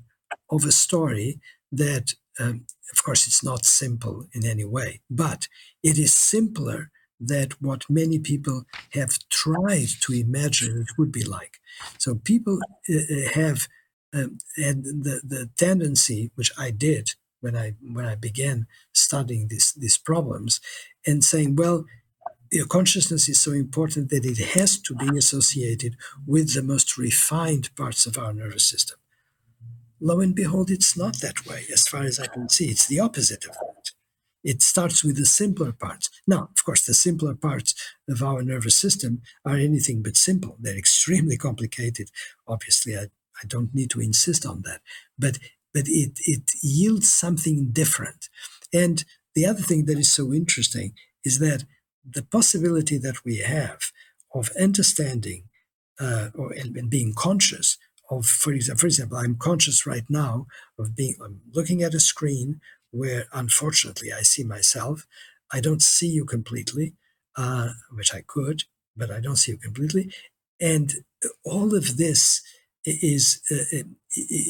of 0.50 0.66
a 0.66 0.72
story 0.72 1.40
that, 1.70 2.12
um, 2.38 2.66
of 2.92 3.02
course, 3.02 3.26
it's 3.26 3.42
not 3.42 3.64
simple 3.64 4.26
in 4.34 4.44
any 4.44 4.66
way, 4.66 5.00
but 5.08 5.48
it 5.82 5.96
is 5.96 6.12
simpler 6.12 6.90
than 7.26 7.48
what 7.60 7.88
many 7.88 8.18
people 8.18 8.64
have 8.90 9.18
tried 9.28 9.88
to 10.02 10.12
imagine 10.12 10.82
it 10.82 10.98
would 10.98 11.12
be 11.12 11.24
like. 11.24 11.58
So 11.98 12.14
people 12.14 12.58
uh, 12.90 12.94
uh 12.94 13.28
have 13.34 13.68
um, 14.14 14.38
had 14.56 14.84
the, 14.84 15.20
the 15.24 15.50
tendency, 15.56 16.30
which 16.34 16.52
I 16.58 16.70
did 16.70 17.10
when 17.40 17.56
I 17.56 17.74
when 17.82 18.04
I 18.04 18.14
began 18.14 18.66
studying 18.92 19.48
these 19.48 19.72
these 19.72 19.98
problems, 19.98 20.60
and 21.06 21.24
saying, 21.24 21.56
well, 21.56 21.84
your 22.50 22.66
consciousness 22.66 23.28
is 23.28 23.40
so 23.40 23.52
important 23.52 24.10
that 24.10 24.26
it 24.26 24.38
has 24.54 24.78
to 24.80 24.94
be 24.94 25.16
associated 25.16 25.96
with 26.26 26.54
the 26.54 26.62
most 26.62 26.98
refined 26.98 27.74
parts 27.76 28.04
of 28.04 28.18
our 28.18 28.32
nervous 28.32 28.64
system. 28.68 28.98
Lo 30.00 30.20
and 30.20 30.34
behold, 30.34 30.70
it's 30.70 30.96
not 30.96 31.20
that 31.20 31.46
way, 31.46 31.64
as 31.72 31.84
far 31.84 32.02
as 32.02 32.20
I 32.20 32.26
can 32.26 32.48
see. 32.48 32.66
It's 32.66 32.86
the 32.86 33.00
opposite 33.00 33.44
of 33.44 33.52
that. 33.52 33.91
It 34.44 34.62
starts 34.62 35.04
with 35.04 35.16
the 35.16 35.26
simpler 35.26 35.72
parts. 35.72 36.10
Now, 36.26 36.48
of 36.50 36.64
course, 36.64 36.84
the 36.84 36.94
simpler 36.94 37.34
parts 37.34 37.74
of 38.08 38.22
our 38.22 38.42
nervous 38.42 38.76
system 38.76 39.22
are 39.44 39.56
anything 39.56 40.02
but 40.02 40.16
simple. 40.16 40.56
They're 40.60 40.76
extremely 40.86 41.36
complicated. 41.36 42.10
Obviously, 42.46 42.96
I, 42.96 43.04
I 43.42 43.46
don't 43.46 43.74
need 43.74 43.90
to 43.90 44.00
insist 44.00 44.44
on 44.46 44.62
that. 44.62 44.80
But 45.18 45.38
but 45.74 45.84
it, 45.86 46.18
it 46.26 46.42
yields 46.62 47.12
something 47.12 47.70
different. 47.72 48.28
And 48.74 49.04
the 49.34 49.46
other 49.46 49.62
thing 49.62 49.86
that 49.86 49.98
is 49.98 50.12
so 50.12 50.32
interesting 50.32 50.92
is 51.24 51.38
that 51.38 51.64
the 52.08 52.22
possibility 52.22 52.98
that 52.98 53.24
we 53.24 53.38
have 53.38 53.80
of 54.34 54.50
understanding 54.60 55.44
uh, 56.00 56.28
or 56.34 56.52
and, 56.52 56.90
being 56.90 57.14
conscious 57.16 57.78
of, 58.10 58.26
for 58.26 58.52
example, 58.52 58.80
for 58.80 58.86
example, 58.86 59.18
I'm 59.18 59.36
conscious 59.36 59.86
right 59.86 60.04
now 60.08 60.46
of 60.78 60.96
being 60.96 61.16
I'm 61.24 61.40
looking 61.54 61.82
at 61.82 61.94
a 61.94 62.00
screen 62.00 62.60
where 62.92 63.26
unfortunately 63.32 64.12
I 64.12 64.22
see 64.22 64.44
myself. 64.44 65.06
I 65.52 65.60
don't 65.60 65.82
see 65.82 66.08
you 66.08 66.24
completely, 66.24 66.94
uh, 67.36 67.70
which 67.90 68.14
I 68.14 68.22
could, 68.24 68.64
but 68.96 69.10
I 69.10 69.18
don't 69.20 69.36
see 69.36 69.52
you 69.52 69.58
completely. 69.58 70.12
And 70.60 70.92
all 71.44 71.74
of 71.74 71.96
this 71.96 72.42
is 72.84 73.40
uh, 73.50 73.78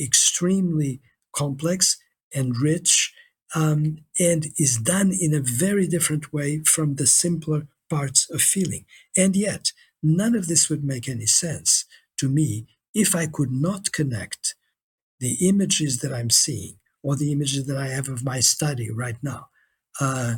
extremely 0.02 1.00
complex 1.34 1.96
and 2.34 2.60
rich 2.60 3.14
um, 3.54 3.98
and 4.18 4.46
is 4.56 4.78
done 4.78 5.12
in 5.18 5.34
a 5.34 5.40
very 5.40 5.86
different 5.86 6.32
way 6.32 6.60
from 6.60 6.96
the 6.96 7.06
simpler 7.06 7.66
parts 7.88 8.28
of 8.30 8.40
feeling. 8.40 8.84
And 9.16 9.36
yet, 9.36 9.72
none 10.02 10.34
of 10.34 10.48
this 10.48 10.68
would 10.68 10.84
make 10.84 11.08
any 11.08 11.26
sense 11.26 11.84
to 12.18 12.28
me 12.28 12.66
if 12.94 13.14
I 13.14 13.26
could 13.26 13.52
not 13.52 13.92
connect 13.92 14.54
the 15.20 15.48
images 15.48 15.98
that 15.98 16.12
I'm 16.12 16.30
seeing 16.30 16.78
or 17.02 17.16
the 17.16 17.32
images 17.32 17.66
that 17.66 17.76
I 17.76 17.88
have 17.88 18.08
of 18.08 18.24
my 18.24 18.40
study 18.40 18.90
right 18.90 19.16
now, 19.22 19.48
uh, 20.00 20.34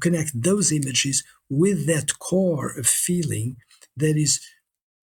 connect 0.00 0.42
those 0.42 0.70
images 0.72 1.24
with 1.48 1.86
that 1.86 2.18
core 2.18 2.72
of 2.78 2.86
feeling 2.86 3.56
that 3.96 4.16
is 4.16 4.40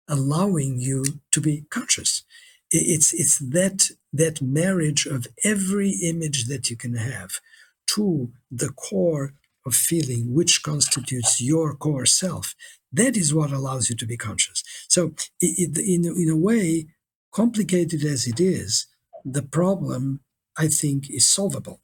allowing 0.09 0.79
you 0.81 1.05
to 1.31 1.41
be 1.41 1.65
conscious. 1.71 2.23
It's, 2.71 3.13
it's 3.13 3.39
that 3.39 3.91
that 4.13 4.43
marriage 4.43 5.07
of 5.07 5.27
every 5.45 5.91
image 6.03 6.47
that 6.47 6.71
you 6.71 6.77
can 6.77 6.97
have 6.97 7.41
to 7.89 8.31
the 8.51 8.71
core 8.71 9.35
of 9.65 9.75
feeling, 9.75 10.35
which 10.35 10.63
constitutes 10.63 11.41
your 11.41 11.75
core 11.75 12.07
self, 12.07 12.55
that 12.93 13.17
is 13.17 13.33
what 13.33 13.53
allows 13.53 13.89
you 13.89 13.97
to 13.97 14.07
be 14.07 14.17
conscious. 14.17 14.63
So, 14.89 15.15
in, 15.41 16.05
in 16.05 16.29
a 16.29 16.37
way, 16.37 16.89
complicated 17.33 18.05
as 18.05 18.27
it 18.27 18.41
is, 18.41 18.87
the 19.25 19.43
problem, 19.43 20.21
I 20.57 20.69
think, 20.69 21.11
is 21.11 21.27
solvable. 21.27 21.81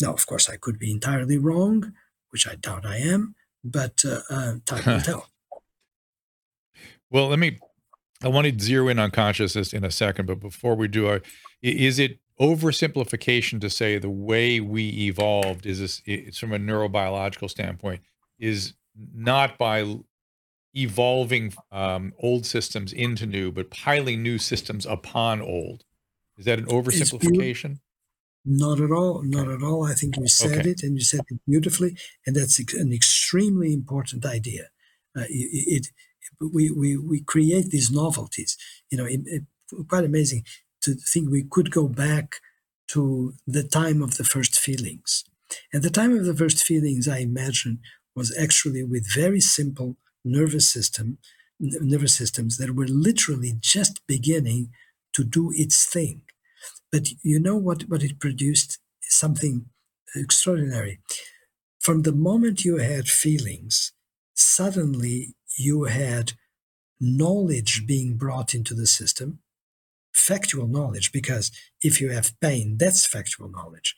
Now, 0.00 0.12
of 0.12 0.26
course, 0.26 0.48
I 0.48 0.56
could 0.56 0.78
be 0.78 0.90
entirely 0.90 1.38
wrong, 1.38 1.92
which 2.30 2.46
I 2.48 2.56
doubt 2.56 2.86
I 2.86 2.96
am, 2.96 3.34
but 3.62 4.02
uh, 4.04 4.20
uh, 4.30 4.54
time 4.66 4.82
will 4.84 5.00
tell. 5.04 5.28
Well, 7.10 7.28
let 7.28 7.38
me 7.38 7.58
I 8.24 8.28
want 8.28 8.46
to 8.46 8.64
zero 8.64 8.88
in 8.88 8.98
on 8.98 9.10
consciousness 9.10 9.72
in 9.72 9.84
a 9.84 9.90
second, 9.90 10.26
but 10.26 10.40
before 10.40 10.76
we 10.76 10.88
do, 10.88 11.08
uh, 11.08 11.18
is 11.60 11.98
it 11.98 12.18
oversimplification 12.40 13.60
to 13.60 13.70
say 13.70 13.98
the 13.98 14.10
way 14.10 14.60
we 14.60 14.88
evolved 15.06 15.66
is 15.66 15.80
this, 15.80 16.02
it's 16.06 16.38
from 16.38 16.52
a 16.52 16.58
neurobiological 16.58 17.50
standpoint 17.50 18.00
is 18.38 18.74
not 19.14 19.58
by 19.58 19.96
evolving 20.74 21.52
um, 21.70 22.12
old 22.18 22.46
systems 22.46 22.92
into 22.92 23.26
new, 23.26 23.52
but 23.52 23.70
piling 23.70 24.22
new 24.22 24.38
systems 24.38 24.86
upon 24.86 25.40
old. 25.40 25.84
Is 26.38 26.44
that 26.46 26.58
an 26.58 26.66
oversimplification? 26.66 27.78
Not 28.44 28.80
at 28.80 28.90
all. 28.90 29.22
Not 29.22 29.48
at 29.48 29.62
all. 29.62 29.84
I 29.84 29.94
think 29.94 30.16
you 30.16 30.26
said 30.26 30.58
okay. 30.58 30.70
it 30.70 30.82
and 30.82 30.96
you 30.96 31.02
said 31.02 31.20
it 31.28 31.40
beautifully. 31.46 31.96
And 32.26 32.34
that's 32.34 32.58
an 32.74 32.92
extremely 32.92 33.72
important 33.72 34.24
idea. 34.24 34.68
Uh, 35.16 35.24
it, 35.28 35.84
it 35.84 35.86
we, 36.40 36.70
we, 36.70 36.96
we 36.96 37.20
create 37.20 37.70
these 37.70 37.90
novelties. 37.90 38.56
You 38.90 38.98
know, 38.98 39.04
it, 39.04 39.20
it, 39.26 39.42
quite 39.88 40.04
amazing 40.04 40.44
to 40.82 40.94
think 40.94 41.30
we 41.30 41.44
could 41.48 41.70
go 41.70 41.86
back 41.86 42.36
to 42.88 43.34
the 43.46 43.62
time 43.62 44.02
of 44.02 44.16
the 44.16 44.24
first 44.24 44.58
feelings. 44.58 45.24
And 45.72 45.82
the 45.82 45.90
time 45.90 46.16
of 46.16 46.24
the 46.24 46.34
first 46.34 46.64
feelings, 46.64 47.06
I 47.06 47.18
imagine, 47.18 47.80
was 48.14 48.36
actually 48.38 48.82
with 48.82 49.14
very 49.14 49.40
simple 49.40 49.96
nervous 50.24 50.68
system, 50.68 51.18
nervous 51.58 52.14
systems 52.14 52.58
that 52.58 52.74
were 52.74 52.86
literally 52.86 53.54
just 53.60 54.06
beginning 54.06 54.70
to 55.14 55.24
do 55.24 55.52
its 55.54 55.84
thing. 55.84 56.22
But 56.90 57.08
you 57.22 57.40
know 57.40 57.56
what, 57.56 57.82
what 57.82 58.02
it 58.02 58.18
produced? 58.18 58.78
Something 59.00 59.66
extraordinary. 60.14 61.00
From 61.80 62.02
the 62.02 62.12
moment 62.12 62.64
you 62.64 62.78
had 62.78 63.08
feelings, 63.08 63.92
suddenly 64.34 65.34
you 65.58 65.84
had 65.84 66.34
knowledge 67.00 67.84
being 67.86 68.16
brought 68.16 68.54
into 68.54 68.74
the 68.74 68.86
system, 68.86 69.40
factual 70.14 70.68
knowledge, 70.68 71.10
because 71.10 71.50
if 71.82 72.00
you 72.00 72.10
have 72.10 72.38
pain, 72.40 72.76
that's 72.78 73.06
factual 73.06 73.48
knowledge. 73.48 73.96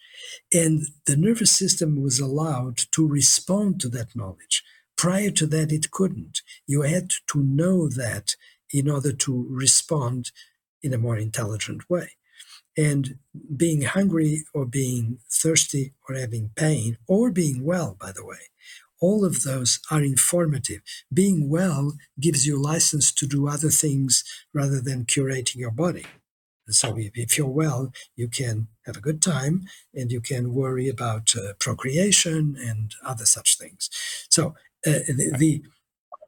And 0.53 0.83
the 1.07 1.17
nervous 1.17 1.51
system 1.51 2.01
was 2.03 2.19
allowed 2.19 2.79
to 2.93 3.07
respond 3.07 3.81
to 3.81 3.89
that 3.91 4.17
knowledge. 4.17 4.63
Prior 4.97 5.31
to 5.33 5.47
that, 5.49 5.73
it 5.73 5.91
couldn't. 5.91 6.41
You 6.67 6.83
had 6.83 7.11
to 7.29 7.43
know 7.43 7.89
that 7.89 8.37
in 8.73 8.89
order 8.89 9.13
to 9.13 9.47
respond 9.51 10.31
in 10.85 10.93
a 10.93 10.99
more 10.99 11.17
intelligent 11.17 11.89
way. 11.91 12.11
And 12.77 13.19
being 13.57 13.83
hungry 13.83 14.45
or 14.53 14.67
being 14.67 15.19
thirsty 15.31 15.95
or 16.09 16.17
having 16.17 16.51
pain 16.55 16.99
or 17.09 17.31
being 17.31 17.65
well, 17.65 17.97
by 18.01 18.13
the 18.13 18.25
way, 18.25 18.51
all 19.01 19.25
of 19.25 19.43
those 19.43 19.81
are 19.91 20.03
informative. 20.03 20.81
Being 21.13 21.49
well 21.49 21.95
gives 22.21 22.47
you 22.47 22.61
license 22.61 23.13
to 23.15 23.27
do 23.27 23.49
other 23.49 23.71
things 23.71 24.25
rather 24.53 24.81
than 24.81 25.05
curating 25.05 25.57
your 25.57 25.71
body. 25.71 26.07
so 26.69 26.97
if 26.99 27.37
you're 27.37 27.47
well, 27.47 27.93
you 28.17 28.29
can 28.29 28.69
have 28.87 28.97
a 28.97 29.07
good 29.09 29.21
time 29.23 29.63
and 29.95 30.11
you 30.11 30.21
can 30.21 30.55
worry 30.55 30.89
about 30.89 31.35
uh, 31.37 31.53
procreation 31.61 32.57
and 32.59 32.95
other 33.05 33.27
such 33.27 33.59
things. 33.59 33.91
So 34.31 34.55
uh, 34.87 35.05
the, 35.19 35.35
the 35.39 35.63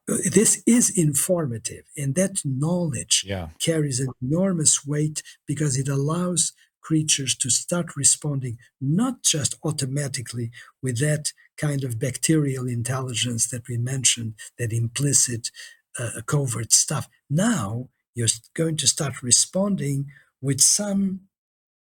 this 0.07 0.63
is 0.67 0.97
informative 0.97 1.85
and 1.97 2.15
that 2.15 2.41
knowledge 2.45 3.25
yeah. 3.27 3.49
carries 3.61 4.01
an 4.01 4.09
enormous 4.23 4.87
weight 4.87 5.23
because 5.47 5.77
it 5.77 5.89
allows 5.89 6.53
creatures 6.81 7.35
to 7.37 7.51
start 7.51 7.97
responding 7.97 8.57
not 8.81 9.23
just 9.23 9.57
automatically 9.65 10.53
with 10.81 11.01
that 11.01 11.33
kind 11.57 11.83
of 11.83 11.99
bacterial 11.99 12.69
intelligence 12.69 13.49
that 13.49 13.67
we 13.69 13.77
mentioned, 13.77 14.35
that 14.59 14.73
implicit 14.73 15.51
uh, 15.99 16.21
covert 16.27 16.73
stuff. 16.73 17.09
Now 17.29 17.89
you're 18.15 18.29
going 18.55 18.77
to 18.77 18.87
start 18.87 19.23
responding 19.23 20.07
with 20.41 20.61
some 20.61 21.23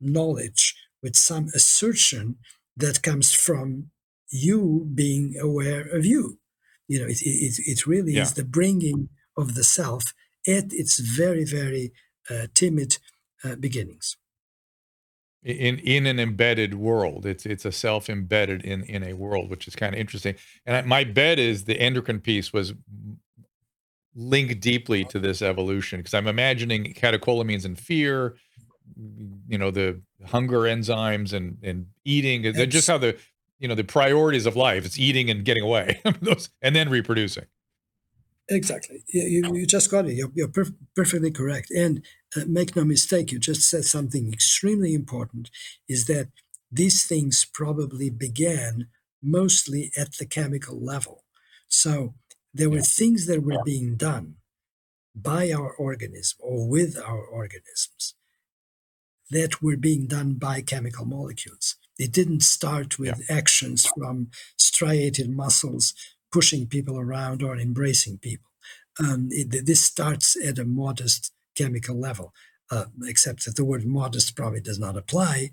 knowledge, 0.02 0.76
with 1.04 1.16
some 1.16 1.50
assertion 1.54 2.38
that 2.76 3.04
comes 3.04 3.32
from 3.34 3.92
you 4.32 4.90
being 4.96 5.36
aware 5.40 5.88
of 5.96 6.04
you. 6.04 6.40
You 6.88 7.00
know, 7.02 7.08
it, 7.08 7.22
it, 7.22 7.56
it 7.66 7.88
really 7.88 8.14
yeah. 8.14 8.22
is 8.24 8.34
the 8.34 8.44
bringing 8.44 9.10
of 9.38 9.56
the 9.56 9.64
self 9.64 10.14
at 10.48 10.66
its 10.72 11.00
very, 11.00 11.44
very 11.44 11.92
uh, 12.30 12.48
timid 12.54 12.98
uh, 13.44 13.56
beginnings. 13.56 14.18
in 15.44 15.78
in 15.80 16.08
an 16.08 16.20
embedded 16.20 16.74
world. 16.74 17.26
It's 17.26 17.46
it's 17.46 17.66
a 17.66 17.72
self 17.72 18.10
embedded 18.10 18.64
in 18.64 18.84
in 18.84 19.04
a 19.04 19.14
world, 19.14 19.50
which 19.50 19.68
is 19.68 19.76
kind 19.76 19.94
of 19.94 20.00
interesting. 20.00 20.36
And 20.66 20.76
I, 20.78 20.82
my 20.82 21.04
bet 21.04 21.38
is 21.40 21.66
the 21.66 21.80
endocrine 21.80 22.20
piece 22.20 22.52
was 22.52 22.74
linked 24.16 24.60
deeply 24.62 25.04
to 25.06 25.20
this 25.20 25.42
evolution 25.42 26.00
because 26.00 26.14
I'm 26.14 26.28
imagining 26.28 26.94
catecholamines 26.94 27.66
and 27.66 27.78
fear, 27.78 28.36
you 29.48 29.58
know, 29.58 29.72
the 29.72 30.02
hunger 30.26 30.62
enzymes 30.62 31.32
and 31.34 31.58
and 31.62 31.88
eating. 32.04 32.42
They're 32.42 32.66
just 32.66 32.88
how 32.88 32.98
the 32.98 33.18
you 33.60 33.68
know 33.68 33.76
the 33.76 33.84
priorities 33.84 34.46
of 34.46 34.56
life. 34.56 34.86
It's 34.86 35.00
eating 35.00 35.30
and 35.30 35.46
getting 35.46 35.64
away, 35.64 36.02
and 36.62 36.76
then 36.76 36.90
reproducing. 36.90 37.46
Exactly. 38.48 39.04
You, 39.08 39.56
you 39.56 39.66
just 39.66 39.90
got 39.90 40.06
it. 40.06 40.14
You're, 40.14 40.32
you're 40.36 40.48
perf- 40.48 40.76
perfectly 40.96 41.32
correct. 41.32 41.72
And 41.72 42.04
uh, 42.36 42.42
make 42.48 42.76
no 42.76 42.84
mistake, 42.84 43.32
you 43.32 43.40
just 43.40 43.68
said 43.68 43.86
something 43.86 44.32
extremely 44.32 44.94
important 44.94 45.50
is 45.90 46.06
that 46.06 46.30
these 46.72 47.04
things 47.06 47.46
probably 47.52 48.10
began 48.10 48.88
mostly 49.22 49.92
at 49.98 50.18
the 50.20 50.26
chemical 50.26 50.80
level. 50.80 51.24
So 51.68 52.14
there 52.54 52.70
were 52.70 52.82
things 52.82 53.26
that 53.26 53.44
were 53.44 53.64
being 53.66 53.96
done 53.96 54.36
by 55.16 55.52
our 55.52 55.74
organism 55.74 56.38
or 56.42 56.68
with 56.68 56.98
our 56.98 57.26
organisms 57.26 58.16
that 59.32 59.62
were 59.62 59.78
being 59.78 60.06
done 60.08 60.36
by 60.36 60.62
chemical 60.62 61.06
molecules. 61.06 61.78
It 61.98 62.12
didn't 62.12 62.42
start 62.42 63.00
with 63.00 63.22
yeah. 63.30 63.38
actions 63.38 63.86
from 63.98 64.30
striated 64.58 65.30
muscles 65.30 65.94
pushing 66.32 66.68
people 66.68 67.00
around 67.00 67.42
or 67.42 67.56
embracing 67.58 68.18
people. 68.18 68.50
Um, 69.00 69.30
it, 69.32 69.66
this 69.66 69.84
starts 69.84 70.36
at 70.44 70.60
a 70.60 70.66
modest 70.66 71.32
chemical 71.56 71.98
level, 71.98 72.34
uh, 72.72 72.86
except 73.04 73.46
that 73.46 73.56
the 73.56 73.66
word 73.66 73.86
modest 73.86 74.36
probably 74.36 74.62
does 74.62 74.80
not 74.80 74.98
apply, 74.98 75.52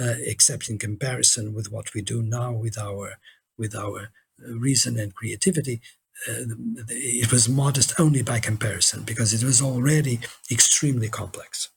uh, 0.00 0.14
except 0.18 0.68
in 0.68 0.78
comparison 0.78 1.54
with 1.54 1.70
what 1.70 1.94
we 1.94 2.02
do 2.02 2.22
now 2.22 2.52
with 2.52 2.76
our 2.78 3.18
with 3.56 3.76
our 3.76 4.10
uh, 4.44 4.54
reason 4.54 4.98
and 4.98 5.14
creativity. 5.14 5.80
Uh, 6.28 6.42
it 6.88 7.30
was 7.30 7.48
modest 7.48 7.92
only 7.98 8.22
by 8.22 8.40
comparison 8.40 9.02
because 9.02 9.32
it 9.32 9.44
was 9.44 9.60
already 9.60 10.20
extremely 10.50 11.08
complex. 11.08 11.70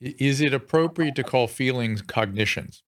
Is 0.00 0.40
it 0.40 0.54
appropriate 0.54 1.14
to 1.16 1.24
call 1.24 1.46
feelings 1.46 2.00
cognitions? 2.02 2.82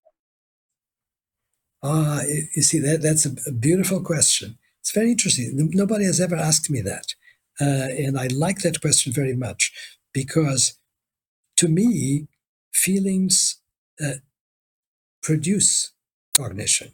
Uh, 1.83 2.21
you 2.55 2.61
see, 2.61 2.79
that 2.79 3.01
that's 3.01 3.25
a, 3.25 3.35
a, 3.45 3.51
beautiful 3.51 4.01
question. 4.01 4.57
It's 4.79 4.93
very 4.93 5.11
interesting. 5.11 5.69
Nobody 5.73 6.05
has 6.05 6.21
ever 6.21 6.35
asked 6.35 6.69
me 6.69 6.79
that. 6.81 7.07
Uh, 7.59 7.89
and 8.05 8.17
I 8.17 8.27
like 8.27 8.59
that 8.59 8.81
question 8.81 9.11
very 9.11 9.35
much 9.35 9.71
because 10.13 10.79
to 11.57 11.67
me, 11.67 12.27
feelings 12.73 13.59
uh, 14.03 14.19
produce 15.21 15.91
cognition. 16.35 16.93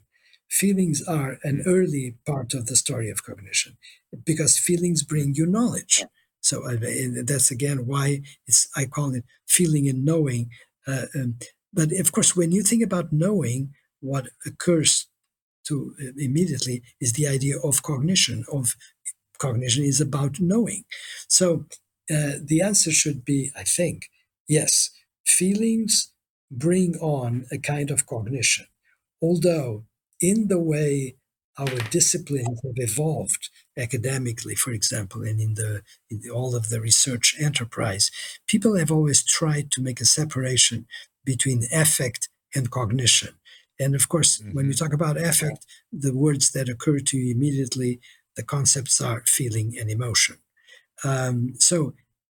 Feelings 0.49 1.03
are 1.07 1.37
an 1.43 1.61
early 1.67 2.15
part 2.25 2.55
of 2.55 2.65
the 2.65 2.75
story 2.75 3.09
of 3.09 3.23
cognition 3.23 3.77
because 4.25 4.57
feelings 4.57 5.03
bring 5.03 5.35
you 5.35 5.45
knowledge. 5.45 6.03
So 6.41 6.67
uh, 6.67 6.77
that's 7.23 7.51
again 7.51 7.85
why 7.85 8.21
it's 8.47 8.67
I 8.75 8.85
call 8.85 9.13
it 9.13 9.23
feeling 9.47 9.87
and 9.87 10.03
knowing. 10.03 10.49
Uh, 10.87 11.05
um, 11.15 11.35
but 11.71 11.91
of 11.91 12.11
course, 12.11 12.35
when 12.35 12.51
you 12.51 12.63
think 12.63 12.83
about 12.83 13.13
knowing, 13.13 13.73
what 14.01 14.27
occurs 14.45 15.07
to 15.67 15.93
uh, 16.01 16.11
immediately 16.17 16.81
is 17.01 17.13
the 17.13 17.27
idea 17.27 17.57
of 17.59 17.83
cognition 17.83 18.45
of 18.51 18.75
cognition 19.37 19.83
is 19.83 20.01
about 20.01 20.39
knowing 20.39 20.83
so 21.27 21.65
uh, 22.11 22.33
the 22.43 22.61
answer 22.61 22.91
should 22.91 23.23
be 23.23 23.51
i 23.55 23.63
think 23.63 24.09
yes 24.47 24.89
feelings 25.25 26.13
bring 26.51 26.95
on 26.97 27.45
a 27.51 27.57
kind 27.57 27.91
of 27.91 28.05
cognition 28.05 28.65
although 29.21 29.83
in 30.21 30.47
the 30.47 30.59
way 30.59 31.15
our 31.57 31.75
disciplines 31.91 32.61
have 32.63 32.77
evolved 32.77 33.49
academically, 33.77 34.55
for 34.55 34.71
example, 34.71 35.23
and 35.23 35.41
in 35.41 35.55
the 35.55 35.81
in 36.09 36.21
all 36.33 36.55
of 36.55 36.69
the 36.69 36.79
research 36.79 37.35
enterprise, 37.39 38.11
people 38.47 38.77
have 38.77 38.91
always 38.91 39.23
tried 39.23 39.69
to 39.71 39.81
make 39.81 39.99
a 39.99 40.05
separation 40.05 40.87
between 41.25 41.63
affect 41.73 42.29
and 42.55 42.71
cognition. 42.71 43.35
And 43.79 43.95
of 43.95 44.09
course, 44.09 44.39
mm-hmm. 44.39 44.55
when 44.55 44.65
you 44.67 44.73
talk 44.73 44.93
about 44.93 45.17
affect, 45.17 45.65
the 45.91 46.13
words 46.13 46.51
that 46.51 46.69
occur 46.69 46.99
to 46.99 47.17
you 47.17 47.33
immediately, 47.33 47.99
the 48.35 48.43
concepts 48.43 48.99
are 49.01 49.23
feeling 49.25 49.75
and 49.79 49.89
emotion. 49.89 50.37
Um, 51.03 51.53
so 51.57 51.93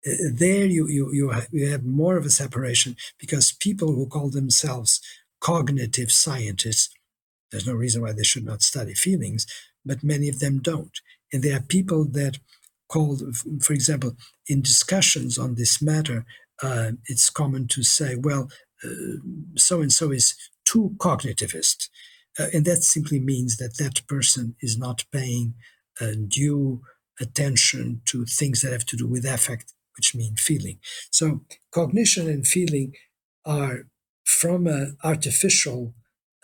uh, 0.07 0.13
there 0.33 0.67
you, 0.67 0.87
you, 0.89 1.13
you, 1.13 1.31
have, 1.31 1.49
you 1.51 1.69
have 1.69 1.85
more 1.85 2.17
of 2.17 2.25
a 2.25 2.31
separation 2.31 2.97
because 3.19 3.53
people 3.53 3.93
who 3.93 4.07
call 4.07 4.31
themselves 4.31 5.01
cognitive 5.41 6.13
scientists, 6.13 6.95
there's 7.51 7.67
no 7.67 7.75
reason 7.75 8.03
why 8.03 8.13
they 8.13 8.23
should 8.23 8.45
not 8.45 8.63
study 8.63 8.95
feelings, 8.95 9.47
but 9.85 10.05
many 10.05 10.29
of 10.29 10.39
them 10.39 10.61
don't. 10.61 11.01
And 11.33 11.43
there 11.43 11.57
are 11.57 11.63
people 11.63 12.05
that 12.05 12.39
call, 12.89 13.19
for 13.61 13.73
example, 13.73 14.17
in 14.47 14.63
discussions 14.63 15.39
on 15.39 15.57
this 15.57 15.83
matter, 15.83 16.25
uh, 16.63 16.93
it's 17.07 17.31
common 17.31 17.67
to 17.69 17.83
say, 17.83 18.15
well, 18.15 18.49
so 19.57 19.81
and 19.81 19.93
so 19.93 20.11
is 20.11 20.35
too 20.73 20.95
cognitivist. 20.99 21.89
Uh, 22.39 22.47
and 22.55 22.65
that 22.65 22.83
simply 22.83 23.21
means 23.21 23.59
that 23.59 23.77
that 23.79 24.07
person 24.07 24.57
is 24.61 24.79
not 24.79 25.05
paying 25.13 25.55
uh, 26.01 26.13
due 26.27 26.81
attention 27.21 28.01
to 28.07 28.25
things 28.25 28.63
that 28.63 28.73
have 28.73 28.87
to 28.87 28.97
do 28.97 29.07
with 29.07 29.25
affect, 29.25 29.75
which 29.97 30.15
mean 30.15 30.35
feeling. 30.37 30.79
So 31.11 31.43
cognition 31.71 32.27
and 32.29 32.47
feeling 32.47 32.95
are 33.45 33.87
from 34.25 34.67
an 34.67 34.97
artificial 35.05 35.95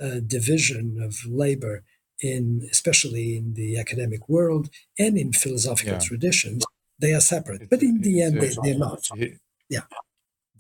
uh, 0.01 0.21
division 0.27 1.01
of 1.03 1.17
labor 1.27 1.85
in 2.21 2.69
especially 2.73 3.37
in 3.37 3.55
the 3.55 3.79
academic 3.79 4.29
world 4.29 4.69
and 4.99 5.17
in 5.17 5.33
philosophical 5.33 5.95
yeah. 5.95 5.99
traditions 6.01 6.65
they 7.01 7.13
are 7.13 7.21
separate 7.21 7.71
but 7.71 7.83
in 7.83 8.01
the 8.01 8.23
end 8.23 8.41
they, 8.41 8.53
they're 8.63 8.79
not 8.79 9.09
yeah 9.69 9.83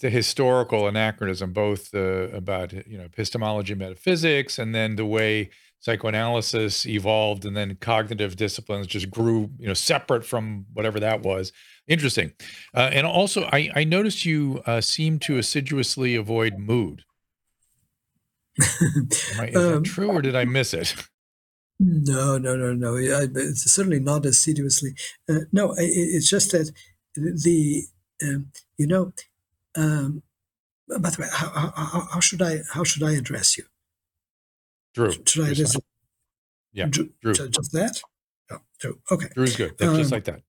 the 0.00 0.10
historical 0.10 0.86
anachronism, 0.86 1.52
both 1.52 1.94
uh, 1.94 2.28
about 2.28 2.72
you 2.72 2.98
know 2.98 3.04
epistemology, 3.04 3.74
metaphysics, 3.74 4.58
and 4.58 4.74
then 4.74 4.96
the 4.96 5.06
way 5.06 5.50
psychoanalysis 5.80 6.86
evolved, 6.86 7.44
and 7.44 7.56
then 7.56 7.76
cognitive 7.80 8.36
disciplines 8.36 8.86
just 8.86 9.10
grew, 9.10 9.50
you 9.58 9.68
know, 9.68 9.74
separate 9.74 10.24
from 10.24 10.66
whatever 10.72 10.98
that 11.00 11.22
was. 11.22 11.52
Interesting, 11.86 12.32
uh, 12.74 12.90
and 12.92 13.06
also 13.06 13.44
I, 13.52 13.70
I 13.74 13.84
noticed 13.84 14.24
you 14.24 14.62
uh, 14.66 14.80
seem 14.80 15.18
to 15.20 15.38
assiduously 15.38 16.14
avoid 16.14 16.58
mood. 16.58 17.04
I, 18.60 18.64
is 18.64 19.36
um, 19.56 19.82
that 19.82 19.82
true, 19.84 20.10
or 20.10 20.22
did 20.22 20.36
I 20.36 20.44
miss 20.44 20.74
it? 20.74 20.94
No, 21.80 22.38
no, 22.38 22.56
no, 22.56 22.72
no. 22.74 22.96
I, 22.96 23.28
it's 23.32 23.70
certainly 23.70 24.00
not 24.00 24.26
assiduously. 24.26 24.94
Uh, 25.28 25.42
no, 25.52 25.74
it, 25.74 25.84
it's 25.84 26.28
just 26.28 26.50
that 26.50 26.72
the 27.14 27.84
um, 28.20 28.50
you 28.76 28.86
know 28.88 29.12
um, 29.78 30.22
by 30.88 31.10
the 31.10 31.22
way, 31.22 31.28
how, 31.30 31.72
how, 31.76 32.08
how, 32.12 32.20
should 32.20 32.42
I 32.42 32.60
how 32.72 32.82
should 32.82 33.02
I 33.02 33.12
address 33.12 33.56
you? 33.56 33.64
Drew. 34.94 35.12
Should 35.12 35.44
I 35.44 35.50
address? 35.50 35.76
Yeah, 36.72 36.86
Drew. 36.86 37.10
Drew. 37.22 37.34
Just 37.34 37.72
that? 37.72 38.00
Oh, 38.50 38.58
Drew. 38.80 38.98
Okay. 39.10 39.28
Drew's 39.34 39.56
good. 39.56 39.76
That's 39.78 39.90
um, 39.90 39.96
just 39.96 40.12
like 40.12 40.24
that. 40.24 40.42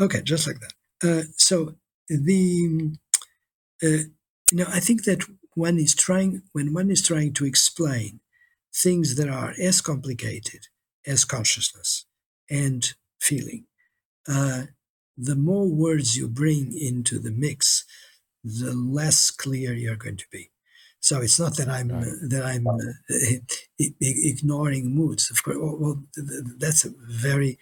Okay, 0.00 0.22
just 0.22 0.46
like 0.46 0.60
that. 0.60 0.72
Uh, 1.04 1.22
so 1.36 1.74
the 2.08 2.92
uh, 3.82 4.08
you 4.50 4.58
know 4.58 4.66
I 4.68 4.80
think 4.80 5.04
that 5.04 5.24
one 5.54 5.78
is 5.78 5.94
trying 5.94 6.42
when 6.52 6.72
one 6.72 6.90
is 6.90 7.02
trying 7.02 7.34
to 7.34 7.44
explain 7.44 8.20
things 8.74 9.16
that 9.16 9.28
are 9.28 9.52
as 9.60 9.80
complicated 9.80 10.68
as 11.06 11.24
consciousness 11.24 12.06
and 12.48 12.94
feeling, 13.20 13.66
uh, 14.26 14.62
the 15.16 15.36
more 15.36 15.66
words 15.66 16.16
you 16.16 16.28
bring 16.28 16.72
into 16.72 17.18
the 17.18 17.30
mix, 17.30 17.84
the 18.44 18.72
less 18.74 19.30
clear 19.30 19.72
you're 19.72 19.96
going 19.96 20.16
to 20.16 20.26
be. 20.30 20.50
So 21.00 21.20
it's 21.20 21.40
not 21.40 21.56
that 21.56 21.68
I'm 21.68 21.88
right. 21.88 22.06
that 22.28 22.44
I'm 22.44 22.66
uh, 22.66 22.76
ignoring 24.00 24.94
moods. 24.94 25.30
Of 25.30 25.42
course, 25.42 25.56
well, 25.60 26.04
that's 26.58 26.84
a 26.84 26.92
very 27.08 27.58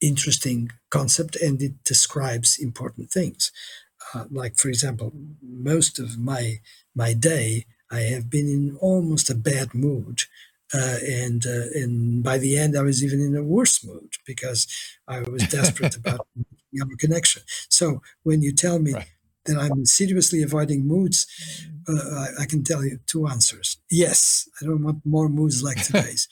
interesting 0.00 0.72
concept, 0.90 1.36
and 1.36 1.62
it 1.62 1.84
describes 1.84 2.58
important 2.58 3.12
things. 3.12 3.52
Uh, 4.12 4.24
like, 4.32 4.56
for 4.56 4.68
example, 4.68 5.12
most 5.40 6.00
of 6.00 6.18
my 6.18 6.58
my 6.92 7.12
day, 7.12 7.66
I 7.88 8.00
have 8.00 8.28
been 8.28 8.48
in 8.48 8.76
almost 8.80 9.30
a 9.30 9.36
bad 9.36 9.74
mood, 9.74 10.22
uh, 10.74 10.98
and 11.08 11.46
uh, 11.46 11.70
and 11.76 12.24
by 12.24 12.36
the 12.36 12.58
end, 12.58 12.76
I 12.76 12.82
was 12.82 13.04
even 13.04 13.20
in 13.20 13.36
a 13.36 13.44
worse 13.44 13.84
mood 13.84 14.14
because 14.26 14.66
I 15.06 15.20
was 15.20 15.46
desperate 15.46 15.94
about 15.94 16.26
our 16.82 16.96
connection. 16.98 17.42
So 17.68 18.02
when 18.24 18.42
you 18.42 18.52
tell 18.52 18.80
me. 18.80 18.94
Right 18.94 19.06
that 19.44 19.58
I'm 19.58 19.82
assiduously 19.82 20.42
avoiding 20.42 20.86
moods, 20.86 21.26
uh, 21.88 21.92
I, 21.92 22.42
I, 22.42 22.46
can 22.46 22.62
tell 22.62 22.84
you 22.84 22.98
two 23.06 23.26
answers. 23.26 23.76
Yes, 23.90 24.48
I 24.60 24.66
don't 24.66 24.82
want 24.82 25.04
more 25.04 25.28
moods 25.28 25.62
like 25.62 25.82
today's, 25.84 26.28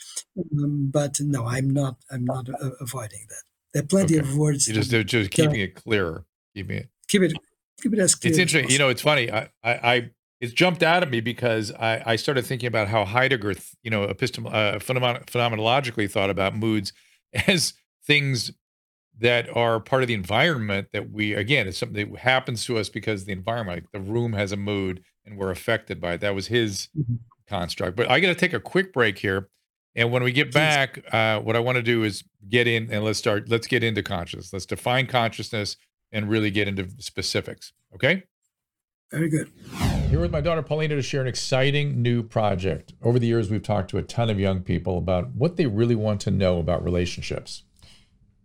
um, 0.58 0.90
but 0.92 1.20
no, 1.20 1.46
I'm 1.46 1.70
not. 1.70 1.96
I'm 2.11 2.24
not 2.24 2.48
uh, 2.48 2.70
avoiding 2.80 3.26
that. 3.28 3.42
There 3.74 3.82
are 3.82 3.86
plenty 3.86 4.18
okay. 4.18 4.28
of 4.28 4.36
words. 4.36 4.68
You 4.68 4.74
just 4.74 4.90
just 4.90 5.30
keeping 5.30 5.61
it 5.61 5.74
clear. 5.74 6.24
Keeping 6.54 6.76
it. 6.78 6.88
Keep 7.08 7.22
it. 7.22 7.32
Keep 7.80 7.94
it 7.94 7.98
as 7.98 8.14
clear. 8.14 8.30
It's 8.30 8.38
interesting. 8.38 8.70
You 8.70 8.78
know, 8.78 8.88
it's 8.88 9.02
funny. 9.02 9.30
I, 9.30 9.48
I, 9.62 9.72
I 9.72 10.11
it's 10.40 10.52
jumped 10.52 10.82
out 10.82 11.02
at 11.02 11.11
me 11.11 11.20
because 11.20 11.70
I, 11.72 12.02
I 12.06 12.16
started 12.16 12.46
thinking 12.46 12.66
about 12.66 12.88
how 12.88 13.04
Heidegger, 13.04 13.54
you 13.82 13.90
know, 13.90 14.06
epistem- 14.06 14.52
uh, 14.52 14.78
phenomen- 14.78 15.26
phenomenologically 15.26 16.11
thought 16.11 16.30
about 16.30 16.56
moods 16.56 16.92
as 17.46 17.74
things 18.06 18.50
that 19.20 19.54
are 19.54 19.78
part 19.80 20.02
of 20.02 20.08
the 20.08 20.14
environment 20.14 20.88
that 20.92 21.10
we 21.10 21.34
again 21.34 21.68
it's 21.68 21.78
something 21.78 22.10
that 22.10 22.20
happens 22.20 22.64
to 22.64 22.78
us 22.78 22.88
because 22.88 23.24
the 23.24 23.32
environment 23.32 23.76
like 23.76 23.92
the 23.92 24.10
room 24.10 24.32
has 24.32 24.52
a 24.52 24.56
mood 24.56 25.02
and 25.24 25.38
we're 25.38 25.50
affected 25.50 26.00
by 26.00 26.14
it. 26.14 26.20
That 26.22 26.34
was 26.34 26.46
his 26.48 26.88
mm-hmm. 26.98 27.16
construct. 27.46 27.96
But 27.96 28.10
i 28.10 28.20
got 28.20 28.28
to 28.28 28.34
take 28.34 28.52
a 28.52 28.60
quick 28.60 28.92
break 28.92 29.18
here 29.18 29.48
and 29.94 30.10
when 30.10 30.22
we 30.22 30.32
get 30.32 30.52
back 30.52 31.04
uh, 31.12 31.40
what 31.40 31.56
i 31.56 31.60
want 31.60 31.76
to 31.76 31.82
do 31.82 32.02
is 32.02 32.24
get 32.48 32.66
in 32.66 32.90
and 32.90 33.04
let's 33.04 33.18
start 33.18 33.48
let's 33.48 33.66
get 33.66 33.84
into 33.84 34.02
consciousness 34.02 34.52
let's 34.52 34.66
define 34.66 35.06
consciousness 35.06 35.76
and 36.12 36.28
really 36.28 36.50
get 36.50 36.66
into 36.66 36.88
specifics 36.98 37.72
okay? 37.94 38.24
Very 39.10 39.28
good. 39.28 39.50
Here 40.08 40.20
with 40.20 40.30
my 40.30 40.40
daughter 40.40 40.62
Paulina 40.62 40.94
to 40.94 41.02
share 41.02 41.20
an 41.20 41.26
exciting 41.26 42.00
new 42.00 42.22
project. 42.22 42.92
Over 43.02 43.18
the 43.18 43.26
years, 43.26 43.50
we've 43.50 43.62
talked 43.62 43.90
to 43.90 43.98
a 43.98 44.02
ton 44.02 44.30
of 44.30 44.38
young 44.38 44.60
people 44.60 44.98
about 44.98 45.34
what 45.34 45.56
they 45.56 45.66
really 45.66 45.96
want 45.96 46.20
to 46.22 46.30
know 46.30 46.58
about 46.58 46.84
relationships 46.84 47.64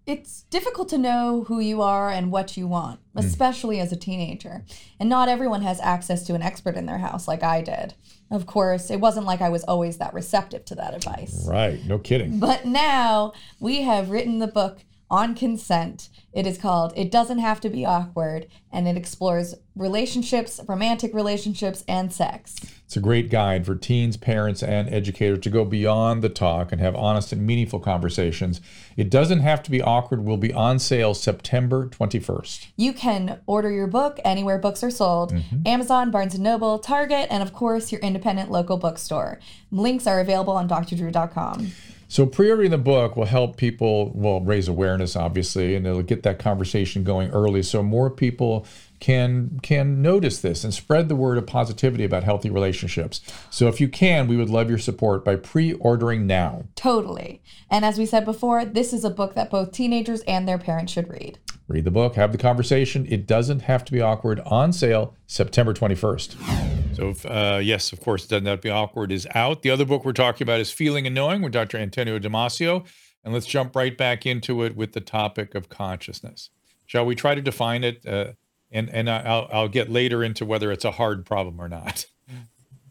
it's 0.06 0.43
difficult 0.43 0.89
to 0.89 0.97
know 0.97 1.45
who 1.47 1.60
you 1.60 1.82
are 1.82 2.10
and 2.10 2.32
what 2.32 2.56
you 2.56 2.68
want, 2.68 2.99
hmm. 3.14 3.20
especially 3.20 3.78
mm. 3.78 3.82
as 3.82 3.91
a 3.91 3.95
teenager. 3.95 4.64
And 4.99 5.10
not 5.10 5.30
everyone 5.30 5.64
has 5.64 5.80
access 5.82 6.24
to 6.28 6.36
an 6.36 6.41
expert 6.41 6.76
in 6.76 6.86
their 6.86 6.99
house 6.99 7.28
like 7.28 7.43
I 7.43 7.62
did. 7.62 7.95
Of 8.32 8.45
course, 8.45 8.89
it 8.89 8.99
wasn't 8.99 9.26
like 9.26 9.41
I 9.41 9.49
was 9.49 9.64
always 9.64 9.97
that 9.97 10.14
receptive 10.14 10.66
to 10.66 10.76
that 10.76 10.93
advice. 10.93 11.47
Right, 11.47 11.84
no 11.86 11.99
kidding. 11.99 12.39
But 12.39 12.66
now 12.66 13.34
we 13.60 13.82
have 13.82 14.10
written 14.10 14.39
the 14.39 14.47
book 14.47 14.80
on 15.16 15.34
consent. 15.34 16.09
It 16.34 16.45
is 16.45 16.57
called 16.57 16.91
It 16.97 17.09
Doesn't 17.09 17.39
Have 17.39 17.61
to 17.61 17.70
Be 17.70 17.86
Awkward, 17.86 18.47
and 18.70 18.86
it 18.86 18.97
explores 18.97 19.55
relationships, 19.74 20.59
romantic 20.68 21.13
relationships, 21.13 21.86
and 21.88 22.11
sex. 22.11 22.57
It's 22.84 22.97
a 22.97 22.99
great 22.99 23.30
guide 23.30 23.66
for 23.66 23.76
teens, 23.76 24.18
parents, 24.18 24.61
and 24.61 24.93
educators 24.93 25.39
to 25.39 25.49
go 25.49 25.63
beyond 25.63 26.22
the 26.22 26.28
talk 26.28 26.74
and 26.74 26.82
have 26.82 26.95
honest 26.95 27.32
and 27.32 27.47
meaningful 27.47 27.80
conversations. 27.80 28.59
It 28.97 29.09
doesn't 29.09 29.39
have 29.39 29.63
to 29.63 29.72
be 29.72 29.82
awkward, 29.82 30.26
will 30.26 30.36
be 30.36 30.53
on 30.53 30.80
sale 30.80 31.13
September 31.13 31.88
21st. 31.88 32.68
You 32.76 32.91
can 32.91 33.39
order 33.45 33.72
your 33.72 33.88
book 33.88 34.20
anywhere 34.26 34.59
books 34.59 34.84
are 34.84 34.91
sold 34.91 35.34
mm-hmm. 35.34 35.66
Amazon, 35.66 36.11
Barnes 36.11 36.38
& 36.38 36.39
Noble, 36.39 36.78
Target, 36.78 37.28
and 37.32 37.41
of 37.41 37.53
course, 37.53 37.89
your 37.89 38.01
independent 38.01 38.51
local 38.51 38.76
bookstore. 38.76 39.39
Links 39.72 40.05
are 40.07 40.20
available 40.20 40.57
on 40.57 40.68
drdrew.com. 40.68 41.72
So 42.08 42.26
pre-ordering 42.26 42.72
the 42.72 42.78
book 42.78 43.16
will 43.16 43.26
help 43.26 43.58
people, 43.58 44.12
well, 44.14 44.41
raise 44.41 44.68
awareness, 44.68 45.16
obviously, 45.16 45.76
and 45.76 45.86
it'll 45.86 46.03
get 46.03 46.24
that 46.24 46.39
conversation 46.39 47.03
going 47.03 47.32
early, 47.32 47.64
so 47.64 47.82
more 47.84 48.10
people 48.10 48.66
can 49.01 49.60
can 49.62 50.01
notice 50.01 50.39
this 50.39 50.64
and 50.64 50.74
spread 50.74 51.10
the 51.10 51.16
word 51.16 51.38
of 51.38 51.45
positivity 51.45 52.06
about 52.06 52.24
healthy 52.24 52.49
relationships. 52.49 53.22
So 53.49 53.68
if 53.68 53.82
you 53.82 53.89
can, 53.89 54.28
we 54.28 54.38
would 54.38 54.49
love 54.49 54.70
your 54.70 54.80
support 54.80 55.26
by 55.26 55.36
pre-ordering 55.36 56.26
now. 56.26 56.64
Totally. 56.76 57.41
And 57.70 57.84
as 57.84 57.97
we 57.97 58.06
said 58.06 58.24
before, 58.24 58.64
this 58.64 58.93
is 58.93 59.03
a 59.03 59.10
book 59.10 59.36
that 59.36 59.49
both 59.49 59.74
teenagers 59.74 60.22
and 60.22 60.47
their 60.47 60.58
parents 60.58 60.93
should 60.93 61.10
read. 61.10 61.39
Read 61.68 61.84
the 61.84 61.91
book, 61.91 62.16
have 62.16 62.32
the 62.32 62.38
conversation. 62.38 63.07
It 63.09 63.26
doesn't 63.26 63.61
have 63.61 63.84
to 63.86 63.91
be 63.91 63.99
awkward. 63.99 64.39
On 64.41 64.72
sale 64.72 65.16
September 65.26 65.74
21st. 65.74 66.95
So, 66.95 67.09
if, 67.09 67.26
uh, 67.26 67.59
yes, 67.61 67.91
of 67.91 67.99
course, 68.01 68.26
it 68.26 68.30
doesn't 68.30 68.45
have 68.45 68.59
to 68.59 68.68
be 68.68 68.70
awkward 68.70 69.11
is 69.11 69.28
out. 69.34 69.63
The 69.63 69.72
other 69.72 69.84
book 69.84 70.05
we're 70.05 70.13
talking 70.13 70.45
about 70.45 70.59
is 70.59 70.72
Feeling 70.72 71.07
and 71.07 71.16
Knowing 71.16 71.41
with 71.41 71.53
Dr. 71.53 71.78
Antonio 71.78 72.20
Damasio. 72.20 72.86
And 73.24 73.34
let's 73.34 73.47
jump 73.47 73.76
right 73.76 73.97
back 73.97 74.28
into 74.28 74.63
it 74.63 74.76
with 74.76 74.93
the 74.93 75.01
topic 75.01 75.55
of 75.55 75.68
consciousness. 75.68 76.51
Shall 76.86 77.05
we 77.05 77.16
try 77.16 77.34
to 77.34 77.41
define 77.41 77.84
it? 77.84 78.05
Uh, 78.05 78.34
and 78.72 78.89
and 78.91 79.09
I'll, 79.09 79.49
I'll 79.51 79.68
get 79.68 79.89
later 79.89 80.24
into 80.24 80.45
whether 80.45 80.72
it's 80.72 80.86
a 80.86 80.91
hard 80.91 81.26
problem 81.26 81.59
or 81.59 81.68
not. 81.68 82.05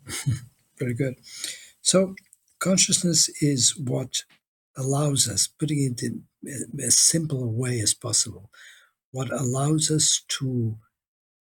Very 0.79 0.95
good. 0.95 1.15
So, 1.81 2.17
consciousness 2.59 3.29
is 3.41 3.79
what 3.79 4.25
allows 4.77 5.29
us, 5.29 5.47
putting 5.47 5.83
it 5.85 6.03
in 6.03 6.25
as 6.83 6.97
simple 6.97 7.43
a 7.43 7.47
way 7.47 7.81
as 7.81 7.95
possible, 7.95 8.51
what 9.15 9.31
allows 9.31 9.93
us 9.93 10.25
to 10.27 10.77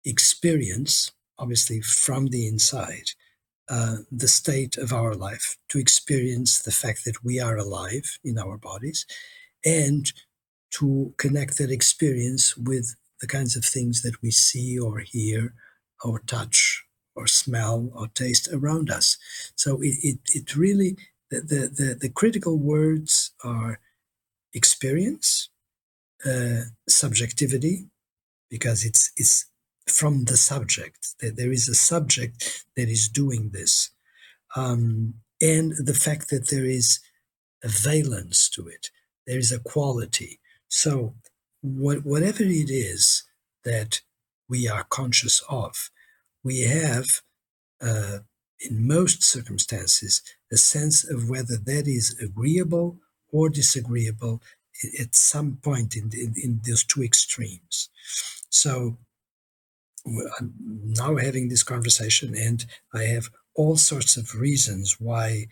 experience, 0.04 1.12
obviously 1.38 1.80
from 1.80 2.26
the 2.26 2.46
inside, 2.46 3.08
uh, 3.70 3.96
the 4.10 4.28
state 4.28 4.76
of 4.76 4.92
our 4.92 5.14
life, 5.14 5.56
to 5.70 5.78
experience 5.78 6.60
the 6.60 6.76
fact 6.82 7.00
that 7.06 7.24
we 7.24 7.40
are 7.40 7.56
alive 7.56 8.18
in 8.22 8.36
our 8.38 8.58
bodies, 8.58 9.06
and 9.64 10.12
to 10.70 11.14
connect 11.16 11.56
that 11.56 11.70
experience 11.70 12.56
with 12.58 12.94
the 13.22 13.26
kinds 13.26 13.56
of 13.56 13.64
things 13.64 14.02
that 14.02 14.20
we 14.22 14.30
see 14.30 14.78
or 14.78 14.98
hear 14.98 15.54
or 16.04 16.18
touch 16.18 16.84
or 17.16 17.26
smell 17.26 17.90
or 17.94 18.06
taste 18.08 18.48
around 18.52 18.90
us. 18.90 19.16
So 19.56 19.80
it, 19.80 19.96
it, 20.02 20.18
it 20.38 20.56
really, 20.56 20.96
the, 21.30 21.40
the, 21.40 21.60
the, 21.78 21.98
the 22.02 22.10
critical 22.10 22.58
words 22.58 23.32
are 23.42 23.80
experience, 24.52 25.48
uh, 26.24 26.62
subjectivity, 26.88 27.86
because 28.50 28.84
it's 28.84 29.12
it's 29.16 29.46
from 29.88 30.24
the 30.24 30.36
subject. 30.36 31.14
That 31.20 31.36
there 31.36 31.52
is 31.52 31.68
a 31.68 31.74
subject 31.74 32.64
that 32.76 32.88
is 32.88 33.08
doing 33.08 33.50
this, 33.52 33.90
um, 34.56 35.14
and 35.40 35.72
the 35.78 35.94
fact 35.94 36.30
that 36.30 36.50
there 36.50 36.66
is 36.66 37.00
a 37.62 37.68
valence 37.68 38.48
to 38.50 38.66
it. 38.66 38.90
There 39.26 39.38
is 39.38 39.52
a 39.52 39.60
quality. 39.60 40.40
So, 40.68 41.14
what, 41.60 42.04
whatever 42.04 42.42
it 42.42 42.70
is 42.70 43.24
that 43.64 44.00
we 44.48 44.68
are 44.68 44.84
conscious 44.84 45.42
of, 45.48 45.90
we 46.42 46.62
have, 46.62 47.22
uh, 47.80 48.18
in 48.60 48.86
most 48.86 49.22
circumstances, 49.22 50.22
a 50.50 50.56
sense 50.56 51.08
of 51.08 51.30
whether 51.30 51.56
that 51.56 51.86
is 51.86 52.16
agreeable 52.20 52.98
or 53.30 53.48
disagreeable 53.48 54.42
at 55.00 55.14
some 55.14 55.58
point 55.62 55.96
in, 55.96 56.10
in, 56.12 56.34
in 56.36 56.60
those 56.66 56.84
two 56.84 57.02
extremes. 57.02 57.88
So 58.50 58.98
I'm 60.06 60.54
now 60.84 61.16
having 61.16 61.48
this 61.48 61.62
conversation, 61.62 62.34
and 62.34 62.64
I 62.92 63.04
have 63.04 63.28
all 63.54 63.76
sorts 63.76 64.16
of 64.16 64.34
reasons 64.34 64.96
why 64.98 65.46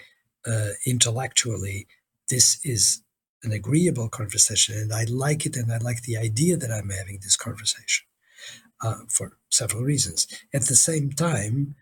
uh, 0.46 0.70
intellectually 0.86 1.86
this 2.28 2.58
is 2.64 3.02
an 3.42 3.52
agreeable 3.52 4.08
conversation, 4.08 4.76
and 4.76 4.92
I 4.92 5.04
like 5.04 5.46
it, 5.46 5.56
and 5.56 5.72
I 5.72 5.78
like 5.78 6.02
the 6.02 6.16
idea 6.16 6.56
that 6.56 6.70
I'm 6.70 6.90
having 6.90 7.20
this 7.22 7.36
conversation 7.36 8.06
uh, 8.82 8.96
for 9.08 9.38
several 9.50 9.82
reasons. 9.82 10.26
At 10.52 10.62
the 10.62 10.76
same 10.76 11.10
time, 11.10 11.76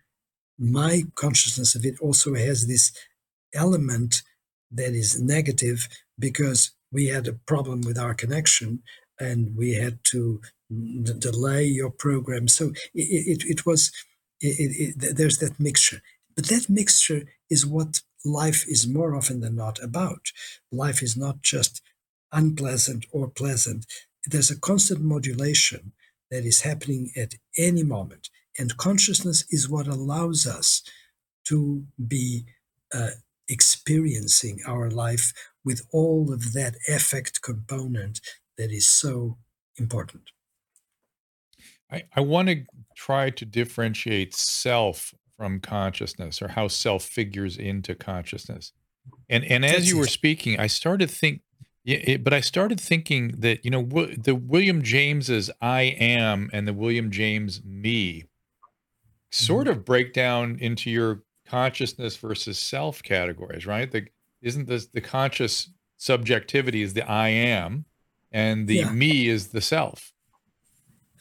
my 0.59 1.05
consciousness 1.15 1.75
of 1.75 1.85
it 1.85 1.99
also 2.01 2.35
has 2.35 2.67
this 2.67 2.93
element 3.55 4.23
that 4.71 4.93
is 4.93 5.21
negative 5.21 5.89
because 6.19 6.73
we 6.93 7.07
had 7.07 7.29
a 7.29 7.33
problem 7.33 7.83
with 7.83 7.99
our 7.99 8.15
connection 8.15 8.83
and 9.21 9.57
we 9.57 9.75
had 9.75 9.99
to 10.05 10.41
d- 10.71 11.13
delay 11.19 11.65
your 11.65 11.91
program. 11.91 12.49
So 12.49 12.73
it, 12.95 13.43
it, 13.43 13.45
it 13.45 13.67
was, 13.67 13.93
it, 14.41 14.95
it, 15.01 15.17
there's 15.17 15.39
that 15.39 15.59
mixture. 15.59 16.01
But 16.37 16.47
that 16.47 16.69
mixture 16.69 17.25
is 17.51 17.67
what 17.67 18.01
life 18.25 18.65
is 18.69 18.87
more 18.87 19.15
often 19.17 19.41
than 19.41 19.57
not 19.57 19.83
about. 19.83 20.29
Life 20.71 21.03
is 21.03 21.17
not 21.17 21.43
just 21.43 21.83
unpleasant 22.33 23.07
or 23.13 23.29
pleasant. 23.29 23.87
There's 24.27 24.51
a 24.51 24.61
constant 24.61 25.01
modulation 25.01 25.93
that 26.31 26.45
is 26.45 26.61
happening 26.61 27.11
at 27.17 27.35
any 27.57 27.83
moment. 27.83 28.29
And 28.59 28.77
consciousness 28.77 29.45
is 29.51 29.69
what 29.69 29.87
allows 29.87 30.47
us 30.47 30.83
to 31.47 31.85
be 32.07 32.45
uh, 32.93 33.11
experiencing 33.49 34.61
our 34.67 34.91
life 34.91 35.33
with 35.65 35.87
all 35.93 36.33
of 36.33 36.53
that 36.53 36.77
affect 36.89 37.43
component 37.43 38.21
that 38.57 38.71
is 38.71 38.89
so 38.89 39.39
important. 39.79 40.31
I, 41.91 42.05
I 42.15 42.21
want 42.21 42.49
to 42.49 42.65
try 42.97 43.31
to 43.31 43.45
differentiate 43.45 44.35
self 44.35 45.15
from 45.37 45.61
consciousness 45.61 46.43
or 46.43 46.49
how 46.49 46.69
self 46.69 47.05
figures 47.05 47.57
into 47.57 47.95
consciousness. 47.95 48.73
And 49.31 49.45
and 49.45 49.65
as 49.65 49.73
That's 49.73 49.89
you 49.89 49.99
were 49.99 50.07
speaking, 50.07 50.59
I 50.59 50.67
started 50.67 51.11
think 51.11 51.43
it, 51.85 52.23
but 52.23 52.35
I 52.35 52.41
started 52.41 52.81
thinking 52.81 53.35
that 53.39 53.65
you 53.65 53.71
know 53.71 53.83
the 53.83 54.35
William 54.35 54.83
James's 54.83 55.51
I 55.63 55.83
am 55.83 56.51
and 56.53 56.69
the 56.69 56.75
William 56.75 57.11
James 57.11 57.63
me 57.65 58.25
sort 59.31 59.67
mm-hmm. 59.67 59.79
of 59.79 59.85
break 59.85 60.13
down 60.13 60.59
into 60.61 60.91
your 60.91 61.23
consciousness 61.47 62.17
versus 62.17 62.59
self 62.59 63.03
categories, 63.03 63.67
right? 63.67 63.91
The 63.91 64.07
isn't 64.43 64.69
this 64.69 64.87
the 64.87 65.01
conscious 65.01 65.71
subjectivity 65.97 66.83
is 66.83 66.95
the 66.95 67.09
I 67.09 67.29
am, 67.29 67.85
and 68.31 68.67
the 68.67 68.77
yeah. 68.77 68.91
me 68.91 69.29
is 69.29 69.49
the 69.49 69.61
self. 69.61 70.13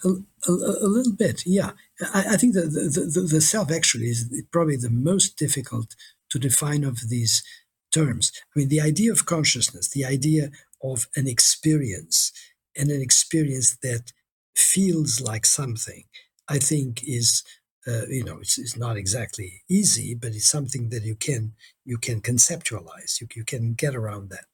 A, 0.03 0.09
a, 0.09 0.51
a 0.51 0.87
little 0.87 1.15
bit, 1.15 1.41
yeah. 1.45 1.71
I, 2.13 2.33
I 2.33 2.37
think 2.37 2.53
the, 2.53 2.61
the, 2.61 3.09
the, 3.11 3.27
the 3.31 3.41
self 3.41 3.71
actually 3.71 4.05
is 4.05 4.31
probably 4.51 4.77
the 4.77 4.91
most 4.91 5.37
difficult 5.37 5.95
to 6.29 6.37
define 6.37 6.83
of 6.83 7.09
these 7.09 7.43
terms. 7.91 8.31
I 8.55 8.59
mean, 8.59 8.69
the 8.69 8.81
idea 8.81 9.11
of 9.11 9.25
consciousness, 9.25 9.89
the 9.89 10.05
idea 10.05 10.51
of 10.83 11.07
an 11.15 11.27
experience, 11.27 12.31
and 12.75 12.91
an 12.91 13.01
experience 13.01 13.75
that 13.81 14.11
feels 14.55 15.19
like 15.19 15.45
something, 15.45 16.03
I 16.47 16.59
think 16.59 17.01
is 17.03 17.43
uh, 17.87 18.05
you 18.09 18.23
know, 18.23 18.39
it's, 18.39 18.57
it's 18.57 18.77
not 18.77 18.97
exactly 18.97 19.61
easy, 19.69 20.13
but 20.13 20.29
it's 20.29 20.49
something 20.49 20.89
that 20.89 21.03
you 21.03 21.15
can 21.15 21.53
you 21.85 21.97
can 21.97 22.21
conceptualize. 22.21 23.21
You, 23.21 23.27
you 23.35 23.45
can 23.45 23.73
get 23.73 23.95
around 23.95 24.29
that. 24.29 24.45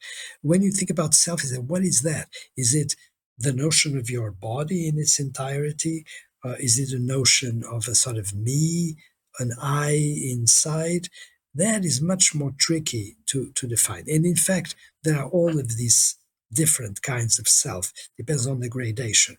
When 0.42 0.62
you 0.62 0.72
think 0.72 0.92
about 0.92 1.16
self, 1.16 1.44
is 1.44 1.58
what 1.60 1.82
is 1.82 2.02
that? 2.04 2.30
Is 2.56 2.76
it 2.76 2.96
the 3.38 3.54
notion 3.54 3.98
of 3.98 4.10
your 4.10 4.32
body 4.32 4.88
in 4.88 5.00
its 5.00 5.20
entirety? 5.20 6.06
Uh, 6.46 6.56
is 6.60 6.78
it 6.78 6.96
a 6.96 7.02
notion 7.02 7.64
of 7.70 7.88
a 7.88 7.96
sort 7.96 8.18
of 8.18 8.36
me, 8.36 8.98
an 9.40 9.52
I 9.62 9.92
inside? 10.30 11.08
That 11.56 11.86
is 11.86 12.02
much 12.02 12.36
more 12.36 12.54
tricky 12.58 13.18
to, 13.28 13.52
to 13.56 13.68
define. 13.68 14.06
And 14.08 14.26
in 14.26 14.36
fact, 14.36 14.76
there 15.04 15.18
are 15.20 15.30
all 15.30 15.60
of 15.60 15.78
these 15.78 16.18
different 16.52 17.02
kinds 17.02 17.40
of 17.40 17.48
self, 17.48 17.92
depends 18.18 18.46
on 18.46 18.60
the 18.60 18.70
gradation. 18.70 19.38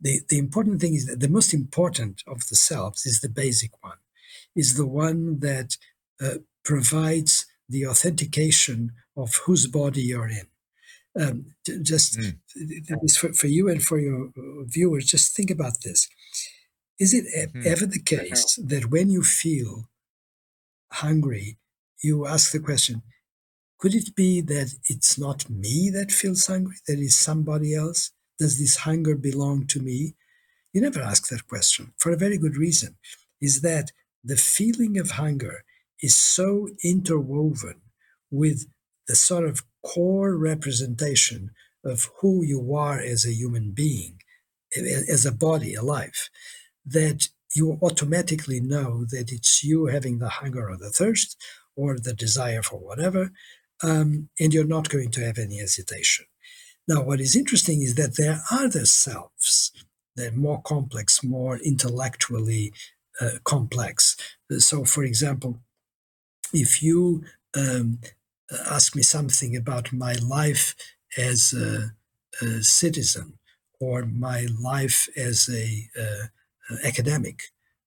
The, 0.00 0.20
the 0.28 0.38
important 0.38 0.80
thing 0.80 0.94
is 0.94 1.06
that 1.06 1.20
the 1.20 1.28
most 1.28 1.52
important 1.52 2.22
of 2.26 2.48
the 2.48 2.56
selves 2.56 3.04
is 3.04 3.20
the 3.20 3.28
basic 3.28 3.72
one, 3.82 3.98
is 4.54 4.76
the 4.76 4.86
one 4.86 5.40
that 5.40 5.76
uh, 6.20 6.38
provides 6.64 7.46
the 7.68 7.86
authentication 7.86 8.92
of 9.16 9.34
whose 9.44 9.66
body 9.66 10.02
you're 10.02 10.28
in. 10.28 10.46
Um, 11.20 11.54
just 11.82 12.18
mm. 12.18 12.36
for, 13.18 13.32
for 13.32 13.48
you 13.48 13.68
and 13.68 13.82
for 13.82 13.98
your 13.98 14.26
uh, 14.28 14.64
viewers, 14.66 15.06
just 15.06 15.34
think 15.34 15.50
about 15.50 15.82
this. 15.82 16.08
Is 17.00 17.12
it 17.12 17.54
mm. 17.54 17.66
ever 17.66 17.86
the 17.86 18.02
case 18.02 18.58
that 18.64 18.90
when 18.90 19.10
you 19.10 19.22
feel 19.22 19.88
hungry, 20.92 21.58
you 22.02 22.26
ask 22.26 22.52
the 22.52 22.60
question, 22.60 23.02
could 23.78 23.94
it 23.94 24.14
be 24.14 24.40
that 24.42 24.74
it's 24.88 25.18
not 25.18 25.48
me 25.48 25.90
that 25.92 26.12
feels 26.12 26.46
hungry, 26.46 26.76
that 26.86 26.98
is 26.98 27.16
somebody 27.16 27.74
else? 27.74 28.12
Does 28.38 28.58
this 28.58 28.78
hunger 28.78 29.16
belong 29.16 29.66
to 29.68 29.80
me? 29.80 30.14
You 30.72 30.80
never 30.80 31.00
ask 31.00 31.28
that 31.28 31.48
question 31.48 31.92
for 31.96 32.12
a 32.12 32.16
very 32.16 32.38
good 32.38 32.56
reason. 32.56 32.96
Is 33.40 33.62
that 33.62 33.92
the 34.24 34.36
feeling 34.36 34.98
of 34.98 35.12
hunger 35.12 35.64
is 36.02 36.14
so 36.14 36.68
interwoven 36.84 37.80
with 38.30 38.66
the 39.06 39.16
sort 39.16 39.44
of 39.44 39.64
core 39.84 40.36
representation 40.36 41.50
of 41.84 42.10
who 42.20 42.44
you 42.44 42.74
are 42.74 43.00
as 43.00 43.24
a 43.24 43.32
human 43.32 43.72
being, 43.72 44.18
as 44.76 45.24
a 45.24 45.32
body, 45.32 45.74
a 45.74 45.82
life, 45.82 46.28
that 46.84 47.28
you 47.54 47.78
automatically 47.82 48.60
know 48.60 49.04
that 49.10 49.32
it's 49.32 49.64
you 49.64 49.86
having 49.86 50.18
the 50.18 50.28
hunger 50.28 50.68
or 50.68 50.76
the 50.76 50.90
thirst 50.90 51.36
or 51.76 51.98
the 51.98 52.12
desire 52.12 52.62
for 52.62 52.78
whatever, 52.78 53.30
um, 53.82 54.28
and 54.38 54.52
you're 54.52 54.64
not 54.64 54.88
going 54.88 55.10
to 55.12 55.24
have 55.24 55.38
any 55.38 55.58
hesitation. 55.58 56.26
Now, 56.88 57.02
what 57.02 57.20
is 57.20 57.36
interesting 57.36 57.82
is 57.82 57.96
that 57.96 58.16
there 58.16 58.32
are 58.32 58.64
other 58.64 58.86
selves 58.86 59.72
that 60.16 60.32
are 60.32 60.36
more 60.36 60.62
complex, 60.62 61.22
more 61.22 61.58
intellectually 61.58 62.72
uh, 63.20 63.32
complex. 63.44 64.16
So, 64.58 64.84
for 64.84 65.04
example, 65.04 65.60
if 66.52 66.82
you 66.82 67.24
um, 67.54 67.98
ask 68.70 68.96
me 68.96 69.02
something 69.02 69.54
about 69.54 69.92
my 69.92 70.14
life 70.14 70.74
as 71.18 71.52
a, 71.52 71.92
a 72.44 72.62
citizen 72.62 73.34
or 73.80 74.06
my 74.06 74.46
life 74.58 75.08
as 75.14 75.48
a 75.52 75.88
uh, 76.00 76.26
academic, 76.84 77.42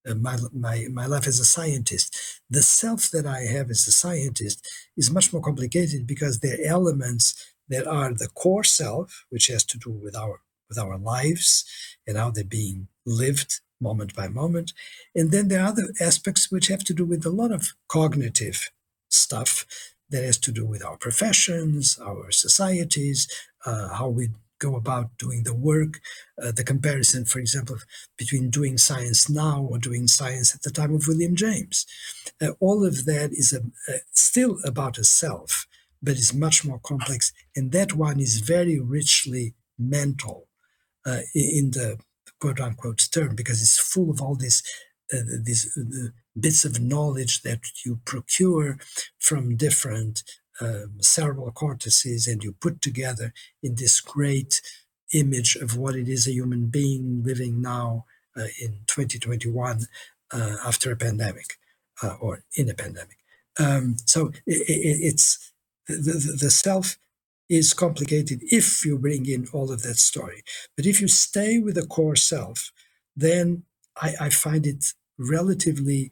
uh, 0.08 0.16
my, 0.16 0.38
my, 0.54 0.88
my 0.92 1.06
life 1.06 1.28
as 1.28 1.40
a 1.40 1.46
scientist. 1.46 2.42
The 2.50 2.62
self 2.62 3.10
that 3.12 3.26
I 3.26 3.42
have 3.42 3.70
as 3.70 3.88
a 3.88 3.92
scientist 3.92 4.68
is 4.98 5.12
much 5.12 5.32
more 5.32 5.42
complicated 5.42 6.08
because 6.08 6.40
there 6.40 6.56
are 6.56 6.68
elements 6.68 7.51
that 7.72 7.88
are 7.88 8.14
the 8.14 8.28
core 8.28 8.64
self, 8.64 9.26
which 9.30 9.48
has 9.48 9.64
to 9.66 9.80
do 9.80 9.90
with 9.90 10.16
our 10.16 10.42
with 10.70 10.78
our 10.78 10.98
lives 10.98 11.66
and 12.08 12.18
how 12.18 12.32
they're 12.32 12.46
being 12.46 12.88
lived 13.06 13.60
moment 13.82 14.16
by 14.16 14.28
moment. 14.28 14.72
And 15.16 15.32
then 15.32 15.48
there 15.48 15.62
are 15.62 15.68
other 15.68 15.88
aspects 16.00 16.52
which 16.52 16.68
have 16.68 16.84
to 16.86 16.94
do 16.94 17.04
with 17.04 17.26
a 17.26 17.30
lot 17.30 17.52
of 17.52 17.74
cognitive 17.90 18.70
stuff 19.10 19.66
that 20.12 20.24
has 20.24 20.38
to 20.38 20.52
do 20.52 20.66
with 20.66 20.86
our 20.86 20.98
professions, 20.98 22.00
our 22.00 22.32
societies, 22.32 23.28
uh, 23.66 23.90
how 23.96 24.08
we 24.08 24.30
go 24.60 24.76
about 24.76 25.18
doing 25.18 25.44
the 25.44 25.56
work, 25.56 26.00
uh, 26.42 26.52
the 26.52 26.64
comparison, 26.64 27.26
for 27.26 27.40
example, 27.40 27.78
between 28.18 28.52
doing 28.52 28.78
science 28.78 29.28
now 29.28 29.68
or 29.70 29.80
doing 29.80 30.08
science 30.08 30.54
at 30.54 30.62
the 30.62 30.70
time 30.70 30.94
of 30.94 31.08
William 31.08 31.36
James. 31.36 31.86
Uh, 32.40 32.52
all 32.60 32.86
of 32.86 33.06
that 33.06 33.32
is 33.32 33.52
a, 33.52 33.62
a, 33.92 33.98
still 34.12 34.60
about 34.64 35.00
a 35.00 35.04
self, 35.04 35.66
but 36.02 36.14
it's 36.14 36.34
much 36.34 36.66
more 36.66 36.80
complex. 36.80 37.32
And 37.56 37.72
that 37.72 37.94
one 37.94 38.20
is 38.20 38.40
very 38.40 38.80
richly 38.80 39.54
mental 39.78 40.48
uh, 41.06 41.22
in 41.34 41.72
the 41.72 41.98
quote 42.40 42.60
unquote 42.60 43.08
term 43.12 43.36
because 43.36 43.62
it's 43.62 43.78
full 43.80 44.10
of 44.10 44.22
all 44.22 44.36
this. 44.36 44.64
Uh, 45.14 45.24
these 45.44 45.78
uh, 45.78 46.08
bits 46.40 46.64
of 46.64 46.80
knowledge 46.80 47.42
that 47.42 47.60
you 47.86 48.00
procure 48.06 48.78
from 49.20 49.58
different 49.58 50.24
um, 50.62 50.98
cerebral 51.02 51.52
cortices 51.52 52.28
and 52.28 52.44
you 52.44 52.54
put 52.54 52.82
together 52.82 53.34
in 53.62 53.76
this 53.76 54.00
great 54.00 54.62
image 55.14 55.56
of 55.56 55.76
what 55.76 55.96
it 55.96 56.08
is 56.08 56.28
a 56.28 56.32
human 56.32 56.68
being 56.68 57.24
living 57.26 57.62
now 57.62 58.06
uh, 58.38 58.48
in 58.62 58.80
2021 58.88 59.82
uh, 60.32 60.56
after 60.66 60.92
a 60.92 60.96
pandemic 60.96 61.58
uh, 62.04 62.16
or 62.22 62.44
in 62.56 62.70
a 62.70 62.74
pandemic. 62.74 63.18
Um, 63.60 63.98
so 64.06 64.28
it, 64.46 64.70
it, 64.70 65.00
it's 65.02 65.52
the, 65.92 66.38
the, 66.40 66.52
self 66.52 66.98
is 67.50 67.74
complicated 67.74 68.42
if 68.44 68.86
you 68.86 68.98
bring 68.98 69.26
in 69.26 69.48
all 69.54 69.72
of 69.72 69.84
that 69.84 69.98
story. 69.98 70.44
But 70.76 70.86
if 70.86 71.02
you 71.02 71.08
stay 71.08 71.60
with 71.60 71.76
the 71.76 71.86
core 71.86 72.16
self, 72.16 72.72
then 73.16 73.64
I, 74.02 74.14
I 74.20 74.30
find 74.30 74.66
it 74.66 74.94
relatively 75.18 76.12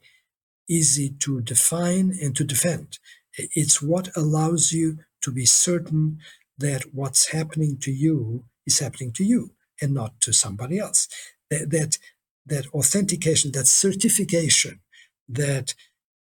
easy 0.70 1.10
to 1.20 1.42
define 1.42 2.14
and 2.22 2.36
to 2.36 2.44
defend. 2.44 3.00
It's 3.38 3.82
what 3.82 4.10
allows 4.16 4.72
you 4.74 5.00
to 5.22 5.32
be 5.32 5.46
certain 5.46 6.20
that 6.58 6.94
what's 6.94 7.32
happening 7.32 7.78
to 7.80 7.92
you 7.92 8.44
is 8.66 8.80
happening 8.80 9.12
to 9.14 9.24
you 9.24 9.52
and 9.82 9.94
not 9.94 10.20
to 10.22 10.34
somebody 10.34 10.78
else. 10.78 11.08
That, 11.50 11.72
that, 11.72 11.98
that 12.46 12.68
authentication, 12.74 13.52
that 13.54 13.68
certification 13.68 14.82
that 15.28 15.74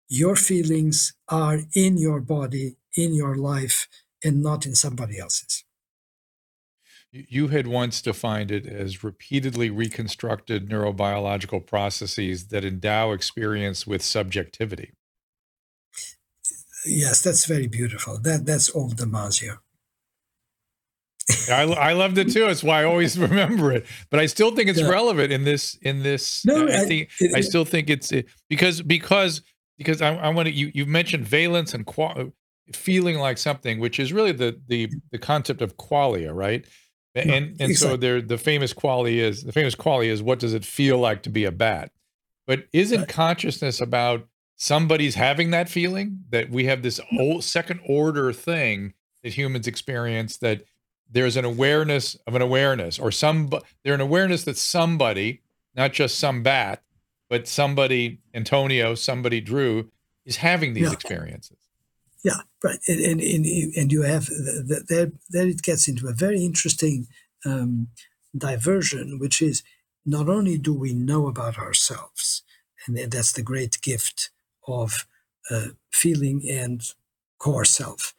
your 0.08 0.36
feelings 0.36 1.14
are 1.28 1.60
in 1.74 1.98
your 1.98 2.20
body, 2.20 2.76
in 2.96 3.14
your 3.14 3.36
life, 3.36 3.88
and 4.24 4.42
not 4.42 4.66
in 4.66 4.74
somebody 4.74 5.18
else's. 5.18 5.64
You 7.12 7.48
had 7.48 7.66
once 7.66 8.00
defined 8.00 8.50
it 8.50 8.66
as 8.66 9.04
repeatedly 9.04 9.68
reconstructed 9.68 10.70
neurobiological 10.70 11.66
processes 11.66 12.46
that 12.46 12.64
endow 12.64 13.12
experience 13.12 13.86
with 13.86 14.00
subjectivity. 14.00 14.92
Yes, 16.86 17.22
that's 17.22 17.44
very 17.44 17.66
beautiful. 17.66 18.18
That 18.18 18.46
that's 18.46 18.74
old 18.74 18.96
Damasio. 18.96 19.58
I, 21.50 21.62
I 21.62 21.92
loved 21.92 22.18
it 22.18 22.32
too. 22.32 22.46
It's 22.46 22.64
why 22.64 22.80
I 22.80 22.84
always 22.84 23.18
remember 23.28 23.72
it. 23.72 23.86
But 24.10 24.20
I 24.20 24.26
still 24.26 24.54
think 24.54 24.68
it's 24.68 24.80
yeah. 24.80 24.88
relevant 24.88 25.32
in 25.32 25.44
this 25.44 25.76
in 25.82 26.02
this. 26.02 26.44
No, 26.44 26.66
I, 26.66 26.82
I 26.82 26.84
think 26.84 27.10
it, 27.20 27.34
I 27.34 27.40
still 27.40 27.64
think 27.64 27.90
it's 27.90 28.12
because 28.48 28.82
because 28.82 29.42
because 29.78 30.02
I, 30.02 30.14
I 30.14 30.28
want 30.30 30.48
to. 30.48 30.54
You 30.54 30.70
you 30.74 30.86
mentioned 30.86 31.26
valence 31.26 31.74
and 31.74 31.86
qual, 31.86 32.32
feeling 32.72 33.18
like 33.18 33.38
something, 33.38 33.80
which 33.80 33.98
is 33.98 34.12
really 34.12 34.32
the 34.32 34.60
the 34.68 34.90
the 35.10 35.18
concept 35.18 35.62
of 35.62 35.76
qualia, 35.76 36.34
right? 36.34 36.66
And 37.14 37.28
no, 37.28 37.34
and 37.34 37.60
exactly. 37.60 37.74
so 37.74 37.96
there 37.96 38.22
the 38.22 38.38
famous 38.38 38.72
quality 38.72 39.20
is 39.20 39.42
the 39.42 39.52
famous 39.52 39.74
quality 39.74 40.08
is 40.08 40.22
what 40.22 40.38
does 40.38 40.54
it 40.54 40.64
feel 40.64 40.98
like 40.98 41.22
to 41.24 41.30
be 41.30 41.44
a 41.44 41.52
bat? 41.52 41.92
But 42.46 42.64
isn't 42.72 43.00
right. 43.00 43.08
consciousness 43.08 43.80
about 43.80 44.26
somebody's 44.56 45.14
having 45.14 45.50
that 45.50 45.68
feeling 45.68 46.24
that 46.30 46.50
we 46.50 46.64
have 46.64 46.82
this 46.82 47.00
old 47.18 47.44
second 47.44 47.80
order 47.86 48.32
thing 48.32 48.94
that 49.22 49.34
humans 49.34 49.66
experience 49.66 50.36
that 50.38 50.62
there's 51.10 51.36
an 51.36 51.44
awareness 51.44 52.16
of 52.26 52.34
an 52.34 52.42
awareness 52.42 52.98
or 52.98 53.10
some 53.10 53.50
there's 53.84 53.94
an 53.94 54.00
awareness 54.00 54.44
that 54.44 54.56
somebody 54.56 55.42
not 55.74 55.92
just 55.92 56.18
some 56.18 56.42
bat 56.42 56.82
but 57.28 57.46
somebody 57.46 58.20
antonio 58.34 58.94
somebody 58.94 59.40
drew 59.40 59.90
is 60.24 60.36
having 60.36 60.74
these 60.74 60.86
yeah. 60.86 60.92
experiences 60.92 61.58
yeah 62.22 62.42
right 62.62 62.78
and 62.88 63.00
and, 63.00 63.20
and, 63.20 63.74
and 63.74 63.92
you 63.92 64.02
have 64.02 64.26
that 64.26 65.12
that 65.30 65.46
it 65.46 65.62
gets 65.62 65.88
into 65.88 66.08
a 66.08 66.12
very 66.12 66.44
interesting 66.44 67.06
um, 67.44 67.88
diversion 68.36 69.18
which 69.18 69.42
is 69.42 69.62
not 70.04 70.28
only 70.28 70.58
do 70.58 70.74
we 70.74 70.92
know 70.92 71.28
about 71.28 71.58
ourselves 71.58 72.42
and 72.86 72.96
that's 73.10 73.32
the 73.32 73.42
great 73.42 73.80
gift 73.82 74.30
of 74.66 75.06
uh, 75.50 75.68
feeling 75.92 76.42
and 76.48 76.82
core 77.38 77.64
self. 77.64 78.14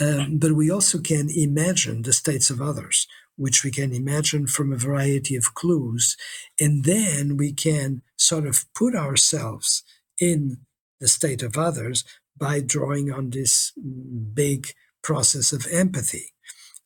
Um, 0.00 0.38
but 0.38 0.52
we 0.52 0.70
also 0.70 0.98
can 0.98 1.28
imagine 1.30 2.02
the 2.02 2.12
states 2.12 2.50
of 2.50 2.60
others, 2.60 3.06
which 3.36 3.62
we 3.62 3.70
can 3.70 3.92
imagine 3.92 4.46
from 4.46 4.72
a 4.72 4.76
variety 4.76 5.36
of 5.36 5.54
clues. 5.54 6.16
And 6.58 6.84
then 6.84 7.36
we 7.36 7.52
can 7.52 8.02
sort 8.16 8.46
of 8.46 8.64
put 8.74 8.94
ourselves 8.94 9.82
in 10.18 10.58
the 11.00 11.08
state 11.08 11.42
of 11.42 11.56
others 11.56 12.04
by 12.36 12.60
drawing 12.60 13.12
on 13.12 13.30
this 13.30 13.72
big 14.34 14.68
process 15.02 15.52
of 15.52 15.66
empathy, 15.70 16.32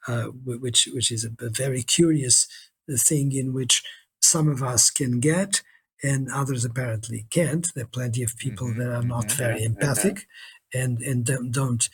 uh, 0.06 0.24
which, 0.24 0.88
which 0.92 1.10
is 1.10 1.24
a, 1.24 1.30
very 1.50 1.82
curious 1.82 2.46
thing 2.98 3.32
in 3.32 3.52
which 3.52 3.82
some 4.20 4.48
of 4.48 4.62
us 4.62 4.90
can 4.90 5.20
get 5.20 5.62
and 6.02 6.28
others 6.32 6.64
apparently 6.64 7.26
can't. 7.30 7.66
There 7.74 7.84
are 7.84 7.88
plenty 7.88 8.22
of 8.22 8.36
people 8.36 8.68
mm-hmm. 8.68 8.80
that 8.80 8.92
are 8.92 9.02
not 9.02 9.26
mm-hmm. 9.26 9.38
very 9.38 9.64
empathic, 9.64 10.26
and 10.72 11.00
and 11.00 11.24
don't, 11.24 11.50
don't 11.50 11.88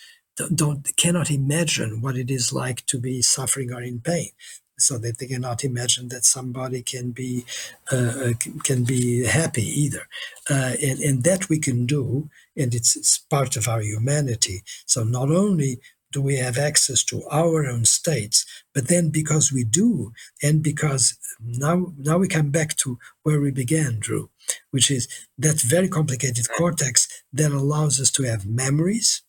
don't 0.54 0.96
cannot 0.96 1.30
imagine 1.30 2.00
what 2.02 2.16
it 2.16 2.30
is 2.30 2.52
like 2.52 2.84
to 2.86 2.98
be 2.98 3.22
suffering 3.22 3.72
or 3.72 3.82
in 3.82 4.00
pain 4.00 4.30
so 4.78 4.98
that 4.98 5.18
they 5.18 5.26
cannot 5.26 5.64
imagine 5.64 6.08
that 6.08 6.24
somebody 6.24 6.82
can 6.82 7.10
be 7.10 7.44
uh, 7.92 7.96
uh 7.96 8.32
can 8.62 8.84
be 8.84 9.24
happy 9.24 9.62
either. 9.62 10.06
Uh, 10.50 10.72
and, 10.82 11.00
and 11.00 11.24
that 11.24 11.48
we 11.48 11.58
can 11.58 11.86
do 11.86 12.28
and 12.56 12.74
it's, 12.74 12.96
it's 12.96 13.18
part 13.18 13.56
of 13.56 13.68
our 13.68 13.80
humanity. 13.80 14.62
So 14.86 15.04
not 15.04 15.30
only 15.30 15.80
do 16.14 16.22
we 16.22 16.36
have 16.36 16.56
access 16.56 17.02
to 17.02 17.24
our 17.30 17.66
own 17.66 17.84
states 17.84 18.46
but 18.72 18.86
then 18.86 19.10
because 19.10 19.52
we 19.52 19.64
do 19.64 20.12
and 20.42 20.62
because 20.62 21.18
now 21.40 21.92
now 21.98 22.16
we 22.18 22.28
come 22.28 22.50
back 22.50 22.76
to 22.76 22.98
where 23.24 23.40
we 23.40 23.50
began 23.50 23.98
drew 23.98 24.30
which 24.70 24.90
is 24.92 25.08
that 25.36 25.60
very 25.60 25.88
complicated 25.88 26.46
cortex 26.56 27.08
that 27.32 27.50
allows 27.50 28.00
us 28.00 28.12
to 28.12 28.22
have 28.22 28.46
memories 28.46 29.22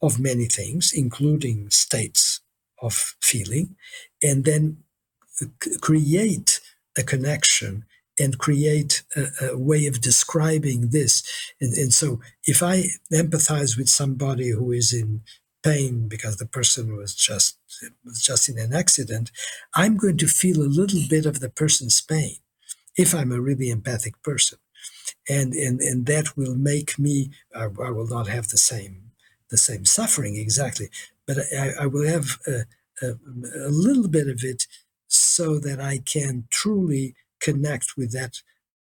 of 0.00 0.18
many 0.18 0.46
things 0.46 0.90
including 0.94 1.68
states 1.68 2.40
of 2.80 3.14
feeling 3.20 3.76
and 4.22 4.44
then 4.44 4.78
create 5.80 6.60
a 6.96 7.02
connection 7.02 7.84
and 8.18 8.38
create 8.38 9.02
a, 9.14 9.26
a, 9.50 9.58
way 9.58 9.86
of 9.86 10.00
describing 10.00 10.88
this. 10.88 11.22
And, 11.60 11.74
and 11.74 11.92
so 11.92 12.20
if 12.44 12.62
I 12.62 12.84
empathize 13.12 13.76
with 13.76 13.88
somebody 13.88 14.50
who 14.50 14.72
is 14.72 14.92
in 14.92 15.20
pain 15.62 16.08
because 16.08 16.36
the 16.36 16.46
person 16.46 16.96
was 16.96 17.14
just 17.14 17.58
was 18.04 18.22
just 18.22 18.48
in 18.48 18.58
an 18.58 18.72
accident, 18.72 19.30
I'm 19.74 19.96
going 19.96 20.16
to 20.18 20.26
feel 20.26 20.62
a 20.62 20.74
little 20.80 21.02
bit 21.08 21.26
of 21.26 21.40
the 21.40 21.50
person's 21.50 22.00
pain 22.00 22.36
if 22.96 23.14
I'm 23.14 23.32
a 23.32 23.40
really 23.40 23.68
empathic 23.68 24.22
person. 24.22 24.58
And, 25.28 25.52
and, 25.52 25.80
and 25.80 26.06
that 26.06 26.36
will 26.36 26.54
make 26.54 26.98
me, 26.98 27.30
I, 27.54 27.64
I 27.64 27.90
will 27.90 28.06
not 28.06 28.28
have 28.28 28.48
the 28.48 28.58
same 28.58 29.02
the 29.48 29.56
same 29.56 29.84
suffering 29.84 30.34
exactly, 30.34 30.90
but 31.24 31.38
I, 31.56 31.72
I 31.82 31.86
will 31.86 32.04
have 32.04 32.38
a, 33.02 33.14
little 33.68 34.08
bit 34.08 34.28
of 34.28 34.40
it 34.42 34.66
so 35.08 35.58
that 35.58 35.80
I 35.80 35.98
can 35.98 36.44
truly 36.50 37.14
connect 37.40 37.96
with 37.96 38.12
that 38.12 38.40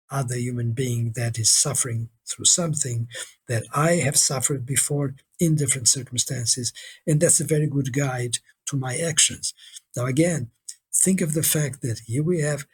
other 0.10 0.36
human 0.36 0.74
being 0.74 1.14
that 1.16 1.40
is 1.40 1.50
suffering 1.50 2.10
through 2.28 2.46
something 2.46 3.08
that 3.48 3.64
I 3.74 3.94
have 3.94 4.18
suffered 4.18 4.66
before 4.66 5.16
in 5.40 5.56
different 5.56 5.88
circumstances. 5.88 6.74
And 7.08 7.20
that's 7.20 7.40
a 7.40 7.46
very 7.46 7.68
good 7.68 7.94
guide 7.94 8.38
to 8.68 8.78
my 8.78 8.98
actions. 8.98 9.54
Now, 9.96 10.06
again, 10.06 10.52
think 10.94 11.22
of 11.22 11.34
the 11.34 11.44
fact 11.44 11.82
that 11.82 12.02
here 12.06 12.24
we 12.24 12.42
have 12.42 12.66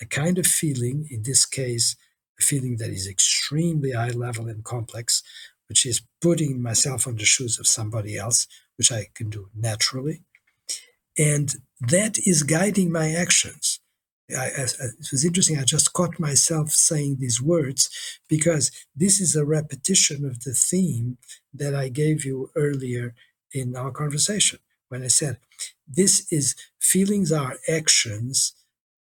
a 0.00 0.06
kind 0.06 0.38
of 0.38 0.46
feeling, 0.46 1.06
in 1.10 1.22
this 1.22 1.44
case, 1.46 1.96
a 2.38 2.42
feeling 2.42 2.76
that 2.78 2.90
is 2.90 3.08
extremely 3.08 3.92
high 3.92 4.10
level 4.10 4.48
and 4.48 4.64
complex, 4.64 5.22
which 5.68 5.86
is 5.86 6.02
putting 6.20 6.62
myself 6.62 7.06
on 7.06 7.16
the 7.16 7.24
shoes 7.24 7.58
of 7.58 7.66
somebody 7.66 8.16
else, 8.16 8.46
which 8.76 8.92
I 8.92 9.06
can 9.14 9.30
do 9.30 9.48
naturally. 9.54 10.22
And 11.18 11.54
that 11.80 12.18
is 12.26 12.42
guiding 12.42 12.92
my 12.92 13.12
actions. 13.12 13.80
I, 14.30 14.46
I, 14.46 14.62
it 14.62 15.08
was 15.12 15.24
interesting. 15.24 15.58
I 15.58 15.64
just 15.64 15.92
caught 15.92 16.18
myself 16.18 16.70
saying 16.70 17.18
these 17.18 17.40
words 17.40 17.90
because 18.28 18.70
this 18.94 19.20
is 19.20 19.36
a 19.36 19.44
repetition 19.44 20.24
of 20.24 20.42
the 20.42 20.52
theme 20.52 21.18
that 21.54 21.74
I 21.74 21.88
gave 21.88 22.24
you 22.24 22.50
earlier 22.56 23.14
in 23.52 23.76
our 23.76 23.92
conversation 23.92 24.58
when 24.88 25.02
I 25.02 25.08
said, 25.08 25.38
This 25.86 26.26
is 26.32 26.56
feelings 26.80 27.30
are 27.30 27.56
actions. 27.68 28.54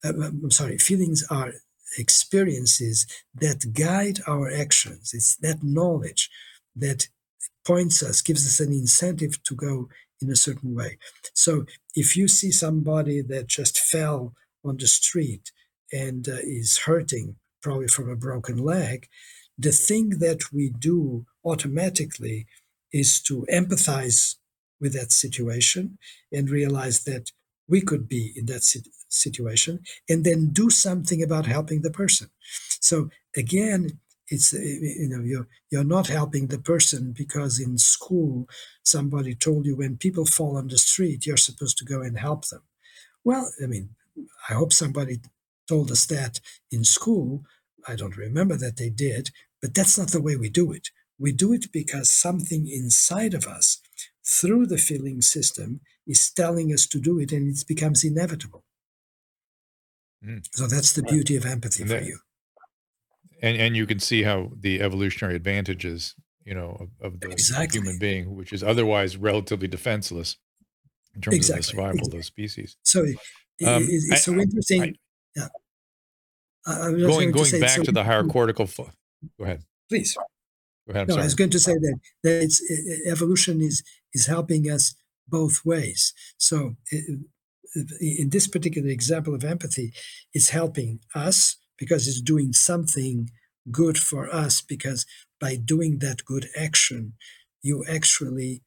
Uh, 0.03 0.13
I'm 0.23 0.51
sorry, 0.51 0.77
feelings 0.77 1.25
are 1.29 1.53
experiences 1.97 3.05
that 3.35 3.73
guide 3.73 4.19
our 4.27 4.49
actions. 4.49 5.11
It's 5.13 5.35
that 5.37 5.63
knowledge 5.63 6.29
that 6.75 7.07
points 7.65 8.01
us, 8.01 8.21
gives 8.21 8.45
us 8.45 8.59
an 8.65 8.71
incentive 8.71 9.43
to 9.43 9.55
go 9.55 9.89
in 10.21 10.29
a 10.29 10.35
certain 10.35 10.75
way. 10.75 10.97
So 11.33 11.65
if 11.95 12.15
you 12.17 12.27
see 12.27 12.51
somebody 12.51 13.21
that 13.21 13.47
just 13.47 13.79
fell 13.79 14.33
on 14.63 14.77
the 14.77 14.87
street 14.87 15.51
and 15.91 16.27
uh, 16.27 16.37
is 16.43 16.79
hurting, 16.85 17.35
probably 17.61 17.87
from 17.87 18.09
a 18.09 18.15
broken 18.15 18.57
leg, 18.57 19.07
the 19.57 19.71
thing 19.71 20.19
that 20.19 20.53
we 20.53 20.69
do 20.69 21.25
automatically 21.43 22.47
is 22.91 23.21
to 23.23 23.45
empathize 23.51 24.35
with 24.79 24.93
that 24.93 25.11
situation 25.11 25.97
and 26.31 26.49
realize 26.49 27.03
that 27.03 27.31
we 27.67 27.81
could 27.81 28.07
be 28.07 28.33
in 28.35 28.45
that 28.47 28.63
situation 29.09 29.79
and 30.07 30.23
then 30.23 30.49
do 30.51 30.69
something 30.69 31.21
about 31.21 31.45
helping 31.45 31.81
the 31.81 31.91
person. 31.91 32.29
So 32.79 33.09
again, 33.35 33.99
it's 34.29 34.53
uh, 34.53 34.59
you 34.59 35.09
know 35.09 35.21
you're 35.23 35.47
you're 35.71 35.83
not 35.83 36.07
helping 36.07 36.47
the 36.47 36.59
person 36.59 37.13
because 37.17 37.59
in 37.59 37.77
school 37.77 38.47
somebody 38.83 39.33
told 39.35 39.65
you 39.65 39.75
when 39.75 39.97
people 39.97 40.25
fall 40.25 40.57
on 40.57 40.67
the 40.67 40.77
street 40.77 41.25
you're 41.25 41.37
supposed 41.37 41.77
to 41.77 41.85
go 41.85 42.01
and 42.01 42.19
help 42.19 42.47
them. 42.47 42.61
Well 43.23 43.51
i 43.63 43.65
mean 43.65 43.89
i 44.49 44.53
hope 44.53 44.73
somebody 44.73 45.19
told 45.67 45.91
us 45.91 46.05
that 46.07 46.39
in 46.71 46.83
school. 46.83 47.43
I 47.87 47.95
don't 47.95 48.17
remember 48.17 48.57
that 48.57 48.77
they 48.77 48.89
did 48.89 49.31
but 49.61 49.73
that's 49.73 49.97
not 49.97 50.09
the 50.11 50.21
way 50.21 50.35
we 50.35 50.49
do 50.49 50.71
it. 50.71 50.89
We 51.17 51.31
do 51.33 51.51
it 51.53 51.71
because 51.73 52.09
something 52.09 52.67
inside 52.67 53.33
of 53.33 53.45
us 53.45 53.81
through 54.25 54.67
the 54.67 54.77
feeling 54.77 55.21
system 55.21 55.81
is 56.07 56.31
telling 56.31 56.71
us 56.71 56.87
to 56.87 56.99
do 56.99 57.19
it 57.19 57.31
and 57.33 57.49
it 57.49 57.65
becomes 57.67 58.03
inevitable. 58.03 58.63
Mm. 60.23 60.45
so 60.51 60.67
that's 60.67 60.91
the 60.91 61.03
beauty 61.03 61.37
of 61.37 61.45
empathy 61.45 61.85
for 61.85 62.01
you 62.01 62.19
and 63.41 63.57
and 63.57 63.75
you 63.75 63.85
can 63.85 63.99
see 63.99 64.23
how 64.23 64.51
the 64.59 64.81
evolutionary 64.81 65.35
advantages 65.35 66.15
you 66.45 66.53
know 66.53 66.77
of, 66.79 67.13
of 67.13 67.19
the 67.19 67.29
exactly. 67.29 67.79
human 67.79 67.97
being 67.99 68.35
which 68.35 68.53
is 68.53 68.63
otherwise 68.63 69.17
relatively 69.17 69.67
defenseless 69.67 70.37
in 71.15 71.21
terms 71.21 71.35
exactly. 71.35 71.59
of 71.59 71.65
the 71.65 71.69
survival 71.69 71.91
exactly. 71.91 72.07
of 72.07 72.11
those 72.13 72.25
species 72.25 72.77
so 72.83 73.01
um, 73.01 73.85
it's 73.87 74.23
so 74.23 74.33
interesting 74.33 74.83
I, 74.83 74.93
yeah 75.35 75.47
going 76.65 77.31
going 77.31 77.45
say, 77.45 77.59
back 77.59 77.77
so, 77.77 77.83
to 77.83 77.91
the 77.91 78.03
higher 78.03 78.23
cortical 78.23 78.67
go 78.77 79.43
ahead 79.43 79.63
please 79.89 80.15
go 80.87 80.93
ahead 80.93 81.07
no, 81.07 81.17
i 81.17 81.23
was 81.23 81.35
going 81.35 81.49
to 81.49 81.59
say 81.59 81.73
that 81.73 81.99
that 82.23 82.43
it's 82.43 82.61
evolution 83.05 83.61
is 83.61 83.83
is 84.13 84.27
helping 84.27 84.69
us 84.69 84.95
both 85.27 85.63
ways 85.65 86.13
so 86.37 86.75
in 88.01 88.29
this 88.29 88.47
particular 88.47 88.89
example 88.89 89.35
of 89.35 89.43
empathy 89.43 89.93
it's 90.33 90.49
helping 90.49 90.99
us 91.13 91.58
because 91.79 92.07
it's 92.07 92.21
doing 92.21 92.53
something 92.53 93.29
good 93.71 93.97
for 93.97 94.33
us 94.33 94.61
because 94.61 95.05
by 95.39 95.55
doing 95.55 95.99
that 95.99 96.25
good 96.25 96.47
action 96.57 97.13
you 97.61 97.83
actually 97.89 98.61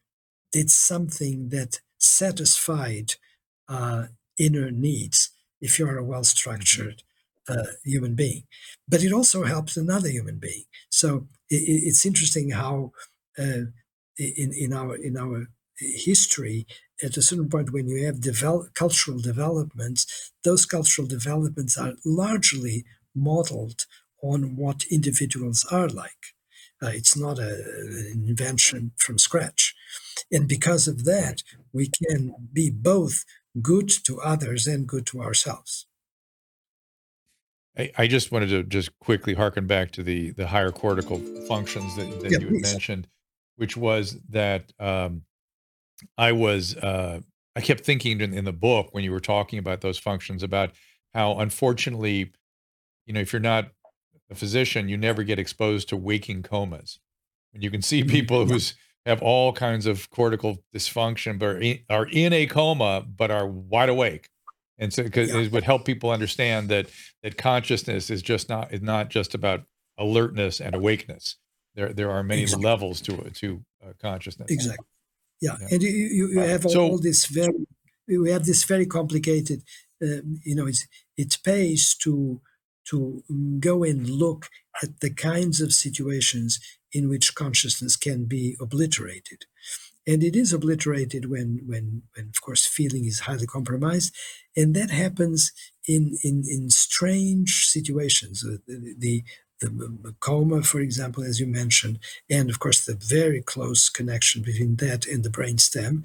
did 0.52 0.70
something 0.70 1.48
that 1.48 1.80
satisfied 1.98 3.14
uh, 3.68 4.06
inner 4.38 4.70
needs 4.70 5.30
if 5.60 5.78
you're 5.78 5.98
a 5.98 6.04
well 6.04 6.24
structured 6.24 7.02
uh, 7.48 7.64
human 7.84 8.14
being. 8.14 8.44
But 8.88 9.02
it 9.02 9.12
also 9.12 9.44
helps 9.44 9.76
another 9.76 10.08
human 10.08 10.38
being. 10.38 10.64
So 10.90 11.28
it, 11.48 11.62
it's 11.66 12.04
interesting 12.06 12.50
how 12.50 12.92
uh, 13.38 13.66
in, 14.18 14.52
in 14.52 14.72
our 14.72 14.96
in 14.96 15.16
our 15.16 15.46
history 15.78 16.66
at 17.02 17.16
a 17.16 17.22
certain 17.22 17.48
point 17.48 17.72
when 17.72 17.88
you 17.88 18.04
have 18.04 18.20
develop, 18.20 18.74
cultural 18.74 19.18
developments 19.18 20.30
those 20.44 20.64
cultural 20.66 21.08
developments 21.08 21.76
are 21.76 21.94
largely 22.04 22.84
modeled 23.14 23.86
on 24.22 24.56
what 24.56 24.84
individuals 24.90 25.66
are 25.70 25.88
like. 25.88 26.34
Uh, 26.82 26.88
it's 26.88 27.16
not 27.16 27.38
a, 27.38 27.54
an 28.12 28.24
invention 28.26 28.92
from 28.96 29.18
scratch. 29.18 29.74
And 30.30 30.48
because 30.48 30.88
of 30.88 31.04
that, 31.04 31.42
we 31.72 31.90
can 32.08 32.34
be 32.52 32.70
both 32.70 33.24
good 33.60 33.88
to 34.04 34.20
others 34.20 34.66
and 34.66 34.86
good 34.86 35.06
to 35.06 35.22
ourselves. 35.22 35.86
I, 37.78 37.90
I 37.96 38.06
just 38.06 38.32
wanted 38.32 38.48
to 38.50 38.62
just 38.64 38.98
quickly 38.98 39.34
harken 39.34 39.66
back 39.66 39.92
to 39.92 40.02
the 40.02 40.30
the 40.32 40.46
higher 40.46 40.70
cortical 40.70 41.18
functions 41.48 41.96
that, 41.96 42.20
that 42.20 42.32
yeah, 42.32 42.38
you 42.38 42.48
had 42.48 42.62
mentioned, 42.62 43.08
which 43.56 43.76
was 43.76 44.18
that 44.30 44.72
um, 44.78 45.22
I 46.18 46.32
was 46.32 46.76
uh, 46.76 47.20
I 47.56 47.60
kept 47.60 47.84
thinking 47.84 48.20
in, 48.20 48.34
in 48.34 48.44
the 48.44 48.52
book 48.52 48.88
when 48.92 49.04
you 49.04 49.12
were 49.12 49.20
talking 49.20 49.58
about 49.58 49.80
those 49.80 49.98
functions 49.98 50.42
about 50.42 50.72
how 51.14 51.38
unfortunately 51.38 52.32
you 53.06 53.12
know, 53.12 53.20
if 53.20 53.32
you're 53.32 53.40
not 53.40 53.70
a 54.30 54.34
physician, 54.34 54.88
you 54.88 54.96
never 54.96 55.22
get 55.22 55.38
exposed 55.38 55.88
to 55.90 55.96
waking 55.96 56.42
comas. 56.42 56.98
And 57.54 57.62
you 57.62 57.70
can 57.70 57.82
see 57.82 58.00
mm-hmm. 58.00 58.10
people 58.18 58.46
who 58.46 58.58
have 59.06 59.22
all 59.22 59.52
kinds 59.52 59.86
of 59.86 60.10
cortical 60.10 60.58
dysfunction, 60.74 61.38
but 61.38 61.46
are 61.46 61.58
in, 61.58 61.78
are 61.90 62.06
in 62.06 62.32
a 62.32 62.46
coma, 62.46 63.04
but 63.06 63.30
are 63.30 63.46
wide 63.46 63.88
awake. 63.88 64.28
And 64.78 64.92
so, 64.92 65.02
because 65.04 65.32
yeah. 65.32 65.40
it 65.40 65.52
would 65.52 65.64
help 65.64 65.84
people 65.84 66.10
understand 66.10 66.68
that 66.70 66.88
that 67.22 67.36
consciousness 67.36 68.10
is 68.10 68.22
just 68.22 68.48
not 68.48 68.72
is 68.72 68.82
not 68.82 69.10
just 69.10 69.34
about 69.34 69.62
alertness 69.98 70.60
and 70.60 70.74
awakeness. 70.74 71.36
There 71.74 71.92
there 71.92 72.10
are 72.10 72.22
many 72.22 72.42
exactly. 72.42 72.64
levels 72.64 73.00
to 73.02 73.30
to 73.30 73.64
uh, 73.84 73.92
consciousness. 74.00 74.50
Exactly. 74.50 74.86
Yeah. 75.40 75.56
yeah. 75.60 75.68
and 75.72 75.82
you, 75.82 75.90
you 75.90 76.40
have 76.40 76.64
all, 76.66 76.72
so, 76.72 76.82
all 76.82 76.98
this 76.98 77.26
very 77.26 77.66
we 78.08 78.30
have 78.30 78.44
this 78.44 78.64
very 78.64 78.86
complicated. 78.86 79.62
Uh, 80.02 80.22
you 80.42 80.54
know, 80.54 80.66
it's 80.66 80.86
it 81.16 81.38
pays 81.44 81.94
to 82.02 82.40
to 82.90 83.22
go 83.60 83.84
and 83.84 84.08
look 84.08 84.48
at 84.82 85.00
the 85.00 85.10
kinds 85.10 85.60
of 85.60 85.72
situations 85.72 86.60
in 86.92 87.08
which 87.08 87.34
consciousness 87.34 87.96
can 87.96 88.24
be 88.24 88.56
obliterated. 88.60 89.44
And 90.06 90.22
it 90.24 90.34
is 90.34 90.52
obliterated 90.52 91.30
when, 91.30 91.60
when, 91.66 92.02
when 92.14 92.28
of 92.28 92.40
course, 92.40 92.66
feeling 92.66 93.04
is 93.04 93.20
highly 93.20 93.46
compromised. 93.46 94.14
And 94.56 94.74
that 94.74 94.90
happens 94.90 95.52
in, 95.86 96.18
in, 96.24 96.42
in 96.48 96.70
strange 96.70 97.66
situations. 97.66 98.40
The, 98.40 98.60
the, 98.98 99.24
the 99.60 100.14
coma, 100.18 100.62
for 100.62 100.80
example, 100.80 101.22
as 101.22 101.38
you 101.38 101.46
mentioned, 101.46 102.00
and 102.28 102.50
of 102.50 102.58
course, 102.58 102.84
the 102.84 102.98
very 103.00 103.40
close 103.40 103.88
connection 103.88 104.42
between 104.42 104.76
that 104.76 105.06
and 105.06 105.22
the 105.22 105.30
brain 105.30 105.58
stem, 105.58 106.04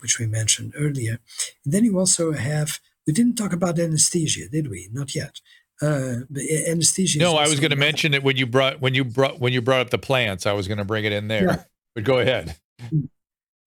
which 0.00 0.18
we 0.18 0.26
mentioned 0.26 0.74
earlier. 0.76 1.18
And 1.64 1.72
then 1.72 1.84
you 1.84 1.98
also 1.98 2.32
have, 2.32 2.80
we 3.06 3.14
didn't 3.14 3.36
talk 3.36 3.52
about 3.52 3.78
anesthesia, 3.78 4.48
did 4.48 4.68
we? 4.68 4.90
Not 4.92 5.14
yet. 5.14 5.40
Uh, 5.82 6.20
anesthesia. 6.66 7.18
No, 7.18 7.36
I 7.36 7.48
was 7.48 7.60
going 7.60 7.70
to 7.70 7.76
mention 7.76 8.14
it 8.14 8.22
when 8.22 8.36
you 8.36 8.46
brought 8.46 8.80
when 8.80 8.94
you 8.94 9.04
brought 9.04 9.40
when 9.40 9.52
you 9.52 9.60
brought 9.60 9.80
up 9.80 9.90
the 9.90 9.98
plants. 9.98 10.46
I 10.46 10.52
was 10.52 10.68
going 10.68 10.78
to 10.78 10.84
bring 10.84 11.04
it 11.04 11.12
in 11.12 11.28
there, 11.28 11.44
yeah. 11.44 11.62
but 11.94 12.04
go 12.04 12.18
ahead. 12.18 12.56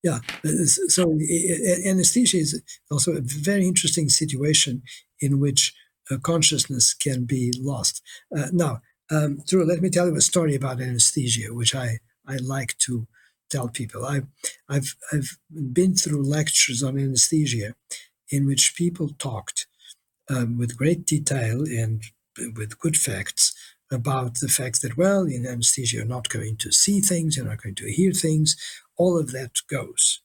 Yeah, 0.02 0.20
so 0.88 1.20
anesthesia 1.86 2.38
is 2.38 2.62
also 2.90 3.18
a 3.18 3.22
very 3.22 3.68
interesting 3.68 4.08
situation 4.08 4.82
in 5.20 5.40
which 5.40 5.74
uh, 6.10 6.18
consciousness 6.18 6.94
can 6.94 7.26
be 7.26 7.52
lost. 7.60 8.02
Uh, 8.36 8.48
now, 8.54 8.80
um, 9.12 9.40
Drew, 9.46 9.66
let 9.66 9.82
me 9.82 9.90
tell 9.90 10.08
you 10.08 10.16
a 10.16 10.22
story 10.22 10.56
about 10.56 10.82
anesthesia, 10.82 11.54
which 11.54 11.76
I, 11.76 12.00
I 12.26 12.38
like 12.38 12.78
to 12.86 13.08
tell 13.50 13.68
people. 13.68 14.06
I've, 14.06 14.28
I've, 14.70 14.96
I've 15.12 15.38
been 15.52 15.96
through 15.96 16.24
lectures 16.24 16.82
on 16.82 16.98
anesthesia 16.98 17.74
in 18.30 18.46
which 18.46 18.76
people 18.76 19.10
talked 19.18 19.59
um, 20.30 20.58
with 20.58 20.78
great 20.78 21.06
detail 21.06 21.64
and 21.64 22.04
with 22.56 22.80
good 22.80 22.98
facts 22.98 23.54
about 23.92 24.36
the 24.36 24.48
fact 24.48 24.82
that, 24.82 24.98
well, 24.98 25.24
in 25.24 25.46
anesthesia, 25.46 25.98
you're 25.98 26.06
not 26.06 26.30
going 26.30 26.56
to 26.58 26.72
see 26.72 27.00
things, 27.02 27.36
you're 27.36 27.46
not 27.46 27.62
going 27.62 27.76
to 27.76 27.92
hear 27.92 28.12
things, 28.12 28.56
all 28.98 29.18
of 29.18 29.32
that 29.32 29.52
goes. 29.68 30.22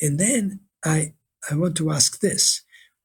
And 0.00 0.18
then 0.18 0.60
I, 0.84 1.14
I 1.50 1.54
want 1.54 1.76
to 1.76 1.90
ask 1.90 2.20
this 2.20 2.62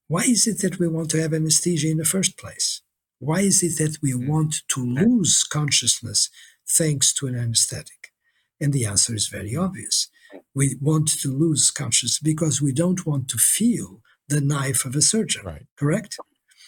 why 0.08 0.22
is 0.22 0.46
it 0.46 0.60
that 0.60 0.78
we 0.78 0.86
want 0.86 1.10
to 1.10 1.20
have 1.20 1.34
anesthesia 1.34 1.90
in 1.90 1.96
the 1.98 2.04
first 2.04 2.38
place? 2.38 2.80
Why 3.18 3.40
is 3.40 3.62
it 3.62 3.82
that 3.82 3.98
we 4.02 4.12
hmm. 4.12 4.28
want 4.28 4.62
to 4.68 4.84
lose 4.84 5.42
consciousness 5.42 6.30
thanks 6.68 7.12
to 7.14 7.26
an 7.26 7.36
anesthetic? 7.36 8.12
And 8.60 8.72
the 8.72 8.86
answer 8.86 9.14
is 9.14 9.28
very 9.28 9.56
obvious. 9.56 10.08
We 10.54 10.76
want 10.80 11.08
to 11.20 11.28
lose 11.28 11.70
consciousness 11.70 12.18
because 12.18 12.62
we 12.62 12.72
don't 12.72 13.06
want 13.06 13.28
to 13.28 13.38
feel 13.38 14.00
the 14.28 14.40
knife 14.40 14.84
of 14.84 14.94
a 14.96 15.02
surgeon. 15.02 15.44
Right. 15.44 15.66
Correct. 15.76 16.16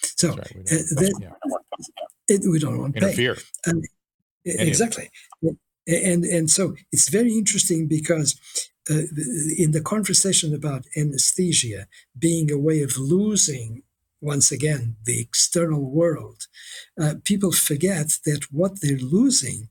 So 0.03 0.29
right. 0.29 0.51
we, 0.55 0.63
don't, 0.63 0.71
uh, 0.71 1.01
that, 1.01 1.19
yeah. 1.21 2.35
it, 2.35 2.41
we 2.49 2.59
don't 2.59 2.79
want 2.79 2.95
interfere. 2.95 3.37
Exactly. 4.45 5.09
And 5.87 6.23
and 6.23 6.49
so 6.49 6.75
it's 6.91 7.09
very 7.09 7.33
interesting 7.33 7.87
because 7.87 8.39
uh, 8.89 9.03
in 9.57 9.71
the 9.71 9.81
conversation 9.81 10.53
about 10.53 10.85
anesthesia 10.95 11.87
being 12.17 12.51
a 12.51 12.57
way 12.57 12.81
of 12.81 12.97
losing 12.97 13.83
once 14.21 14.51
again 14.51 14.95
the 15.05 15.19
external 15.19 15.89
world, 15.89 16.47
uh, 17.01 17.15
people 17.23 17.51
forget 17.51 18.19
that 18.25 18.45
what 18.51 18.81
they're 18.81 18.97
losing 18.97 19.69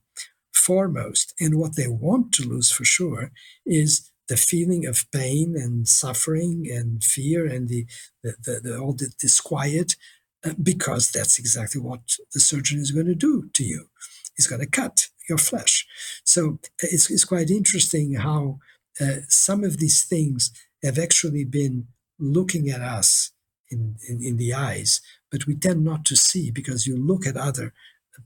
foremost 0.52 1.34
and 1.38 1.58
what 1.58 1.76
they 1.76 1.88
want 1.88 2.32
to 2.32 2.42
lose 2.48 2.70
for 2.70 2.84
sure 2.84 3.30
is 3.64 4.10
the 4.28 4.36
feeling 4.36 4.86
of 4.86 5.10
pain 5.10 5.54
and 5.56 5.88
suffering 5.88 6.66
and 6.70 7.02
fear 7.02 7.46
and 7.46 7.68
the, 7.68 7.86
the, 8.22 8.34
the, 8.44 8.60
the 8.62 8.78
all 8.78 8.92
the 8.92 9.10
disquiet 9.18 9.96
uh, 10.44 10.52
because 10.62 11.10
that's 11.10 11.38
exactly 11.38 11.80
what 11.80 12.16
the 12.32 12.40
surgeon 12.40 12.78
is 12.78 12.90
going 12.90 13.06
to 13.06 13.14
do 13.14 13.50
to 13.54 13.64
you. 13.64 13.88
He's 14.36 14.46
going 14.46 14.60
to 14.60 14.66
cut 14.66 15.08
your 15.28 15.38
flesh. 15.38 15.86
So 16.24 16.58
it's, 16.80 17.10
it's 17.10 17.24
quite 17.24 17.50
interesting 17.50 18.14
how 18.14 18.58
uh, 19.00 19.22
some 19.28 19.64
of 19.64 19.78
these 19.78 20.04
things 20.04 20.52
have 20.82 20.98
actually 20.98 21.44
been 21.44 21.88
looking 22.18 22.68
at 22.68 22.80
us 22.80 23.32
in, 23.70 23.96
in, 24.08 24.22
in 24.22 24.36
the 24.36 24.54
eyes 24.54 25.00
but 25.30 25.46
we 25.46 25.54
tend 25.54 25.84
not 25.84 26.04
to 26.06 26.16
see 26.16 26.50
because 26.50 26.86
you 26.86 26.96
look 26.96 27.26
at 27.26 27.36
other 27.36 27.72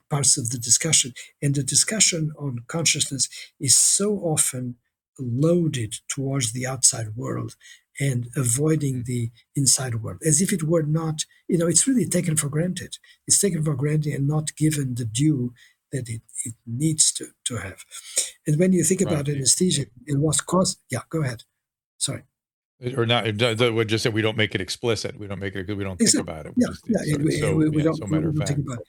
parts 0.08 0.36
of 0.36 0.50
the 0.50 0.58
discussion. 0.58 1.12
And 1.42 1.54
the 1.54 1.62
discussion 1.62 2.32
on 2.38 2.60
consciousness 2.66 3.28
is 3.60 3.76
so 3.76 4.16
often 4.18 4.76
loaded 5.18 5.94
towards 6.08 6.52
the 6.52 6.66
outside 6.66 7.16
world 7.16 7.56
and 8.00 8.28
avoiding 8.36 9.04
the 9.04 9.30
inside 9.54 9.96
world 9.96 10.18
as 10.24 10.40
if 10.40 10.52
it 10.52 10.62
were 10.62 10.82
not 10.82 11.24
you 11.48 11.58
know 11.58 11.66
it's 11.66 11.86
really 11.86 12.06
taken 12.06 12.36
for 12.36 12.48
granted. 12.48 12.96
It's 13.26 13.40
taken 13.40 13.62
for 13.62 13.74
granted 13.74 14.14
and 14.14 14.26
not 14.26 14.56
given 14.56 14.94
the 14.94 15.04
due 15.04 15.52
that 15.92 16.08
it, 16.08 16.22
it 16.46 16.54
needs 16.66 17.12
to, 17.12 17.26
to 17.44 17.56
have. 17.56 17.84
And 18.46 18.58
when 18.58 18.72
you 18.72 18.82
think 18.82 19.02
about 19.02 19.28
right. 19.28 19.36
anesthesia 19.36 19.86
it 20.06 20.18
was 20.18 20.40
caused 20.40 20.80
yeah 20.90 21.02
go 21.10 21.22
ahead. 21.22 21.42
Sorry. 21.98 22.22
Or 22.96 23.06
not 23.06 23.24
would 23.24 23.88
just 23.88 24.02
say 24.02 24.10
we 24.10 24.22
don't 24.22 24.36
make 24.36 24.56
it 24.56 24.60
explicit. 24.60 25.16
We 25.16 25.28
don't 25.28 25.38
make 25.38 25.54
it 25.54 25.66
because 25.66 25.76
we 25.76 25.84
don't 25.84 25.98
think 25.98 26.14
about 26.14 26.46
it. 26.46 26.54
Yeah, 26.56 26.68
yeah, 27.04 27.16
we, 27.16 27.30
so, 27.32 27.54
we, 27.54 27.68
we 27.68 27.76
yeah, 27.76 27.84
don't, 27.84 27.96
so 27.96 28.06
we 28.06 28.18
don't 28.18 28.34
think 28.34 28.58
about 28.58 28.80
it 28.80 28.88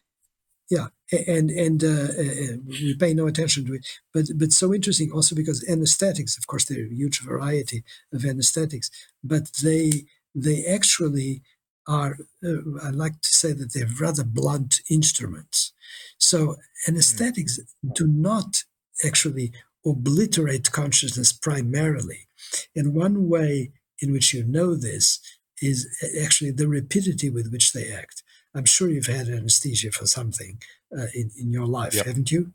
yeah 0.76 0.88
and 1.28 1.49
and 1.51 1.84
uh, 1.84 2.09
uh, 2.24 2.57
we 2.67 2.95
pay 2.95 3.13
no 3.13 3.28
attention 3.28 3.65
to 3.65 3.74
it. 3.74 3.86
But 4.13 4.26
but 4.36 4.51
so 4.51 4.74
interesting 4.74 5.11
also 5.11 5.36
because 5.36 5.67
anesthetics 5.69 6.38
of 6.38 6.47
course 6.47 6.65
there 6.65 6.80
are 6.80 6.88
a 6.88 6.95
huge 7.01 7.21
variety 7.21 7.84
of 8.11 8.26
anesthetics 8.26 8.89
but 9.24 9.51
they 9.63 10.05
they 10.36 10.65
actually 10.65 11.41
are 11.88 12.17
uh, 12.43 12.61
i 12.82 12.89
like 12.89 13.19
to 13.21 13.34
say 13.41 13.51
that 13.51 13.74
they're 13.74 13.99
rather 13.99 14.24
blunt 14.24 14.82
instruments. 14.89 15.74
So 16.17 16.55
anesthetics 16.88 17.59
do 17.93 18.07
not 18.07 18.63
actually 19.05 19.51
obliterate 19.86 20.71
consciousness 20.71 21.34
primarily. 21.34 22.28
And 22.76 22.95
one 22.95 23.28
way 23.28 23.71
in 24.01 24.11
which 24.13 24.34
you 24.34 24.43
know 24.43 24.76
this 24.76 25.19
is 25.61 25.88
actually 26.21 26.51
the 26.51 26.67
rapidity 26.67 27.30
with 27.30 27.51
which 27.51 27.74
they 27.74 27.91
act 27.91 28.22
I'm 28.56 28.66
sure 28.66 28.89
you've 28.89 29.08
had 29.08 29.28
anesthesia 29.28 29.91
for 29.91 30.06
something 30.06 30.60
uh, 30.95 31.08
in 31.14 31.32
in 31.39 31.51
your 31.51 31.66
life, 31.66 31.95
yep. 31.95 32.06
haven't 32.06 32.32
you? 32.32 32.54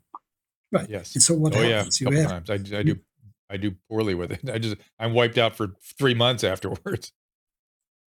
Right. 0.71 0.89
Yes. 0.89 1.15
And 1.15 1.23
so 1.23 1.33
what 1.33 1.55
oh, 1.55 1.61
happens? 1.61 1.99
Yeah, 1.99 2.05
couple 2.05 2.21
have, 2.21 2.45
times. 2.45 2.73
I, 2.73 2.79
I 2.79 2.83
do. 2.83 2.99
I 3.51 3.57
do 3.57 3.75
poorly 3.89 4.13
with 4.13 4.31
it. 4.31 4.49
I 4.53 4.59
just 4.59 4.77
I'm 4.99 5.13
wiped 5.13 5.37
out 5.37 5.55
for 5.55 5.75
three 5.97 6.13
months 6.13 6.43
afterwards. 6.43 7.11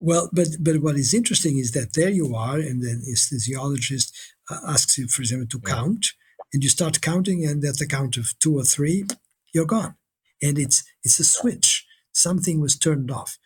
Well, 0.00 0.30
but 0.32 0.46
but 0.60 0.80
what 0.80 0.94
is 0.94 1.12
interesting 1.12 1.58
is 1.58 1.72
that 1.72 1.94
there 1.94 2.08
you 2.08 2.32
are, 2.32 2.56
and 2.56 2.80
then 2.80 3.02
the 3.04 3.16
anesthesiologist 3.16 4.12
uh, 4.48 4.60
asks 4.68 4.96
you, 4.96 5.08
for 5.08 5.22
example, 5.22 5.48
to 5.48 5.60
yeah. 5.66 5.74
count, 5.74 6.12
and 6.52 6.62
you 6.62 6.68
start 6.68 7.00
counting, 7.00 7.44
and 7.44 7.64
at 7.64 7.78
the 7.78 7.86
count 7.86 8.16
of 8.16 8.38
two 8.38 8.56
or 8.56 8.62
three, 8.62 9.04
you're 9.52 9.66
gone, 9.66 9.96
and 10.40 10.56
it's 10.56 10.84
it's 11.02 11.18
a 11.18 11.24
switch. 11.24 11.84
Something 12.12 12.60
was 12.60 12.78
turned 12.78 13.10
off. 13.10 13.38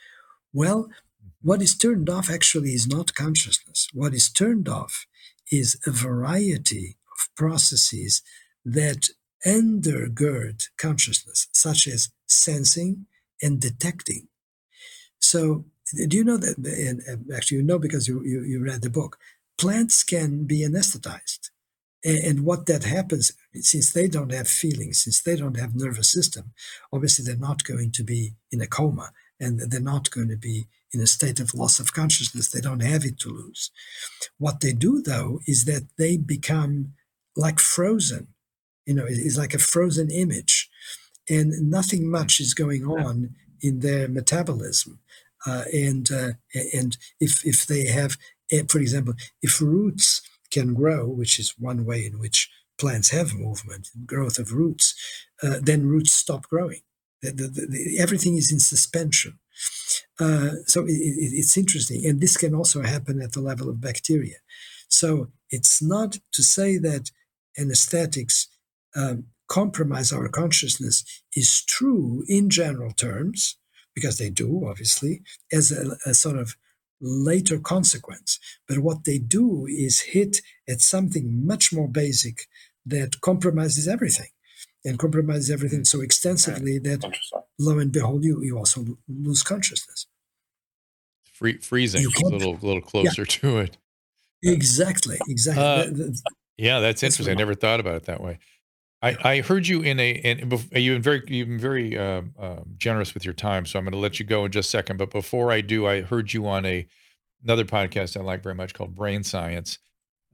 Well, 0.53 0.91
what 1.43 1.63
is 1.63 1.77
turned 1.77 2.09
off 2.09 2.31
actually 2.31 2.73
is 2.73 2.87
not 2.87 3.15
consciousness. 3.15 3.89
What 3.93 4.15
is 4.15 4.31
turned 4.31 4.69
off 4.69 5.07
is 5.51 5.79
a 5.87 5.91
variety 5.91 6.97
of 7.13 7.35
processes 7.37 8.23
that 8.65 9.09
undergird 9.47 10.69
consciousness, 10.79 11.49
such 11.53 11.87
as 11.87 12.11
sensing 12.27 13.07
and 13.43 13.61
detecting. 13.61 14.29
So, 15.19 15.67
do 16.09 16.17
you 16.17 16.25
know 16.25 16.37
that? 16.39 16.57
And 16.59 17.33
actually, 17.35 17.59
you 17.59 17.65
know 17.65 17.79
because 17.79 18.09
you, 18.09 18.23
you, 18.25 18.43
you 18.45 18.65
read 18.65 18.83
the 18.83 18.91
book. 18.91 19.19
Plants 19.59 20.03
can 20.05 20.45
be 20.45 20.65
anesthetized. 20.67 21.51
And 22.05 22.45
what 22.45 22.67
that 22.67 22.83
happens, 22.83 23.33
since 23.55 23.93
they 23.93 24.09
don't 24.09 24.33
have 24.33 24.49
feelings, 24.49 25.05
since 25.05 25.23
they 25.23 25.37
don't 25.37 25.57
have 25.57 25.77
nervous 25.77 26.11
system, 26.11 26.53
obviously 26.93 27.25
they're 27.25 27.37
not 27.37 27.63
going 27.63 27.93
to 27.93 28.03
be 28.03 28.35
in 28.51 28.61
a 28.61 28.67
coma 28.67 29.13
and 29.39 29.61
they're 29.61 29.81
not 29.81 30.11
going 30.11 30.29
to 30.29 30.37
be 30.37 30.67
in 30.93 31.01
a 31.01 31.07
state 31.07 31.41
of 31.41 31.55
loss 31.55 31.81
of 31.81 31.93
consciousness. 31.93 32.51
They 32.51 32.61
don't 32.61 32.83
have 32.83 33.05
it 33.05 33.19
to 33.21 33.31
lose. 33.31 33.71
What 34.39 34.61
they 34.61 34.73
do, 34.73 35.03
though, 35.03 35.41
is 35.47 35.65
that 35.65 35.89
they 35.99 36.17
become 36.17 36.95
like 37.37 37.59
frozen. 37.59 38.29
You 38.87 38.95
know, 38.95 39.07
it's 39.09 39.39
like 39.39 39.55
a 39.55 39.59
frozen 39.59 40.11
image, 40.11 40.69
and 41.29 41.71
nothing 41.71 42.11
much 42.11 42.41
is 42.41 42.55
going 42.55 42.85
on 42.85 43.37
in 43.61 43.81
their 43.81 44.09
metabolism. 44.09 44.99
Uh, 45.47 45.65
and 45.73 46.11
uh, 46.11 46.33
and 46.75 46.97
if 47.21 47.45
if 47.47 47.67
they 47.67 47.87
have, 47.87 48.17
for 48.69 48.79
example, 48.79 49.15
if 49.41 49.61
roots 49.61 50.21
can 50.51 50.75
grow, 50.75 51.07
which 51.07 51.39
is 51.39 51.55
one 51.59 51.85
way 51.85 52.05
in 52.05 52.19
which 52.19 52.51
plants 52.79 53.11
have 53.11 53.35
movement, 53.35 53.89
growth 54.07 54.39
of 54.39 54.53
roots, 54.53 54.95
uh, 55.43 55.59
then 55.61 55.87
roots 55.87 56.13
stop 56.13 56.49
growing. 56.49 56.83
The, 57.23 57.31
the, 57.31 57.67
the, 57.69 57.99
everything 58.01 58.37
is 58.37 58.53
in 58.53 58.59
suspension. 58.59 59.39
Uh, 60.23 60.51
so 60.73 60.79
it, 60.93 61.01
it, 61.23 61.31
it's 61.41 61.57
interesting. 61.63 62.01
And 62.07 62.21
this 62.21 62.37
can 62.43 62.55
also 62.55 62.81
happen 62.95 63.17
at 63.25 63.33
the 63.33 63.45
level 63.51 63.69
of 63.69 63.81
bacteria. 63.89 64.39
So 64.89 65.09
it's 65.57 65.83
not 65.95 66.11
to 66.37 66.43
say 66.43 66.71
that 66.89 67.05
anesthetics 67.63 68.37
um, 69.01 69.17
compromise 69.49 70.11
our 70.13 70.29
consciousness 70.29 70.97
is 71.43 71.51
true 71.77 72.25
in 72.29 72.45
general 72.51 72.93
terms, 73.07 73.59
because 73.95 74.17
they 74.19 74.31
do, 74.31 74.51
obviously, 74.71 75.15
as 75.59 75.73
a, 75.73 75.97
a 76.11 76.15
sort 76.15 76.39
of 76.39 76.49
later 77.01 77.59
consequence. 77.59 78.39
But 78.69 78.79
what 78.79 79.05
they 79.05 79.19
do 79.19 79.67
is 79.67 80.13
hit 80.15 80.35
at 80.73 80.81
something 80.81 81.47
much 81.53 81.73
more 81.73 81.89
basic 81.89 82.37
that 82.87 83.21
compromises 83.21 83.87
everything 83.89 84.31
and 84.85 84.99
compromises 84.99 85.51
everything 85.51 85.85
so 85.85 86.01
extensively 86.01 86.79
that 86.79 87.01
lo 87.59 87.79
and 87.79 87.93
behold, 87.93 88.25
you, 88.25 88.43
you 88.43 88.57
also 88.57 88.85
lose 89.09 89.43
consciousness. 89.43 90.07
Free, 91.43 91.59
freezing 91.59 92.07
a 92.07 92.29
little, 92.29 92.55
little 92.63 92.81
closer 92.81 93.23
yeah. 93.23 93.27
to 93.29 93.59
it. 93.59 93.79
Exactly, 94.45 95.19
exactly. 95.29 95.63
Uh, 95.63 95.85
the, 95.85 95.93
the, 95.93 96.23
yeah, 96.57 96.81
that's, 96.81 97.01
that's 97.01 97.15
interesting. 97.15 97.37
I 97.37 97.39
never 97.39 97.55
thought 97.55 97.81
about 97.81 97.97
it 97.97 98.05
that 98.05 98.21
way. 98.21 98.39
I, 99.03 99.17
I 99.25 99.41
heard 99.41 99.67
you 99.67 99.83
in 99.83 99.99
a, 99.99 100.15
and 100.25 100.53
you've 100.73 100.95
been 100.95 101.03
very, 101.03 101.23
you've 101.27 101.49
been 101.49 101.59
very 101.59 101.99
uh, 101.99 102.23
uh, 102.39 102.61
generous 102.77 103.15
with 103.15 103.25
your 103.25 103.35
time. 103.35 103.67
So 103.67 103.79
I'm 103.79 103.85
going 103.85 103.93
to 103.93 103.99
let 103.99 104.21
you 104.21 104.25
go 104.25 104.45
in 104.45 104.53
just 104.53 104.69
a 104.69 104.71
second. 104.71 104.97
But 104.97 105.11
before 105.11 105.51
I 105.51 105.61
do, 105.61 105.87
I 105.87 106.03
heard 106.03 106.33
you 106.33 106.47
on 106.47 106.65
a 106.65 106.87
another 107.43 107.65
podcast 107.65 108.17
I 108.17 108.23
like 108.23 108.43
very 108.43 108.55
much 108.55 108.75
called 108.75 108.95
Brain 108.95 109.25
Science 109.25 109.79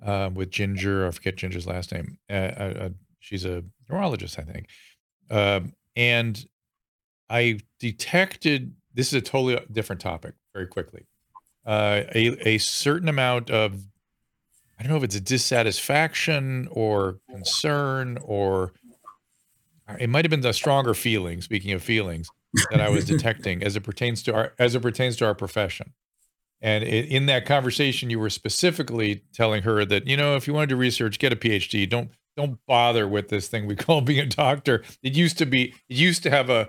uh, 0.05 0.29
with 0.33 0.51
Ginger. 0.51 1.07
I 1.07 1.11
forget 1.11 1.37
Ginger's 1.37 1.67
last 1.67 1.93
name. 1.93 2.19
Uh, 2.29 2.33
uh, 2.33 2.75
uh, 2.81 2.89
she's 3.21 3.47
a 3.47 3.65
neurologist, 3.89 4.39
I 4.39 4.43
think. 4.43 4.69
Um, 5.31 5.73
and 5.97 6.45
I 7.31 7.61
detected 7.81 8.75
this 8.95 9.09
is 9.09 9.15
a 9.15 9.21
totally 9.21 9.59
different 9.73 10.01
topic. 10.01 10.35
Very 10.59 10.67
quickly, 10.67 11.07
a 11.65 12.49
a 12.49 12.59
certain 12.59 13.09
amount 13.09 13.49
of 13.49 13.85
I 14.77 14.83
don't 14.83 14.91
know 14.91 14.97
if 14.97 15.05
it's 15.05 15.15
a 15.15 15.21
dissatisfaction 15.21 16.69
or 16.73 17.21
concern 17.31 18.19
or 18.23 18.73
uh, 19.89 19.95
it 20.01 20.11
might 20.11 20.25
have 20.25 20.31
been 20.31 20.41
the 20.41 20.53
stronger 20.53 20.95
feeling. 20.95 21.43
Speaking 21.43 21.71
of 21.71 21.81
feelings, 21.81 22.29
that 22.73 22.81
I 22.81 22.89
was 22.89 23.05
detecting 23.17 23.63
as 23.63 23.77
it 23.77 23.83
pertains 23.85 24.25
to 24.25 24.35
our 24.35 24.53
as 24.59 24.75
it 24.75 24.83
pertains 24.83 25.15
to 25.19 25.27
our 25.27 25.35
profession. 25.37 25.93
And 26.61 26.83
it, 26.83 27.07
in 27.07 27.27
that 27.27 27.47
conversation, 27.47 28.11
you 28.11 28.19
were 28.19 28.31
specifically 28.31 29.23
telling 29.33 29.63
her 29.63 29.85
that 29.85 30.09
you 30.09 30.17
know 30.17 30.35
if 30.35 30.49
you 30.49 30.55
want 30.55 30.71
to 30.71 30.75
do 30.75 30.79
research, 30.81 31.21
get 31.21 31.33
a 31.33 31.37
PhD. 31.37 31.89
Don't 31.89 32.11
don't 32.37 32.59
bother 32.67 33.07
with 33.07 33.29
this 33.29 33.47
thing 33.47 33.69
we 33.69 33.77
call 33.77 34.01
being 34.03 34.19
a 34.19 34.27
doctor. 34.27 34.83
It 35.05 35.15
used 35.15 35.39
to 35.39 35.47
be. 35.47 35.75
It 35.89 35.97
used 35.97 36.25
to 36.25 36.31
have 36.31 36.51
a. 36.51 36.69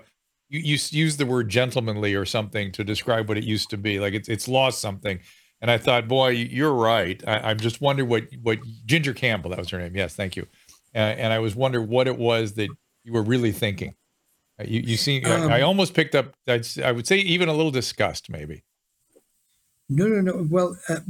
You, 0.50 0.60
you 0.60 0.78
use 0.90 1.16
the 1.16 1.26
word 1.26 1.48
gentlemanly 1.48 2.14
or 2.14 2.26
something 2.26 2.72
to 2.72 2.84
describe 2.84 3.28
what 3.28 3.38
it 3.38 3.44
used 3.44 3.70
to 3.70 3.78
be. 3.78 3.98
Like 3.98 4.12
it's 4.12 4.28
it's 4.28 4.48
lost 4.48 4.80
something. 4.80 5.20
And 5.62 5.70
I 5.70 5.78
thought, 5.78 6.08
boy, 6.08 6.28
you're 6.28 6.72
right. 6.72 7.22
I, 7.26 7.50
am 7.50 7.58
just 7.58 7.80
wondering 7.80 8.08
what 8.08 8.24
what 8.42 8.58
Ginger 8.86 9.14
Campbell, 9.14 9.50
that 9.50 9.58
was 9.58 9.70
her 9.70 9.78
name. 9.78 9.96
Yes, 9.96 10.14
thank 10.14 10.36
you. 10.36 10.46
Uh, 10.94 10.98
and 10.98 11.32
I 11.32 11.38
was 11.38 11.54
wondering 11.54 11.88
what 11.88 12.08
it 12.08 12.18
was 12.18 12.54
that 12.54 12.68
you 13.04 13.12
were 13.12 13.22
really 13.22 13.52
thinking. 13.52 13.94
Uh, 14.58 14.64
you 14.66 14.80
you 14.80 14.96
see, 14.96 15.22
um, 15.24 15.50
I, 15.50 15.58
I, 15.58 15.60
almost 15.62 15.94
picked 15.94 16.14
up. 16.14 16.34
I'd, 16.48 16.66
I 16.82 16.92
would 16.92 17.06
say 17.06 17.18
even 17.18 17.48
a 17.48 17.54
little 17.54 17.70
disgust, 17.70 18.30
maybe. 18.30 18.64
No, 19.88 20.06
no, 20.06 20.20
no. 20.20 20.46
Well, 20.48 20.76
uh, 20.88 21.00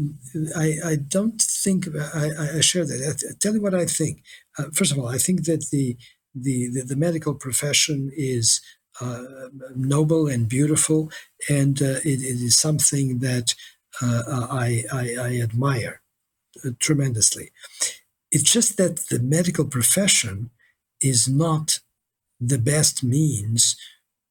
I 0.57 0.75
I 0.85 0.97
don't 0.97 1.41
think 1.41 1.87
I, 2.15 2.57
I 2.57 2.61
share 2.61 2.85
that. 2.85 3.25
I 3.31 3.35
tell 3.39 3.55
you 3.55 3.63
what 3.63 3.75
I 3.75 3.87
think. 3.87 4.23
Uh, 4.59 4.65
first 4.73 4.93
of 4.93 4.99
all, 4.99 5.09
I 5.09 5.19
think 5.19 5.45
that 5.45 5.67
the 5.71 5.97
the 6.35 6.71
the, 6.73 6.83
the 6.83 6.97
medical 6.97 7.35
profession 7.35 8.11
is 8.17 8.61
uh, 9.01 9.25
noble 9.75 10.27
and 10.29 10.49
beautiful, 10.49 11.11
and 11.49 11.81
uh, 11.81 12.01
it, 12.05 12.21
it 12.23 12.41
is 12.41 12.57
something 12.57 13.21
that 13.21 13.55
uh, 14.03 14.47
I, 14.51 14.85
I, 14.93 15.15
I, 15.19 15.41
admire 15.41 16.01
uh, 16.65 16.71
tremendously. 16.79 17.51
It's 18.31 18.51
just 18.53 18.77
that 18.77 19.07
the 19.11 19.19
medical 19.19 19.65
profession 19.65 20.51
is 21.03 21.29
not 21.29 21.81
the 22.39 22.59
best 22.59 23.03
means 23.03 23.77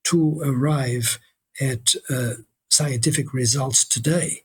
to 0.05 0.39
arrive 0.41 1.19
at 1.59 1.95
scientific 2.69 3.33
results 3.33 3.87
today. 3.87 4.43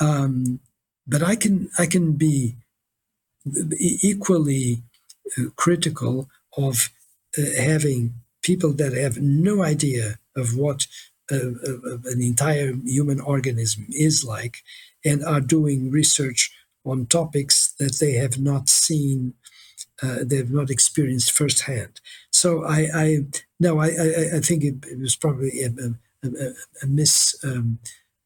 Um, 0.00 0.60
but 1.06 1.22
I 1.22 1.36
can 1.36 1.70
I 1.78 1.86
can 1.86 2.12
be 2.12 2.56
equally 3.78 4.82
critical 5.56 6.28
of 6.56 6.90
uh, 7.38 7.42
having 7.62 8.19
people 8.42 8.72
that 8.74 8.92
have 8.92 9.18
no 9.18 9.62
idea 9.62 10.18
of 10.36 10.56
what 10.56 10.86
uh, 11.30 11.36
uh, 11.36 11.78
uh, 11.86 11.98
an 12.06 12.20
entire 12.20 12.74
human 12.84 13.20
organism 13.20 13.86
is 13.90 14.24
like 14.24 14.58
and 15.04 15.24
are 15.24 15.40
doing 15.40 15.90
research 15.90 16.50
on 16.84 17.06
topics 17.06 17.74
that 17.78 17.98
they 18.00 18.14
have 18.14 18.38
not 18.38 18.68
seen 18.68 19.34
uh, 20.02 20.18
they 20.22 20.36
have 20.36 20.50
not 20.50 20.70
experienced 20.70 21.30
firsthand 21.30 22.00
so 22.30 22.64
i 22.64 22.88
i 22.94 23.18
no 23.60 23.78
i 23.78 23.88
i, 23.88 24.36
I 24.36 24.40
think 24.40 24.64
it, 24.64 24.74
it, 24.86 24.98
was 24.98 25.14
probably 25.14 25.62
a, 25.62 25.68
a, 25.68 26.28
a, 26.28 26.52
a 26.82 26.86
miss 26.86 27.36
um, 27.44 27.78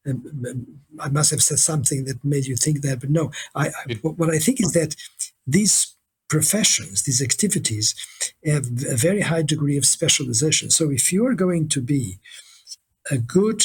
um, 0.07 0.23
um, 0.47 0.67
I 0.99 1.09
must 1.09 1.31
have 1.31 1.41
said 1.41 1.59
something 1.59 2.05
that 2.05 2.23
made 2.23 2.45
you 2.45 2.55
think 2.55 2.81
that, 2.81 2.99
but 2.99 3.09
no. 3.09 3.31
I, 3.55 3.69
I, 3.69 3.93
what 4.01 4.29
I 4.29 4.37
think 4.37 4.61
is 4.61 4.73
that 4.73 4.95
these 5.47 5.94
professions, 6.27 7.03
these 7.03 7.21
activities, 7.21 7.95
have 8.45 8.65
a 8.89 8.95
very 8.95 9.21
high 9.21 9.41
degree 9.41 9.77
of 9.77 9.85
specialization. 9.85 10.69
So 10.69 10.89
if 10.89 11.13
you 11.13 11.25
are 11.25 11.35
going 11.35 11.69
to 11.69 11.81
be 11.81 12.19
a 13.11 13.17
good 13.17 13.63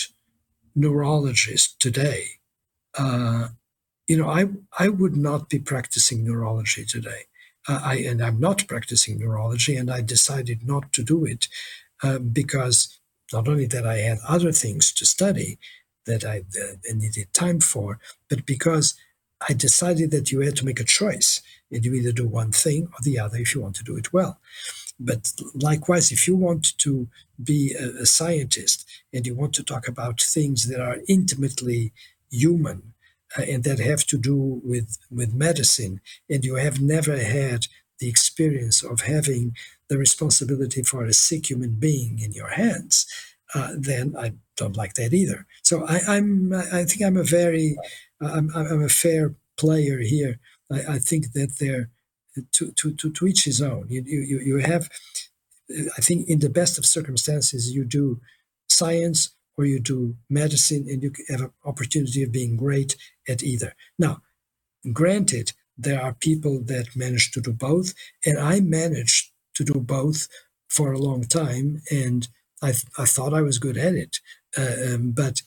neurologist 0.75 1.81
today, 1.81 2.25
uh, 2.99 3.49
you 4.09 4.17
know, 4.17 4.29
I 4.29 4.47
I 4.79 4.89
would 4.89 5.17
not 5.17 5.49
be 5.49 5.59
practicing 5.59 6.25
neurology 6.25 6.85
today. 6.85 7.23
Uh, 7.69 7.81
I 7.83 7.95
and 7.99 8.21
I'm 8.21 8.41
not 8.41 8.67
practicing 8.67 9.19
neurology, 9.19 9.77
and 9.77 9.91
I 9.91 10.01
decided 10.01 10.67
not 10.67 10.93
to 10.95 11.03
do 11.03 11.25
it 11.25 11.49
uh, 12.03 12.19
because 12.19 12.99
not 13.33 13.47
only 13.49 13.67
that 13.67 13.87
I 13.87 13.99
had 13.99 14.19
other 14.27 14.53
things 14.53 14.93
to 14.95 15.05
study 15.07 15.59
that 16.07 16.25
I 16.25 16.43
needed 16.93 17.33
time 17.33 17.61
for, 17.61 17.99
but 18.29 18.45
because 18.45 18.95
I 19.49 19.53
decided 19.53 20.11
that 20.11 20.33
you 20.33 20.41
had 20.41 20.57
to 20.57 20.65
make 20.65 20.81
a 20.81 20.85
choice, 20.85 21.41
you 21.71 21.95
either 21.95 22.13
do 22.13 22.27
one 22.27 22.53
thing 22.53 22.89
or 22.89 22.99
the 23.03 23.19
other 23.19 23.39
if 23.39 23.55
you 23.55 23.61
want 23.61 23.77
to 23.77 23.85
do 23.85 23.97
it 23.97 24.13
well. 24.13 24.39
But 24.99 25.33
likewise, 25.55 26.13
if 26.13 26.29
you 26.29 26.37
want 26.37 26.77
to 26.79 27.09
be 27.43 27.75
a, 27.75 28.03
a 28.03 28.07
scientist 28.07 28.87
and 29.13 29.27
you 29.27 29.35
want 29.35 29.55
to 29.55 29.63
talk 29.63 29.89
about 29.89 30.21
things 30.21 30.69
that 30.69 30.81
are 30.81 30.99
intimately 31.09 31.93
human 32.31 32.93
uh, 33.39 33.43
and 33.43 33.65
that 33.65 33.79
have 33.79 34.05
to 34.07 34.19
do 34.19 34.61
with, 34.63 34.99
with 35.11 35.33
medicine, 35.33 36.01
and 36.29 36.45
you 36.45 36.57
have 36.57 36.81
never 36.81 37.17
had 37.17 37.67
the 37.99 38.09
experience 38.09 38.83
of 38.83 39.03
having 39.03 39.55
the 39.89 39.97
responsibility 39.97 40.83
for 40.83 41.05
a 41.05 41.13
sick 41.13 41.51
human 41.51 41.77
being 41.77 42.19
in 42.19 42.33
your 42.33 42.49
hands, 42.49 43.07
uh, 43.55 43.73
then 43.77 44.15
I 44.19 44.33
don't 44.57 44.77
like 44.77 44.95
that 44.95 45.13
either. 45.13 45.47
So 45.63 45.85
I, 45.87 46.17
am 46.17 46.53
I 46.53 46.85
think 46.85 47.03
I'm 47.03 47.17
a 47.17 47.25
very 47.25 47.77
I'm, 48.21 48.51
I'm 48.55 48.83
a 48.83 48.89
fair 48.89 49.35
player 49.57 49.99
here. 49.99 50.39
I, 50.73 50.95
I 50.95 50.99
think 50.99 51.33
that 51.33 51.59
there 51.59 51.91
to, 52.53 52.71
to, 52.73 52.93
to, 52.93 53.11
to 53.11 53.27
each 53.27 53.45
his 53.45 53.61
own. 53.61 53.87
You, 53.89 54.03
you, 54.07 54.39
you 54.39 54.57
have, 54.59 54.89
I 55.71 56.01
think, 56.01 56.29
in 56.29 56.39
the 56.39 56.49
best 56.49 56.79
of 56.79 56.87
circumstances, 56.87 57.73
you 57.73 57.85
do 57.85 58.21
science 58.69 59.31
or 59.57 59.65
you 59.65 59.81
do 59.81 60.17
medicine, 60.29 60.87
and 60.89 61.03
you 61.03 61.13
have 61.29 61.43
an 61.43 61.53
opportunity 61.65 62.23
of 62.23 62.33
being 62.33 62.57
great 62.57 62.97
at 63.29 63.43
either. 63.43 63.75
Now, 63.99 64.23
granted, 64.93 65.53
there 65.77 66.01
are 66.01 66.15
people 66.15 66.63
that 66.65 66.97
manage 66.97 67.31
to 67.33 67.41
do 67.41 67.53
both, 67.53 67.95
and 68.25 68.39
I 68.39 68.61
managed 68.61 69.33
to 69.55 69.65
do 69.65 69.81
both 69.81 70.29
for 70.69 70.93
a 70.93 70.99
long 70.99 71.25
time, 71.25 71.83
and 71.91 72.29
I, 72.63 72.75
I 72.97 73.05
thought 73.05 73.35
I 73.35 73.43
was 73.43 73.59
good 73.59 73.77
at 73.77 73.95
it. 73.95 74.19
Uh, 74.57 74.95
um, 74.95 75.11
but 75.13 75.43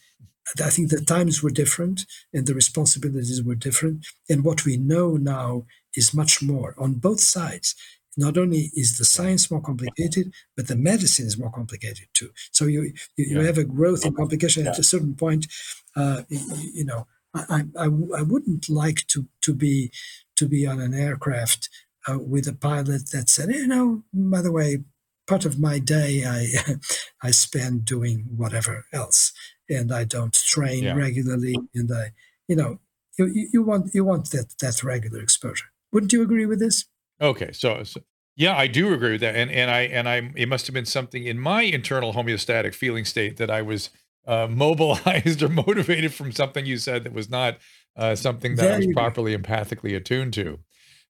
I 0.61 0.69
think 0.69 0.89
the 0.89 1.01
times 1.01 1.41
were 1.41 1.49
different 1.49 2.05
and 2.33 2.45
the 2.45 2.53
responsibilities 2.53 3.41
were 3.41 3.55
different. 3.55 4.05
And 4.29 4.43
what 4.43 4.65
we 4.65 4.77
know 4.77 5.15
now 5.15 5.65
is 5.95 6.13
much 6.13 6.41
more 6.41 6.75
on 6.77 6.95
both 6.95 7.21
sides. 7.21 7.75
Not 8.15 8.37
only 8.37 8.69
is 8.75 8.97
the 8.97 9.05
science 9.05 9.49
more 9.49 9.61
complicated, 9.61 10.31
but 10.55 10.67
the 10.67 10.75
medicine 10.75 11.25
is 11.25 11.39
more 11.39 11.51
complicated 11.51 12.07
too. 12.13 12.29
So 12.51 12.65
you 12.65 12.93
you, 13.15 13.25
you 13.25 13.39
have 13.39 13.57
a 13.57 13.63
growth 13.63 14.05
in 14.05 14.13
complication 14.13 14.67
at 14.67 14.77
a 14.77 14.83
certain 14.83 15.15
point. 15.15 15.47
Uh, 15.95 16.21
you, 16.29 16.39
you, 16.73 16.85
know, 16.85 17.07
I, 17.33 17.63
I, 17.75 17.85
I 17.85 18.21
wouldn't 18.21 18.69
like 18.69 19.07
to 19.07 19.25
to 19.41 19.53
be 19.53 19.91
to 20.35 20.47
be 20.47 20.67
on 20.67 20.79
an 20.79 20.93
aircraft 20.93 21.69
uh, 22.07 22.19
with 22.19 22.47
a 22.47 22.53
pilot 22.53 23.09
that 23.11 23.29
said, 23.29 23.49
you 23.49 23.67
know, 23.67 24.03
by 24.13 24.41
the 24.41 24.51
way, 24.51 24.83
part 25.27 25.45
of 25.45 25.59
my 25.59 25.79
day 25.79 26.23
I 26.25 26.75
I 27.23 27.31
spend 27.31 27.85
doing 27.85 28.25
whatever 28.35 28.85
else, 28.93 29.31
and 29.69 29.91
I 29.91 30.03
don't 30.03 30.33
train 30.33 30.83
yeah. 30.83 30.95
regularly, 30.95 31.55
and 31.73 31.91
I, 31.91 32.11
you 32.47 32.55
know, 32.55 32.79
you, 33.17 33.47
you 33.53 33.63
want 33.63 33.93
you 33.93 34.03
want 34.03 34.31
that 34.31 34.55
that 34.61 34.83
regular 34.83 35.21
exposure. 35.21 35.65
Wouldn't 35.91 36.13
you 36.13 36.21
agree 36.21 36.45
with 36.45 36.59
this? 36.59 36.85
Okay, 37.21 37.51
so, 37.53 37.83
so, 37.83 38.01
yeah, 38.35 38.57
I 38.57 38.67
do 38.67 38.93
agree 38.93 39.11
with 39.11 39.21
that, 39.21 39.35
and 39.35 39.51
and 39.51 39.69
I 39.69 39.81
and 39.81 40.09
I 40.09 40.31
it 40.35 40.49
must 40.49 40.67
have 40.67 40.73
been 40.73 40.85
something 40.85 41.23
in 41.23 41.39
my 41.39 41.61
internal 41.63 42.13
homeostatic 42.13 42.73
feeling 42.73 43.05
state 43.05 43.37
that 43.37 43.49
I 43.49 43.61
was 43.61 43.89
uh, 44.25 44.47
mobilized 44.51 45.41
or 45.41 45.49
motivated 45.49 46.13
from 46.13 46.31
something 46.31 46.65
you 46.65 46.77
said 46.77 47.03
that 47.03 47.13
was 47.13 47.29
not 47.29 47.57
uh, 47.95 48.15
something 48.15 48.55
that 48.55 48.63
there 48.63 48.73
I 48.73 48.77
was 48.77 48.87
properly 48.93 49.35
go. 49.35 49.43
empathically 49.43 49.95
attuned 49.95 50.33
to. 50.33 50.59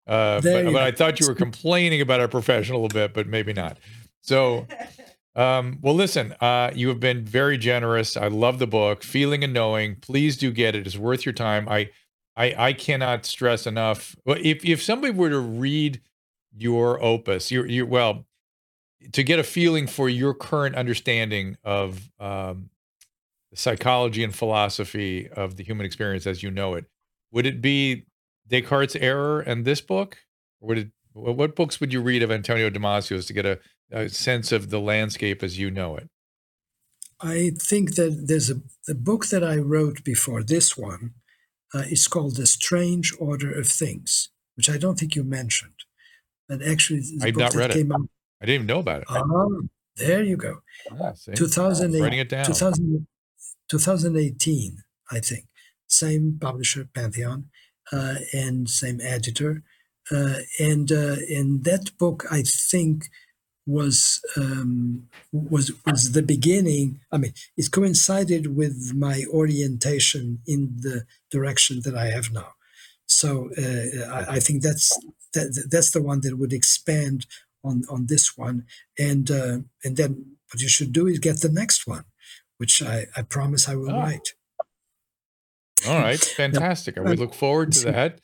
Uh, 0.05 0.41
but, 0.41 0.66
but 0.66 0.84
I 0.84 0.91
thought 0.91 1.22
you 1.22 1.28
were 1.28 1.36
complaining 1.36 2.01
about 2.01 2.20
our 2.20 2.28
profession 2.28 2.76
a 2.76 2.78
little 2.78 2.89
bit, 2.89 3.14
but 3.14 3.28
maybe 3.28 3.53
not. 3.53 3.78
So 4.24 4.67
Um, 5.36 5.80
well, 5.82 5.95
listen, 5.95 6.34
uh, 6.41 6.71
you 6.76 6.89
have 6.89 6.99
been 6.99 7.26
very 7.26 7.57
generous. 7.57 8.15
I 8.15 8.28
love 8.28 8.59
the 8.59 8.67
book, 8.67 9.03
Feeling 9.03 9.43
and 9.43 9.53
Knowing. 9.53 9.95
Please 9.95 10.38
do 10.38 10.51
get 10.51 10.76
it. 10.76 10.86
It's 10.86 10.97
worth 10.97 11.26
your 11.26 11.34
time. 11.34 11.67
I, 11.67 11.89
I, 12.36 12.55
I 12.57 12.74
cannot 12.74 13.26
stress 13.26 13.65
enough. 13.65 14.15
If 14.26 14.63
if 14.63 14.82
somebody 14.82 15.11
were 15.11 15.30
to 15.30 15.39
read 15.39 16.01
your 16.55 17.03
opus, 17.03 17.51
you 17.51 17.63
you 17.65 17.86
well, 17.86 18.26
to 19.11 19.24
get 19.24 19.39
a 19.39 19.43
feeling 19.43 19.88
for 19.88 20.07
your 20.07 20.34
current 20.34 20.76
understanding 20.76 21.57
of 21.63 22.11
um, 22.19 22.69
psychology 23.55 24.24
and 24.24 24.36
philosophy 24.36 25.30
of 25.30 25.55
the 25.55 25.63
human 25.63 25.86
experience 25.86 26.28
as 26.28 26.43
you 26.43 26.51
know 26.51 26.76
it, 26.76 26.86
would 27.32 27.45
it 27.47 27.59
be 27.59 28.05
Descartes' 28.47 28.95
Error 28.95 29.41
and 29.41 29.65
this 29.65 29.82
book? 29.82 30.17
Or 30.61 30.69
would 30.69 30.78
it? 30.78 30.91
What 31.15 31.55
books 31.55 31.80
would 31.80 31.93
you 31.93 32.01
read 32.01 32.24
of 32.24 32.32
Antonio 32.32 32.71
Damasio's 32.71 33.28
to 33.28 33.34
get 33.34 33.45
a, 33.45 33.59
a 33.94 34.10
sense 34.10 34.52
of 34.52 34.70
the 34.70 34.80
landscape 34.80 35.44
as 35.44 35.58
you 35.58 35.72
know 35.72 35.96
it? 35.96 36.10
I 37.22 37.52
think 37.58 37.96
that 37.96 38.26
there's 38.28 38.50
a, 38.50 38.62
a 38.89 38.94
book 38.94 39.28
that 39.28 39.44
I 39.44 39.58
wrote 39.58 40.04
before 40.04 40.44
this 40.44 40.78
one. 40.78 41.14
Uh, 41.74 41.84
it's 41.88 42.08
called 42.08 42.36
The 42.36 42.46
Strange 42.46 43.14
Order 43.20 43.52
of 43.58 43.68
Things, 43.68 44.30
which 44.56 44.70
I 44.70 44.78
don't 44.78 45.00
think 45.00 45.16
you 45.16 45.24
mentioned. 45.24 45.74
But 46.50 46.62
actually, 46.62 47.04
I've 47.22 47.38
not 47.38 47.56
read 47.56 47.76
it. 47.76 47.91
Out, 47.91 48.02
I 48.41 48.46
didn't 48.46 48.56
even 48.56 48.68
know 48.68 48.80
about 48.80 49.04
it. 49.04 49.08
Oh, 49.10 49.64
there 49.96 50.24
you 50.24 50.36
go. 50.36 50.62
Ah, 50.91 51.14
2008, 51.34 52.02
writing 52.02 52.20
it 52.20 52.30
down. 52.30 52.46
2000, 52.46 53.08
2018, 53.70 54.78
I 55.12 55.20
think. 55.20 55.46
Same 55.88 56.38
publisher, 56.41 56.89
Pantheon, 56.94 57.46
uh, 57.91 58.16
and 58.34 58.70
same 58.70 59.00
editor. 59.02 59.64
Uh, 60.12 60.39
and 60.60 60.91
uh, 60.91 61.16
and 61.30 61.64
that 61.64 61.98
book, 61.98 62.26
I 62.30 62.44
think, 62.44 63.06
was 63.66 64.22
um, 64.36 65.07
was 65.32 65.72
was 65.86 66.11
the 66.11 66.22
beginning. 66.22 66.99
I 67.11 67.18
mean, 67.18 67.34
it 67.57 67.72
coincided 67.72 68.55
with 68.55 68.93
my 68.95 69.24
orientation 69.32 70.39
in 70.45 70.76
the 70.80 71.05
direction 71.32 71.82
that 71.86 71.95
I 71.95 72.07
have 72.07 72.32
now. 72.32 72.53
So 73.05 73.49
uh, 73.57 74.11
I, 74.11 74.36
I, 74.36 74.39
think 74.39 74.64
that's 74.64 74.97
that, 75.34 75.68
that's 75.70 75.91
the 75.91 76.01
one 76.01 76.22
that 76.22 76.38
would 76.38 76.53
expand 76.53 77.26
on 77.64 77.84
on 77.89 78.07
this 78.07 78.38
one, 78.38 78.66
and 78.99 79.30
uh, 79.32 79.57
and 79.84 79.97
then 79.97 80.38
what 80.51 80.61
you 80.61 80.70
should 80.70 80.91
do 80.91 81.07
is 81.07 81.20
get 81.20 81.41
the 81.41 81.49
next 81.49 81.88
one, 81.88 82.05
which 82.57 82.82
I, 82.82 83.07
I 83.16 83.22
promise 83.24 83.70
I 83.70 83.76
will 83.76 83.91
oh. 83.91 83.99
write. 83.99 84.34
All 85.88 85.99
right, 85.99 86.20
fantastic. 86.38 86.97
we 86.97 87.16
look 87.16 87.34
forward 87.34 87.72
to 87.74 87.91
that. 87.91 88.20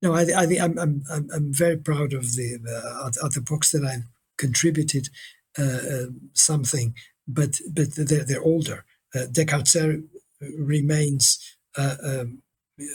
No, 0.00 0.14
I, 0.14 0.20
I 0.36 0.46
think 0.46 0.60
I'm, 0.60 0.78
I'm, 0.78 1.02
I'm 1.10 1.52
very 1.52 1.76
proud 1.76 2.12
of 2.12 2.36
the 2.36 2.58
uh, 2.64 3.28
the 3.28 3.40
books 3.40 3.72
that 3.72 3.84
I've 3.84 4.04
contributed 4.38 5.08
uh, 5.58 5.62
uh, 5.62 6.06
something, 6.32 6.94
but 7.26 7.60
but 7.70 7.88
they're, 7.94 8.24
they're 8.24 8.42
older. 8.42 8.84
Uh, 9.14 9.26
Descartes 9.30 10.02
remains 10.58 11.56
uh, 11.76 11.96
um, 12.04 12.42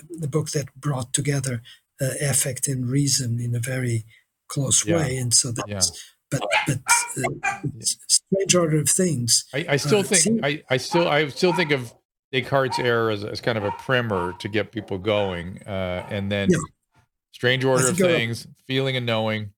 the 0.10 0.28
book 0.28 0.50
that 0.52 0.74
brought 0.76 1.14
together 1.14 1.62
uh, 2.02 2.14
affect 2.22 2.68
and 2.68 2.90
reason 2.90 3.40
in 3.40 3.56
a 3.56 3.60
very 3.60 4.06
close 4.48 4.86
yeah. 4.86 4.98
way, 4.98 5.18
and 5.18 5.34
so 5.34 5.52
that's. 5.52 5.90
Yeah. 5.90 5.98
But 6.32 6.42
but 6.66 6.80
uh, 7.46 7.60
strange 8.08 8.56
order 8.56 8.80
of 8.80 8.90
things. 8.90 9.46
I, 9.54 9.66
I 9.70 9.76
still 9.78 10.02
think 10.02 10.44
I, 10.44 10.64
I 10.68 10.78
still 10.78 11.08
I 11.08 11.28
still 11.28 11.54
think 11.54 11.70
of 11.70 11.94
Descartes' 12.32 12.80
error 12.80 13.12
as, 13.12 13.24
as 13.24 13.40
kind 13.40 13.56
of 13.56 13.64
a 13.64 13.72
primer 13.72 14.34
to 14.40 14.48
get 14.48 14.72
people 14.72 14.98
going, 14.98 15.60
and 15.68 16.32
then. 16.32 16.50
Yeah 16.50 16.58
Strange 17.34 17.66
Order 17.66 17.90
of 17.90 17.98
Things, 17.98 18.48
Feeling 18.68 18.96
and 18.96 19.06
Knowing. 19.06 19.52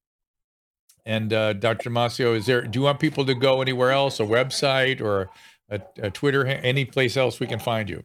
And 1.06 1.32
uh, 1.32 1.54
Dr. 1.54 1.90
Damasio, 1.90 2.36
is 2.36 2.48
there? 2.48 2.62
Do 2.62 2.80
you 2.80 2.84
want 2.84 3.00
people 3.00 3.26
to 3.26 3.36
go 3.36 3.62
anywhere 3.62 3.92
else? 3.92 4.20
A 4.20 4.24
website 4.24 5.02
or 5.02 5.30
a, 5.70 5.82
a 6.02 6.10
Twitter? 6.10 6.46
Any 6.46 6.86
place 6.86 7.16
else 7.16 7.40
we 7.40 7.48
can 7.48 7.60
find 7.60 7.90
you? 7.90 8.04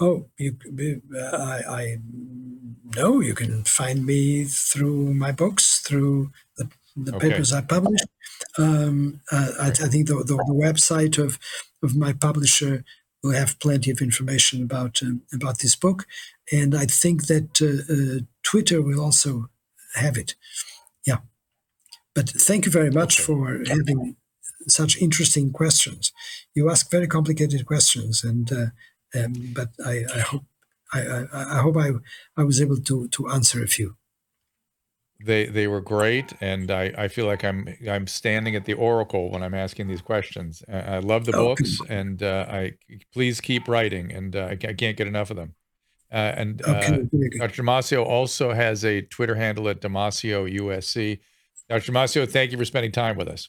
Oh, 0.00 0.26
you, 0.38 0.56
uh, 1.18 1.36
I, 1.36 1.62
I 1.68 1.96
know 2.96 3.20
you 3.20 3.34
can 3.34 3.64
find 3.64 4.04
me 4.04 4.44
through 4.44 5.14
my 5.14 5.32
books, 5.32 5.78
through 5.78 6.32
the, 6.56 6.68
the 6.96 7.16
okay. 7.16 7.30
papers 7.30 7.52
I 7.52 7.62
publish. 7.62 8.00
Um, 8.58 9.20
uh, 9.32 9.52
I, 9.58 9.68
I, 9.68 9.72
think 9.72 10.08
the, 10.08 10.16
the, 10.16 10.36
the, 10.36 10.54
website 10.54 11.16
of 11.18 11.38
of 11.82 11.96
my 11.96 12.12
publisher 12.12 12.84
will 13.22 13.32
have 13.32 13.58
plenty 13.58 13.90
of 13.90 14.00
information 14.00 14.62
about 14.62 15.02
um, 15.02 15.22
about 15.32 15.60
this 15.60 15.76
book, 15.76 16.06
and 16.52 16.74
I 16.74 16.84
think 16.84 17.26
that 17.26 17.62
uh, 17.62 17.92
uh, 17.92 18.20
Twitter 18.42 18.82
will 18.82 19.00
also 19.00 19.48
have 19.94 20.18
it. 20.18 20.34
Yeah. 21.06 21.18
But 22.16 22.30
thank 22.30 22.64
you 22.64 22.72
very 22.72 22.90
much 22.90 23.20
for 23.20 23.62
having 23.68 24.16
such 24.68 24.96
interesting 24.96 25.52
questions. 25.52 26.12
You 26.54 26.70
ask 26.70 26.90
very 26.90 27.06
complicated 27.06 27.66
questions, 27.66 28.24
and 28.24 28.50
uh, 28.50 28.66
um, 29.14 29.52
but 29.54 29.68
I, 29.84 30.04
I 30.14 30.20
hope 30.20 30.44
I, 30.94 31.00
I, 31.00 31.58
I, 31.58 31.58
hope 31.60 31.76
I 31.76 31.90
I 32.38 32.42
was 32.42 32.58
able 32.62 32.78
to 32.78 33.08
to 33.08 33.28
answer 33.28 33.62
a 33.62 33.66
few. 33.66 33.96
They 35.22 35.44
they 35.44 35.66
were 35.66 35.82
great, 35.82 36.32
and 36.40 36.70
I, 36.70 36.84
I 36.96 37.08
feel 37.08 37.26
like 37.26 37.44
I'm 37.44 37.68
I'm 37.86 38.06
standing 38.06 38.56
at 38.56 38.64
the 38.64 38.74
oracle 38.74 39.30
when 39.30 39.42
I'm 39.42 39.54
asking 39.54 39.88
these 39.88 40.02
questions. 40.02 40.62
I, 40.72 41.00
love 41.00 41.26
the 41.26 41.36
oh, 41.36 41.48
books, 41.48 41.80
and 41.86 42.22
uh, 42.22 42.46
I 42.48 42.72
please 43.12 43.42
keep 43.42 43.68
writing, 43.68 44.10
and 44.10 44.34
uh, 44.34 44.46
I 44.52 44.56
can't 44.56 44.96
get 44.96 45.06
enough 45.06 45.30
of 45.30 45.36
them. 45.36 45.54
Uh, 46.10 46.32
and 46.40 46.62
okay, 46.62 46.94
uh, 46.94 47.46
Dr. 47.46 47.62
Damasio 47.62 48.06
also 48.06 48.54
has 48.54 48.86
a 48.86 49.02
Twitter 49.02 49.34
handle 49.34 49.68
at 49.68 49.82
Damasio 49.82 50.50
USC. 50.60 51.18
Dr. 51.68 51.92
Damasio, 51.92 52.28
thank 52.28 52.52
you 52.52 52.58
for 52.58 52.64
spending 52.64 52.92
time 52.92 53.16
with 53.16 53.28
us. 53.28 53.48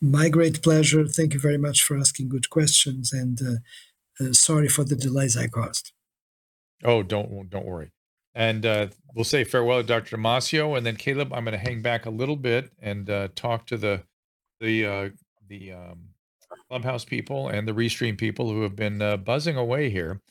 My 0.00 0.28
great 0.28 0.62
pleasure. 0.62 1.06
Thank 1.06 1.34
you 1.34 1.40
very 1.40 1.58
much 1.58 1.82
for 1.82 1.96
asking 1.96 2.28
good 2.28 2.48
questions, 2.48 3.12
and 3.12 3.38
uh, 3.42 4.24
uh 4.24 4.32
sorry 4.32 4.68
for 4.68 4.84
the 4.84 4.96
delays 4.96 5.36
I 5.36 5.48
caused. 5.48 5.92
Oh, 6.82 7.02
don't 7.02 7.50
don't 7.50 7.66
worry. 7.66 7.92
And 8.34 8.66
uh, 8.66 8.88
we'll 9.14 9.24
say 9.24 9.44
farewell 9.44 9.80
to 9.80 9.86
Dr. 9.86 10.16
Damasio, 10.16 10.76
and 10.76 10.84
then 10.84 10.96
Kaleb. 10.96 11.32
I'm 11.32 11.44
going 11.44 11.52
to 11.52 11.58
hang 11.58 11.82
back 11.82 12.06
a 12.06 12.10
little 12.10 12.36
bit 12.36 12.70
and 12.80 13.08
uh, 13.08 13.28
talk 13.34 13.66
to 13.66 13.76
the 13.76 14.02
the 14.60 15.12
the 15.48 15.72
um, 15.72 16.08
clubhouse 16.68 17.04
people 17.04 17.48
and 17.48 17.68
the 17.68 17.72
restream 17.72 18.16
people 18.16 18.50
who 18.50 18.62
have 18.62 18.76
been 18.76 18.98
buzzing 19.24 19.56
away 19.56 19.90
here. 19.90 20.22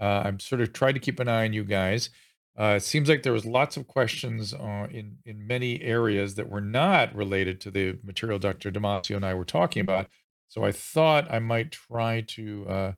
Uh, 0.00 0.22
I'm 0.24 0.40
sort 0.40 0.60
of 0.60 0.72
trying 0.72 0.94
to 0.94 1.00
keep 1.00 1.20
an 1.20 1.28
eye 1.28 1.44
on 1.44 1.52
you 1.52 1.64
guys. 1.64 2.10
Uh, 2.58 2.74
it 2.76 2.82
seems 2.82 3.08
like 3.08 3.22
there 3.22 3.32
was 3.32 3.46
lots 3.46 3.76
of 3.76 3.86
questions 3.86 4.52
uh, 4.52 4.88
in 4.90 5.18
in 5.24 5.46
many 5.46 5.80
areas 5.82 6.34
that 6.34 6.48
were 6.48 6.60
not 6.60 7.14
related 7.14 7.60
to 7.60 7.70
the 7.70 7.98
material 8.02 8.38
Dr. 8.38 8.72
Damasio 8.72 9.14
and 9.16 9.24
I 9.24 9.34
were 9.34 9.44
talking 9.44 9.80
about. 9.80 10.08
So 10.48 10.64
I 10.64 10.72
thought 10.72 11.30
I 11.30 11.38
might 11.38 11.70
try 11.72 12.22
to 12.22 12.66
uh, 12.68 12.92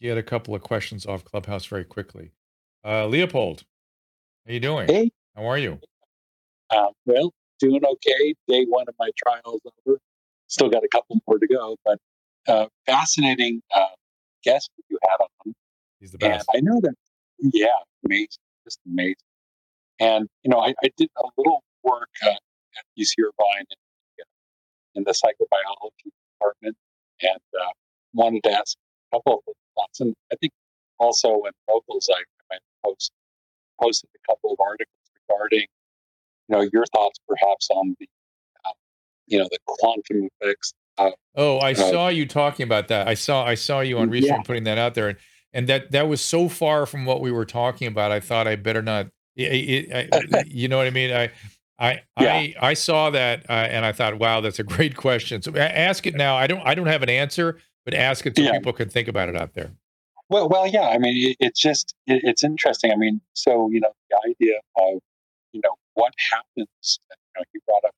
get 0.00 0.16
a 0.16 0.22
couple 0.22 0.54
of 0.54 0.62
questions 0.62 1.04
off 1.04 1.24
Clubhouse 1.24 1.66
very 1.66 1.84
quickly. 1.84 2.32
Uh, 2.84 3.06
Leopold, 3.06 3.64
how 4.46 4.54
you 4.54 4.60
doing? 4.60 4.88
Hey, 4.88 5.10
how 5.36 5.44
are 5.44 5.58
you? 5.58 5.78
Uh, 6.70 6.86
well, 7.04 7.34
doing 7.58 7.84
okay. 7.84 8.34
Day 8.48 8.64
one 8.66 8.86
of 8.88 8.94
my 8.98 9.10
trials 9.22 9.60
over. 9.86 9.98
Still 10.46 10.70
got 10.70 10.84
a 10.84 10.88
couple 10.88 11.20
more 11.26 11.38
to 11.38 11.46
go, 11.46 11.76
but 11.84 11.98
uh, 12.48 12.66
fascinating 12.86 13.60
guest 14.42 14.70
that 14.76 14.84
you 14.88 14.98
had 15.02 15.16
on. 15.20 15.54
He's 16.00 16.12
the 16.12 16.18
best. 16.18 16.48
And 16.54 16.68
I 16.68 16.72
know 16.72 16.80
that, 16.80 16.94
yeah, 17.38 17.66
amazing, 18.06 18.28
just 18.64 18.78
amazing. 18.86 19.16
And, 19.98 20.28
you 20.42 20.50
know, 20.50 20.58
I, 20.58 20.74
I 20.82 20.90
did 20.96 21.10
a 21.16 21.26
little 21.36 21.62
work 21.84 22.08
uh, 22.24 22.30
at 22.30 22.84
UC 22.98 23.12
Irvine 23.18 23.66
in, 23.70 24.24
in 24.94 25.04
the 25.04 25.12
psychobiology 25.12 26.10
department 26.34 26.76
and 27.22 27.40
uh, 27.60 27.70
wanted 28.14 28.42
to 28.44 28.52
ask 28.52 28.76
a 29.12 29.16
couple 29.16 29.42
of 29.46 29.54
thoughts. 29.76 30.00
And 30.00 30.14
I 30.32 30.36
think 30.36 30.52
also 30.98 31.34
in 31.44 31.52
locals, 31.68 32.08
I, 32.12 32.54
I 32.54 32.58
post, 32.84 33.12
posted 33.80 34.10
a 34.14 34.32
couple 34.32 34.52
of 34.52 34.58
articles 34.60 34.88
regarding, 35.28 35.66
you 36.48 36.56
know, 36.56 36.68
your 36.72 36.84
thoughts 36.94 37.18
perhaps 37.28 37.68
on 37.70 37.94
the, 37.98 38.08
uh, 38.64 38.72
you 39.26 39.38
know, 39.38 39.48
the 39.50 39.58
quantum 39.66 40.28
effects. 40.40 40.72
oh, 41.36 41.58
I 41.60 41.72
saw 41.72 42.08
you 42.08 42.26
talking 42.26 42.64
about 42.64 42.88
that. 42.88 43.08
I 43.08 43.14
saw 43.14 43.44
I 43.44 43.54
saw 43.54 43.80
you 43.80 43.98
on 43.98 44.10
recent 44.10 44.38
yeah. 44.38 44.42
putting 44.42 44.64
that 44.64 44.76
out 44.76 44.94
there, 44.94 45.08
and 45.08 45.18
and 45.52 45.68
that 45.68 45.90
that 45.92 46.08
was 46.08 46.20
so 46.20 46.48
far 46.48 46.86
from 46.86 47.04
what 47.04 47.20
we 47.20 47.32
were 47.32 47.44
talking 47.44 47.88
about. 47.88 48.12
I 48.12 48.20
thought 48.20 48.46
I 48.46 48.56
better 48.56 48.82
not. 48.82 49.08
It, 49.36 49.88
it, 49.90 50.34
I, 50.34 50.44
you 50.46 50.68
know 50.68 50.78
what 50.78 50.86
I 50.86 50.90
mean? 50.90 51.12
I 51.12 51.30
I 51.78 52.02
yeah. 52.20 52.34
I 52.34 52.54
I 52.60 52.74
saw 52.74 53.10
that 53.10 53.48
uh, 53.48 53.52
and 53.52 53.84
I 53.84 53.92
thought, 53.92 54.18
wow, 54.18 54.40
that's 54.40 54.58
a 54.58 54.64
great 54.64 54.96
question. 54.96 55.42
So 55.42 55.54
ask 55.56 56.06
it 56.06 56.14
now. 56.14 56.36
I 56.36 56.46
don't 56.46 56.60
I 56.66 56.74
don't 56.74 56.86
have 56.86 57.02
an 57.02 57.08
answer, 57.08 57.58
but 57.84 57.94
ask 57.94 58.26
it 58.26 58.36
so 58.36 58.42
yeah. 58.42 58.52
people 58.52 58.72
can 58.72 58.88
think 58.88 59.08
about 59.08 59.28
it 59.28 59.36
out 59.36 59.54
there. 59.54 59.72
Well, 60.28 60.48
well, 60.48 60.66
yeah. 60.66 60.88
I 60.88 60.98
mean, 60.98 61.30
it, 61.30 61.36
it's 61.40 61.60
just 61.60 61.94
it, 62.06 62.20
it's 62.24 62.44
interesting. 62.44 62.92
I 62.92 62.96
mean, 62.96 63.20
so 63.32 63.68
you 63.70 63.80
know, 63.80 63.90
the 64.10 64.18
idea 64.28 64.58
of 64.76 65.00
you 65.52 65.60
know 65.64 65.74
what 65.94 66.12
happens. 66.30 67.00
You 67.10 67.40
know, 67.40 67.44
you 67.52 67.60
brought 67.66 67.84
up 67.84 67.94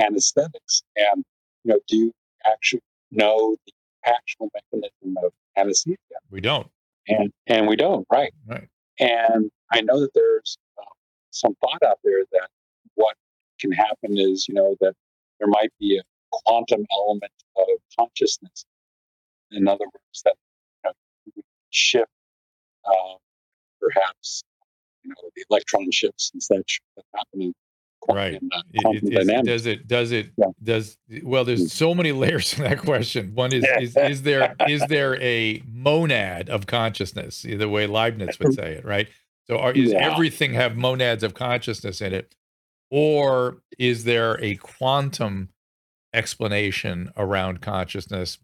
anesthetics, 0.00 0.82
and 0.96 1.24
you 1.62 1.74
know, 1.74 1.80
do 1.86 1.96
you 1.96 2.12
actually 2.46 2.82
know 3.12 3.56
the 3.66 3.72
actual 4.06 4.50
mechanism 4.54 5.16
of 5.24 5.32
anesthesia? 5.56 5.96
We 6.30 6.40
don't 6.40 6.68
and 7.08 7.32
and 7.46 7.66
we 7.66 7.76
don't, 7.76 8.06
right? 8.10 8.32
Right. 8.46 8.68
And 8.98 9.50
I 9.72 9.82
know 9.82 10.00
that 10.00 10.14
there's 10.14 10.56
uh, 10.78 10.84
some 11.30 11.54
thought 11.60 11.82
out 11.86 11.98
there 12.04 12.24
that 12.32 12.48
what 12.94 13.14
can 13.60 13.72
happen 13.72 14.16
is, 14.16 14.46
you 14.48 14.54
know, 14.54 14.76
that 14.80 14.94
there 15.38 15.48
might 15.48 15.72
be 15.78 15.98
a 15.98 16.02
quantum 16.30 16.86
element 16.92 17.32
of 17.56 17.66
consciousness. 17.98 18.64
In 19.52 19.68
other 19.68 19.84
words, 19.84 20.22
that 20.24 20.34
you 20.84 20.90
know, 20.90 20.92
we 21.36 21.42
shift 21.70 22.10
uh, 22.84 23.16
perhaps 23.80 24.42
you 25.02 25.10
know 25.10 25.30
the 25.34 25.44
electron 25.50 25.90
shifts 25.90 26.30
and 26.32 26.42
such 26.42 26.80
that 26.96 27.04
happen 27.14 27.42
in 27.42 27.54
right. 28.08 28.34
in, 28.34 28.50
uh, 28.52 28.62
It- 28.72 29.04
it- 29.04 29.28
is- 29.28 29.44
does 29.44 29.66
it 29.66 29.86
does 29.88 30.12
it 30.12 30.30
Yeah. 30.36 30.46
does 30.62 30.98
well 31.22 31.44
there's 31.44 31.72
so 31.72 31.94
many 31.94 32.12
layers 32.22 32.50
to 32.50 32.62
that 32.62 32.78
question. 32.78 33.34
One 33.34 33.52
is 33.52 33.64
is, 33.80 33.96
is 33.96 34.22
there 34.22 34.54
is 34.68 34.82
there 34.88 35.20
a 35.22 35.62
monad 35.70 36.48
of 36.48 36.66
consciousness 36.66 37.42
the 37.42 37.68
way 37.68 37.86
leibniz 37.86 38.38
would 38.38 38.54
say 38.54 38.72
it 38.74 38.84
right? 38.84 39.08
So 39.46 39.58
are, 39.58 39.72
is 39.72 39.92
Yeah. 39.92 40.10
everything 40.12 40.54
have 40.54 40.76
monads 40.76 41.22
of 41.22 41.34
consciousness 41.34 42.00
in 42.00 42.12
it? 42.12 42.34
Or 42.90 43.62
is 43.78 44.04
there 44.04 44.38
a 44.42 44.56
quantum 44.56 45.50
explanation 46.12 47.10
around 47.16 47.60
consciousness? 47.60 48.38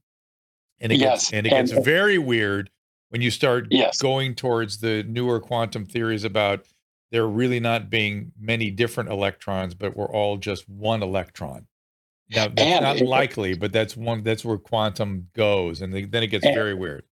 And 0.80 0.92
it 0.92 0.98
Yes, 0.98 1.22
gets 1.30 1.32
and 1.32 1.46
it 1.46 1.52
and- 1.52 1.68
gets 1.68 1.84
very 1.84 2.18
weird 2.18 2.70
when 3.10 3.20
you 3.22 3.30
start 3.30 3.68
Yes. 3.70 3.98
going 4.00 4.34
towards 4.34 4.78
the 4.78 5.02
newer 5.04 5.38
quantum 5.40 5.86
theories 5.86 6.24
about 6.24 6.64
there 7.12 7.28
really 7.28 7.60
not 7.60 7.90
being 7.90 8.32
many 8.40 8.70
different 8.70 9.10
electrons, 9.10 9.74
but 9.74 9.94
we're 9.96 10.10
all 10.10 10.38
just 10.38 10.68
one 10.68 11.02
electron. 11.02 11.66
Now 12.30 12.48
that's 12.48 12.60
And 12.62 12.82
not 12.82 12.96
it- 12.96 13.06
likely, 13.06 13.54
but 13.54 13.70
that's 13.72 13.94
one 13.96 14.22
that's 14.22 14.44
where 14.44 14.56
quantum 14.56 15.28
goes, 15.34 15.82
and 15.82 15.92
then 15.94 16.22
it 16.22 16.28
gets 16.28 16.44
And- 16.46 16.54
very 16.54 16.74
weird. 16.74 17.04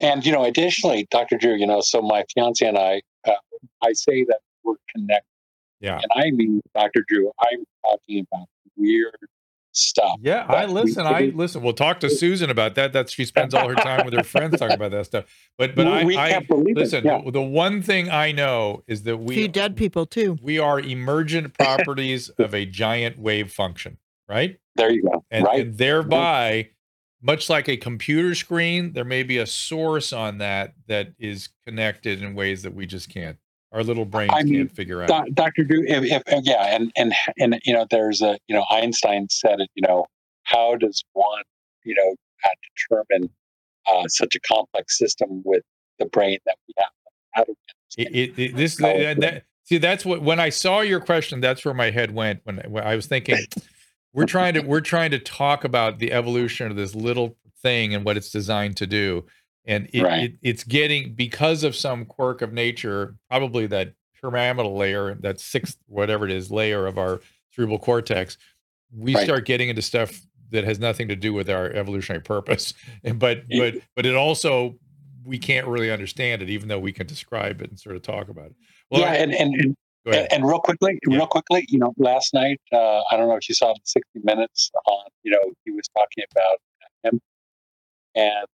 And 0.00 0.24
you 0.24 0.32
know, 0.32 0.44
additionally, 0.44 1.06
Dr. 1.10 1.36
Drew, 1.36 1.56
you 1.56 1.66
know, 1.66 1.80
so 1.80 2.00
my 2.00 2.24
fiance 2.32 2.66
and 2.66 2.78
I, 2.78 3.02
uh, 3.24 3.32
I 3.82 3.92
say 3.92 4.24
that 4.24 4.38
we're 4.64 4.76
connected, 4.94 5.26
Yeah. 5.80 5.98
and 6.00 6.10
I 6.14 6.30
mean, 6.30 6.60
Dr. 6.74 7.04
Drew, 7.08 7.30
I'm 7.40 7.64
talking 7.84 8.24
about 8.32 8.46
weird 8.76 9.16
stuff. 9.72 10.18
Yeah, 10.20 10.44
I 10.48 10.66
that 10.66 10.68
we 10.68 10.74
listen. 10.74 11.06
I 11.06 11.32
listen. 11.34 11.62
We'll 11.62 11.72
talk 11.72 12.00
to 12.00 12.10
Susan 12.10 12.50
about 12.50 12.74
that. 12.76 12.92
That 12.92 13.10
she 13.10 13.24
spends 13.24 13.54
all 13.54 13.68
her 13.68 13.74
time 13.74 14.04
with 14.04 14.14
her 14.14 14.22
friends 14.22 14.58
talking 14.58 14.76
about 14.76 14.90
that 14.92 15.06
stuff. 15.06 15.24
But 15.58 15.74
but 15.74 15.86
We- 15.86 15.92
I, 15.92 16.04
we 16.04 16.16
I 16.16 16.30
can't 16.30 16.48
believe 16.48 16.76
it, 16.76 16.80
listen. 16.80 17.04
yeah. 17.04 17.20
The, 17.24 17.30
the 17.32 17.42
one 17.42 17.82
thing 17.82 18.10
I 18.10 18.32
know 18.32 18.82
is 18.86 19.02
that 19.04 19.16
we 19.16 19.34
few 19.34 19.48
dead 19.48 19.76
people 19.76 20.06
too. 20.06 20.38
we 20.42 20.58
are 20.58 20.78
emergent 20.80 21.54
properties 21.58 22.28
of 22.30 22.54
a 22.54 22.66
giant 22.66 23.18
wave 23.18 23.52
function, 23.52 23.98
right? 24.28 24.58
There 24.76 24.90
you 24.90 25.02
go. 25.02 25.24
and, 25.30 25.44
right. 25.44 25.60
and 25.66 25.76
thereby 25.78 26.70
much 27.22 27.48
like 27.50 27.68
a 27.68 27.76
computer 27.76 28.34
screen 28.34 28.92
there 28.94 29.04
may 29.04 29.22
be 29.22 29.38
a 29.38 29.46
source 29.46 30.12
on 30.12 30.38
that 30.38 30.74
that 30.88 31.08
is 31.18 31.50
connected 31.66 32.22
in 32.22 32.34
ways 32.34 32.62
that 32.62 32.74
we 32.74 32.84
just 32.86 33.08
can't 33.08 33.36
our 33.72 33.82
little 33.82 34.04
brains 34.04 34.32
I 34.34 34.42
mean, 34.42 34.54
can't 34.54 34.76
figure 34.76 35.02
out 35.02 35.34
Dr. 35.34 35.64
Drew, 35.64 35.84
if, 35.86 36.04
if 36.04 36.22
uh, 36.32 36.40
yeah, 36.44 36.76
and 36.76 36.92
and 36.96 37.12
and 37.38 37.58
you 37.64 37.72
know, 37.72 37.86
there's 37.90 38.20
a 38.22 38.38
you 38.48 38.54
know, 38.54 38.64
Einstein 38.70 39.28
said 39.30 39.60
it. 39.60 39.70
You 39.74 39.86
know, 39.86 40.06
how 40.44 40.76
does 40.76 41.02
one 41.12 41.42
you 41.84 41.94
know 41.94 42.14
determine 42.88 43.30
uh, 43.90 44.04
such 44.08 44.34
a 44.34 44.40
complex 44.40 44.98
system 44.98 45.42
with 45.44 45.62
the 45.98 46.06
brain 46.06 46.38
that 46.46 46.56
we 46.68 46.74
have? 46.78 46.90
How 47.32 47.44
do 47.44 47.52
we 47.52 48.04
it, 48.04 48.14
it, 48.14 48.38
it- 48.38 48.56
this 48.56 48.76
that, 48.76 49.20
that- 49.20 49.44
see 49.64 49.78
that's 49.78 50.04
what 50.04 50.22
when 50.22 50.40
i 50.40 50.48
saw 50.48 50.80
your 50.80 50.98
question 51.00 51.40
that's 51.40 51.64
where 51.64 51.74
my 51.74 51.90
head 51.90 52.12
went 52.12 52.40
when, 52.44 52.56
when 52.68 52.82
i 52.84 52.96
was 52.96 53.06
thinking 53.06 53.36
we're 54.12 54.26
trying 54.26 54.54
to 54.54 54.60
we're 54.60 54.80
trying 54.80 55.10
to 55.10 55.18
talk 55.20 55.62
about 55.64 55.98
the 55.98 56.12
evolution 56.12 56.68
of 56.70 56.76
this 56.76 56.94
little 56.94 57.36
thing 57.62 57.94
and 57.94 58.04
what 58.04 58.16
it's 58.16 58.30
designed 58.30 58.76
to 58.76 58.86
do 58.86 59.24
and 59.64 59.88
it, 59.92 60.02
Right. 60.02 60.22
it, 60.24 60.32
it's 60.42 60.64
getting 60.64 61.14
because 61.14 61.64
of 61.64 61.74
some 61.76 62.04
quirk 62.04 62.42
of 62.42 62.52
nature 62.52 63.16
probably 63.30 63.66
that 63.68 63.94
pyramidal 64.20 64.76
layer 64.76 65.14
that 65.16 65.40
sixth 65.40 65.78
whatever 65.86 66.24
it 66.24 66.32
is 66.32 66.50
layer 66.50 66.86
of 66.86 66.98
our 66.98 67.20
cerebral 67.50 67.78
cortex 67.78 68.38
we 68.96 69.14
Right. 69.14 69.24
start 69.24 69.44
getting 69.46 69.68
into 69.68 69.82
stuff 69.82 70.20
that 70.50 70.64
has 70.64 70.78
nothing 70.78 71.08
to 71.08 71.16
do 71.16 71.32
with 71.32 71.48
our 71.48 71.70
evolutionary 71.70 72.22
purpose 72.22 72.74
and 73.04 73.18
but 73.18 73.42
Yeah. 73.48 73.70
but 73.72 73.82
but 73.96 74.06
it 74.06 74.14
also 74.14 74.76
we 75.24 75.38
can't 75.38 75.66
really 75.66 75.90
understand 75.90 76.42
it 76.42 76.50
even 76.50 76.68
though 76.68 76.78
we 76.80 76.92
can 76.92 77.06
describe 77.06 77.60
it 77.62 77.70
and 77.70 77.78
sort 77.78 77.96
of 77.96 78.02
talk 78.02 78.28
about 78.28 78.46
it 78.46 78.54
well 78.90 79.00
yeah, 79.02 79.12
and 79.14 79.32
and, 79.34 79.54
and. 79.54 79.76
And, 80.04 80.44
real 80.44 80.58
quickly, 80.58 80.98
Yeah. 81.06 81.18
real 81.18 81.28
quickly, 81.28 81.64
you 81.68 81.78
know, 81.78 81.94
last 81.96 82.34
night, 82.34 82.60
uh, 82.72 83.02
I 83.12 83.16
don't 83.16 83.28
know 83.28 83.36
if 83.36 83.48
you 83.48 83.54
saw 83.54 83.72
the 83.72 83.78
60 83.84 84.18
Minutes 84.24 84.68
on, 84.84 85.04
you 85.22 85.30
know, 85.30 85.38
he 85.64 85.70
was 85.70 85.86
talking 85.96 86.24
about 86.32 86.58
him. 87.04 87.20
And 88.16 88.46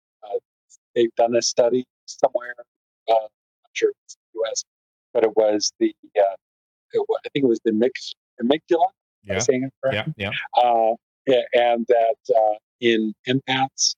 they've 0.98 1.14
done 1.16 1.36
a 1.36 1.42
study 1.42 1.84
somewhere, 2.06 2.54
uh, 3.08 3.12
I'm 3.14 3.20
not 3.20 3.70
sure 3.72 3.90
it's 4.04 4.16
the 4.16 4.40
US, 4.42 4.64
but 5.14 5.22
it 5.24 5.36
was 5.36 5.72
the, 5.78 5.94
uh, 6.18 6.34
it, 6.92 7.04
wa- 7.08 7.18
I 7.24 7.28
think 7.30 7.44
it 7.44 7.48
was 7.48 7.60
the 7.64 7.72
mix, 7.72 8.12
amygdala. 8.42 8.86
Yeah. 9.24 9.38
saying 9.40 9.64
it 9.64 9.72
yeah 9.92 10.04
correctly? 10.04 10.14
yeah 10.16 10.30
Uh, 10.56 10.94
yeah, 11.26 11.42
and 11.52 11.86
that 11.88 12.16
uh, 12.34 12.56
in 12.80 13.12
empaths, 13.28 13.94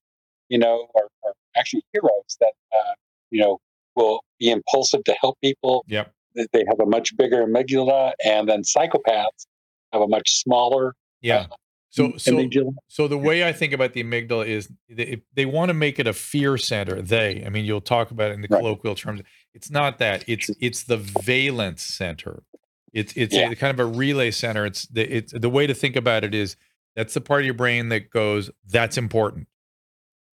you 0.48 0.59
know, 0.59 0.89
are, 0.97 1.09
are 1.24 1.32
actually 1.56 1.85
heroes 1.93 2.36
that, 2.40 2.52
uh, 2.74 2.94
you 3.31 3.40
know, 3.40 3.59
will 3.97 4.20
be 4.40 4.51
impulsive 4.51 5.05
to 5.05 5.14
help 5.20 5.39
people 5.43 5.85
yep 5.89 6.12
they 6.52 6.64
have 6.68 6.78
a 6.81 6.86
much 6.86 7.16
bigger 7.16 7.44
amygdala, 7.47 8.12
and 8.24 8.48
then 8.48 8.62
psychopaths 8.62 9.47
have 9.93 10.02
a 10.02 10.09
much 10.09 10.28
smaller 10.43 10.94
yeah 11.22 11.47
uh, 11.51 11.56
so 11.91 12.17
so 12.17 12.49
so 12.89 13.09
the 13.09 13.19
way 13.19 13.47
i 13.47 13.53
think 13.53 13.73
about 13.73 13.93
the 13.93 14.03
amygdala 14.03 14.47
is 14.47 14.71
they, 14.89 15.21
they 15.35 15.45
want 15.45 15.69
to 15.69 15.75
make 15.75 15.99
it 15.99 16.07
a 16.07 16.12
fear 16.12 16.57
center 16.57 17.03
they 17.03 17.43
i 17.45 17.49
mean 17.49 17.65
you'll 17.65 17.81
talk 17.81 18.11
about 18.11 18.31
it 18.31 18.35
in 18.35 18.41
the 18.43 18.49
Right. 18.51 18.61
colloquial 18.61 18.95
terms 18.95 19.21
it's 19.55 19.71
not 19.71 19.99
that 19.99 20.25
it's 20.29 20.51
it's 20.61 20.85
the 20.85 20.97
valence 20.97 21.83
center 21.83 22.43
it's 22.93 23.12
it's 23.17 23.35
Yeah. 23.35 23.51
a 23.51 23.57
kind 23.57 23.73
of 23.73 23.81
a 23.81 23.91
relay 23.91 24.31
center 24.31 24.65
it's 24.67 24.87
the 24.87 25.03
it's 25.03 25.33
the 25.33 25.51
way 25.51 25.67
to 25.67 25.75
think 25.75 25.97
about 25.97 26.25
it 26.25 26.35
is 26.35 26.57
that's 26.97 27.15
the 27.15 27.21
part 27.21 27.41
of 27.41 27.45
your 27.47 27.55
brain 27.55 27.89
that 27.91 28.11
goes 28.11 28.51
that's 28.69 28.97
important 28.99 29.47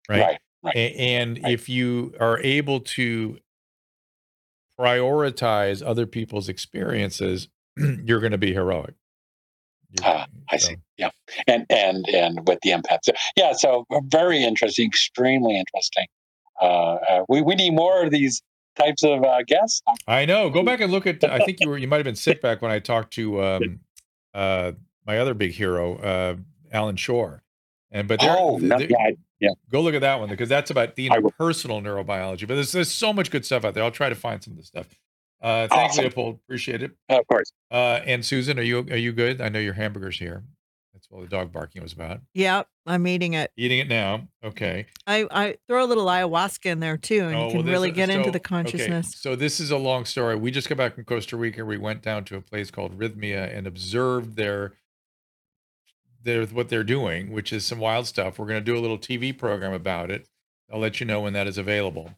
right, 0.08 0.20
Right, 0.20 0.38
right. 0.62 0.76
And 0.76 1.38
Right. 1.42 1.52
if 1.52 1.68
you 1.68 2.14
are 2.20 2.38
able 2.40 2.80
to 2.80 3.38
prioritize 4.80 5.82
other 5.86 6.06
people's 6.06 6.48
experiences 6.48 7.48
you're 7.76 8.20
going 8.20 8.32
to 8.32 8.38
be 8.38 8.52
heroic 8.52 8.94
Ah, 10.02 10.26
I 10.50 10.56
so- 10.56 10.68
see. 10.68 10.76
Yeah, 10.98 11.10
and 11.46 11.66
and 11.70 12.08
and 12.08 12.46
with 12.46 12.58
the 12.62 12.70
empaths, 12.70 13.08
yeah. 13.36 13.52
So 13.54 13.86
very 14.04 14.42
interesting, 14.42 14.86
extremely 14.88 15.58
interesting. 15.58 16.06
Uh, 16.60 16.64
uh, 16.94 17.24
we 17.28 17.42
we 17.42 17.54
need 17.56 17.70
more 17.74 18.04
of 18.04 18.10
these 18.12 18.40
types 18.78 19.02
of 19.02 19.24
uh, 19.24 19.42
guests. 19.46 19.82
I 20.06 20.24
know. 20.26 20.48
Go 20.48 20.62
back 20.62 20.80
and 20.80 20.92
look 20.92 21.06
at. 21.06 21.24
I 21.24 21.40
think 21.40 21.58
you 21.60 21.68
were. 21.68 21.78
You 21.78 21.88
might 21.88 21.96
have 21.96 22.04
been 22.04 22.14
sick 22.14 22.40
back 22.40 22.62
when 22.62 22.70
I 22.70 22.78
talked 22.78 23.14
to 23.14 23.42
um, 23.42 23.80
uh, 24.32 24.72
my 25.06 25.18
other 25.18 25.34
big 25.34 25.52
hero, 25.52 25.96
uh, 25.96 26.36
Allan 26.72 26.96
Schore. 26.96 27.42
And 27.90 28.06
but 28.08 28.20
there, 28.20 28.34
Oh, 28.38 28.58
there- 28.60 28.80
yeah, 28.80 29.10
yeah. 29.40 29.50
go 29.70 29.80
look 29.82 29.94
at 29.94 30.00
that 30.02 30.20
one 30.20 30.28
because 30.28 30.48
that's 30.48 30.70
about 30.70 30.94
the 30.94 31.08
interpersonal 31.08 31.82
neurobiology. 31.82 32.46
But 32.48 32.54
there's, 32.54 32.72
there's 32.72 32.90
so 32.90 33.12
much 33.12 33.30
good 33.30 33.44
stuff 33.44 33.64
out 33.64 33.74
there. 33.74 33.82
I'll 33.84 33.90
try 33.90 34.08
to 34.08 34.14
find 34.14 34.42
some 34.42 34.52
of 34.52 34.58
the 34.58 34.64
stuff. 34.64 34.86
Uh, 35.42 35.66
thanks, 35.68 35.94
Awesome. 35.94 36.04
Leopold. 36.04 36.38
Appreciate 36.44 36.82
it. 36.82 36.92
Of 37.08 37.26
course. 37.26 37.50
Uh, 37.70 38.00
and 38.06 38.24
Susan, 38.24 38.58
are 38.58 38.62
you 38.62 38.78
are 38.90 38.96
you 38.96 39.12
good? 39.12 39.40
I 39.40 39.48
know 39.48 39.58
your 39.58 39.74
hamburger's 39.74 40.18
here. 40.18 40.44
That's 40.94 41.08
what 41.10 41.22
the 41.22 41.26
dog 41.26 41.50
barking 41.52 41.82
was 41.82 41.92
about. 41.92 42.20
Yep, 42.34 42.68
I'm 42.86 43.06
eating 43.08 43.32
it. 43.32 43.50
Eating 43.56 43.80
it 43.80 43.88
now. 43.88 44.28
Okay. 44.44 44.86
I, 45.06 45.26
I 45.32 45.56
throw 45.66 45.84
a 45.84 45.86
little 45.86 46.04
ayahuasca 46.06 46.66
in 46.66 46.78
there 46.80 46.96
too, 46.98 47.22
and 47.24 47.34
Oh, 47.34 47.46
you 47.46 47.52
can 47.54 47.64
this- 47.66 47.72
really 47.72 47.90
get 47.90 48.08
into 48.10 48.26
so- 48.26 48.30
the 48.30 48.36
okay, 48.38 48.48
consciousness. 48.48 49.16
So 49.18 49.34
this 49.34 49.58
is 49.58 49.70
a 49.72 49.78
long 49.78 50.04
story. 50.04 50.36
We 50.36 50.50
just 50.52 50.68
got 50.68 50.78
back 50.78 50.94
from 50.94 51.04
Costa 51.04 51.36
Rica. 51.36 51.64
We 51.64 51.76
went 51.78 52.02
down 52.02 52.24
to 52.26 52.36
a 52.36 52.40
place 52.40 52.70
called 52.70 52.96
Rythmia 52.98 53.56
and 53.56 53.66
observed 53.66 54.36
their 54.36 54.74
their 56.22 56.46
what 56.46 56.68
they're 56.68 56.84
doing, 56.84 57.32
which 57.32 57.52
is 57.52 57.64
some 57.64 57.78
wild 57.80 58.06
stuff. 58.06 58.38
We're 58.38 58.46
going 58.46 58.60
to 58.60 58.64
do 58.64 58.76
a 58.76 58.80
little 58.80 58.98
TV 58.98 59.36
program 59.36 59.72
about 59.72 60.10
it. 60.10 60.28
I'll 60.72 60.78
let 60.78 61.00
you 61.00 61.06
know 61.06 61.20
when 61.20 61.32
that 61.32 61.46
is 61.48 61.58
available. 61.58 62.12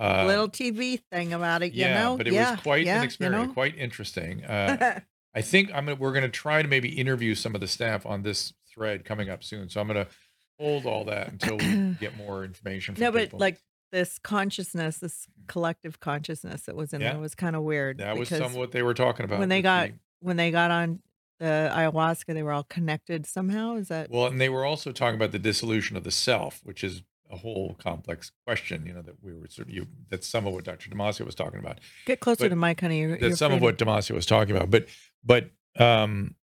Uh, 0.00 0.24
little 0.26 0.48
TV 0.48 0.98
thing 1.12 1.32
about 1.34 1.62
it, 1.62 1.72
you 1.74 1.82
yeah, 1.84 2.02
know? 2.02 2.16
but 2.16 2.26
it 2.26 2.32
yeah, 2.32 2.52
was 2.52 2.60
quite 2.60 2.86
yeah, 2.86 2.96
an 2.96 3.02
you 3.02 3.04
experience, 3.06 3.48
know? 3.48 3.52
quite 3.52 3.76
interesting. 3.76 4.42
Uh, 4.44 5.00
I 5.34 5.42
think 5.42 5.70
I'm 5.74 5.84
gonna, 5.84 5.96
we're 5.96 6.12
going 6.12 6.22
to 6.22 6.28
try 6.30 6.62
to 6.62 6.68
maybe 6.68 6.88
interview 6.88 7.34
some 7.34 7.54
of 7.54 7.60
the 7.60 7.68
staff 7.68 8.06
on 8.06 8.22
this 8.22 8.54
thread 8.72 9.04
coming 9.04 9.28
up 9.28 9.44
soon. 9.44 9.68
So 9.68 9.80
I'm 9.80 9.86
going 9.86 10.04
to 10.04 10.10
hold 10.58 10.86
all 10.86 11.04
that 11.04 11.28
until 11.28 11.58
we 11.58 11.94
get 12.00 12.16
more 12.16 12.44
information. 12.44 12.94
From 12.94 13.04
no, 13.04 13.12
but 13.12 13.22
people. 13.24 13.38
like 13.38 13.58
this 13.92 14.18
consciousness, 14.18 14.98
this 14.98 15.26
collective 15.48 16.00
consciousness 16.00 16.62
that 16.62 16.76
was 16.76 16.92
in 16.94 17.00
Yeah. 17.00 17.12
there 17.12 17.20
was 17.20 17.34
kind 17.34 17.54
of 17.54 17.62
weird. 17.62 17.98
that 17.98 18.16
was 18.16 18.28
some 18.28 18.54
what 18.54 18.72
they 18.72 18.82
were 18.82 18.94
talking 18.94 19.24
about 19.24 19.38
when 19.40 19.48
they 19.48 19.62
got 19.62 19.88
the- 19.88 19.94
when 20.20 20.36
they 20.36 20.50
got 20.50 20.70
on 20.70 21.00
the 21.40 21.70
ayahuasca, 21.74 22.34
they 22.34 22.42
were 22.42 22.52
all 22.52 22.64
connected 22.64 23.26
somehow. 23.26 23.76
Is 23.76 23.88
that 23.88 24.10
Well, 24.10 24.26
and 24.26 24.40
they 24.40 24.48
were 24.50 24.64
also 24.64 24.92
talking 24.92 25.16
about 25.16 25.32
the 25.32 25.38
dissolution 25.38 25.96
of 25.96 26.04
the 26.04 26.10
self, 26.10 26.60
which 26.64 26.84
is 26.84 27.02
a 27.30 27.36
whole 27.36 27.76
complex 27.78 28.32
question. 28.46 28.84
You 28.86 28.94
know 28.94 29.02
that 29.02 29.22
we 29.22 29.32
were 29.32 29.46
sort 29.48 29.68
of 29.68 29.74
you. 29.74 29.86
That's 30.10 30.26
some 30.26 30.46
of 30.46 30.52
what 30.52 30.64
Dr. 30.64 30.90
Damasio 30.90 31.24
was 31.24 31.34
talking 31.34 31.60
about. 31.60 31.80
get 32.06 32.20
closer 32.20 32.44
but 32.44 32.48
to 32.48 32.56
Mike, 32.56 32.80
honey? 32.80 33.00
You're, 33.00 33.18
That's 33.18 33.38
some 33.38 33.52
of 33.52 33.60
what 33.60 33.78
Damasio 33.78 34.14
was 34.14 34.26
talking 34.26 34.56
about. 34.56 34.70
But 34.70 34.86
but 35.24 35.50
um, 35.78 36.34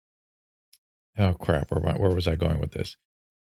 oh 1.19 1.35
crap, 1.35 1.71
where 1.71 1.95
where 1.95 2.15
was 2.15 2.29
I 2.29 2.37
going 2.37 2.61
with 2.61 2.73
this? 2.73 2.97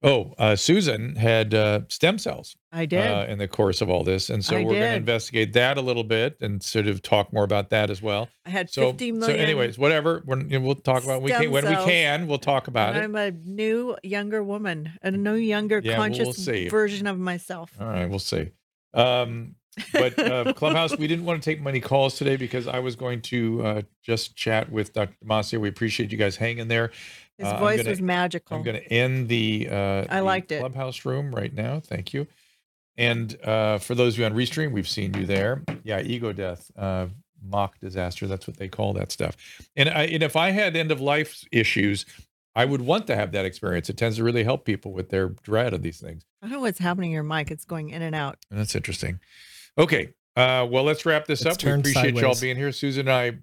Oh, 0.06 0.36
uh, 0.38 0.56
Susan 0.56 1.16
had 1.16 1.56
uh, 1.56 1.82
stem 1.90 2.20
cells 2.20 2.56
I 2.72 2.86
did. 2.86 3.02
uh, 3.10 3.26
in 3.28 3.40
the 3.40 3.48
course 3.48 3.82
of 3.82 3.90
all 3.90 4.04
this, 4.04 4.30
and 4.30 4.46
so 4.46 4.56
I 4.56 4.60
we're 4.64 4.74
going 4.74 4.82
to 4.82 4.96
investigate 4.96 5.54
that 5.54 5.80
a 5.80 5.82
little 5.82 6.04
bit 6.04 6.38
and 6.42 6.62
sort 6.62 6.86
of 6.88 7.02
talk 7.02 7.34
more 7.34 7.44
about 7.44 7.72
that 7.72 7.90
as 7.90 8.04
well. 8.04 8.30
I 8.46 8.52
had 8.52 8.70
So, 8.70 8.92
50 8.92 9.22
so 9.22 9.28
anyways, 9.34 9.80
whatever. 9.80 10.24
Know, 10.28 10.60
we'll 10.60 10.76
talk 10.76 11.04
about 11.04 11.24
we 11.24 11.32
can, 11.32 11.50
when 11.52 11.66
we 11.66 11.76
can. 11.76 12.28
We'll 12.28 12.38
talk 12.38 12.68
about 12.68 12.96
it. 12.96 13.04
I'm 13.04 13.16
a 13.16 13.32
new, 13.32 13.98
younger 14.04 14.44
woman, 14.44 14.92
a 15.02 15.10
new, 15.10 15.34
younger, 15.34 15.82
Yeah, 15.84 15.98
we'll 15.98 16.08
conscious 16.08 16.38
see. 16.38 16.70
version 16.70 17.08
of 17.08 17.18
myself. 17.18 17.72
All 17.82 17.88
right, 17.88 18.08
we'll 18.08 18.20
see. 18.20 18.52
Um, 18.94 19.56
but 19.92 20.18
uh, 20.20 20.54
Clubhouse, 20.58 20.98
we 20.98 21.08
didn't 21.08 21.26
want 21.26 21.42
to 21.42 21.50
take 21.50 21.62
many 21.62 21.80
calls 21.82 22.16
today 22.16 22.38
because 22.38 22.68
I 22.68 22.80
was 22.80 22.96
going 22.96 23.22
to 23.24 23.66
uh, 23.66 23.82
just 24.04 24.36
chat 24.36 24.72
with 24.72 24.94
Dr. 24.94 25.16
Damasio. 25.26 25.60
We 25.60 25.68
appreciate 25.70 26.12
you 26.12 26.18
guys 26.18 26.38
hanging 26.38 26.68
there. 26.68 26.92
His 27.38 27.48
Uh, 27.48 27.58
voice 27.58 27.78
gonna- 27.78 27.90
was 27.90 28.02
magical. 28.02 28.58
I'm 28.58 28.64
going 28.64 28.82
to 28.82 28.94
end 28.94 29.28
the, 29.28 29.68
uh, 29.70 30.06
I 30.10 30.18
the 30.20 30.24
liked 30.24 30.52
it. 30.52 30.60
Clubhouse 30.60 31.04
room 31.06 31.34
right 31.36 31.54
now. 31.54 31.80
Thank 31.80 32.14
you. 32.14 32.28
And 32.98 33.38
uh, 33.44 33.78
for 33.80 33.94
those 33.94 34.14
of 34.14 34.20
you 34.20 34.26
on 34.26 34.34
Restream, 34.34 34.72
we've 34.72 34.88
seen 34.88 35.14
you 35.16 35.26
there. 35.26 35.64
Yeah, 35.84 36.00
ego 36.02 36.32
death, 36.32 36.72
uh, 36.78 37.08
mock 37.44 37.78
disaster. 37.80 38.26
That's 38.26 38.48
what 38.48 38.56
they 38.58 38.70
call 38.70 38.94
that 38.94 39.12
stuff. 39.12 39.36
And, 39.76 39.90
I, 39.90 40.04
and 40.06 40.24
if 40.24 40.36
I 40.38 40.52
had 40.52 40.78
end 40.78 40.92
of 40.92 41.02
life 41.02 41.44
issues, 41.52 42.06
I 42.56 42.64
would 42.64 42.80
want 42.82 43.06
to 43.08 43.16
have 43.18 43.34
that 43.34 43.44
experience. 43.44 43.90
It 43.90 43.98
tends 43.98 44.16
to 44.16 44.24
really 44.24 44.46
help 44.46 44.64
people 44.64 44.94
with 44.94 45.10
their 45.10 45.28
dread 45.28 45.74
of 45.74 45.82
these 45.84 46.00
things. 46.00 46.24
I 46.42 46.46
don't 46.48 46.54
know 46.54 46.62
what's 46.62 46.80
happening 46.80 47.10
to 47.10 47.14
your 47.16 47.24
mic. 47.24 47.52
It's 47.52 47.66
going 47.66 47.90
in 47.90 48.02
and 48.02 48.16
out. 48.16 48.38
That's 48.50 48.76
interesting. 48.76 49.20
Okay. 49.78 50.14
Uh, 50.38 50.66
well, 50.70 50.84
let's 50.86 51.06
wrap 51.06 51.26
this 51.28 51.42
It's 51.42 51.48
up. 51.48 51.62
We 51.62 51.70
turned 51.70 51.82
appreciate 51.82 52.16
y'all 52.16 52.40
being 52.40 52.56
here. 52.56 52.72
Susan 52.72 53.10
and 53.10 53.12
I, 53.12 53.40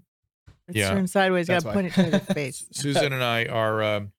It's 0.69 0.79
Yeah. 0.79 0.91
turned 0.91 1.11
sideways. 1.11 1.49
Got 1.49 1.63
to 1.63 1.73
point 1.73 1.87
it 1.89 1.93
to 1.95 2.11
the 2.11 2.21
face. 2.35 2.67
Susan 2.73 3.13
and 3.13 3.23
I 3.23 3.47
are, 3.47 3.83
um, 3.83 4.13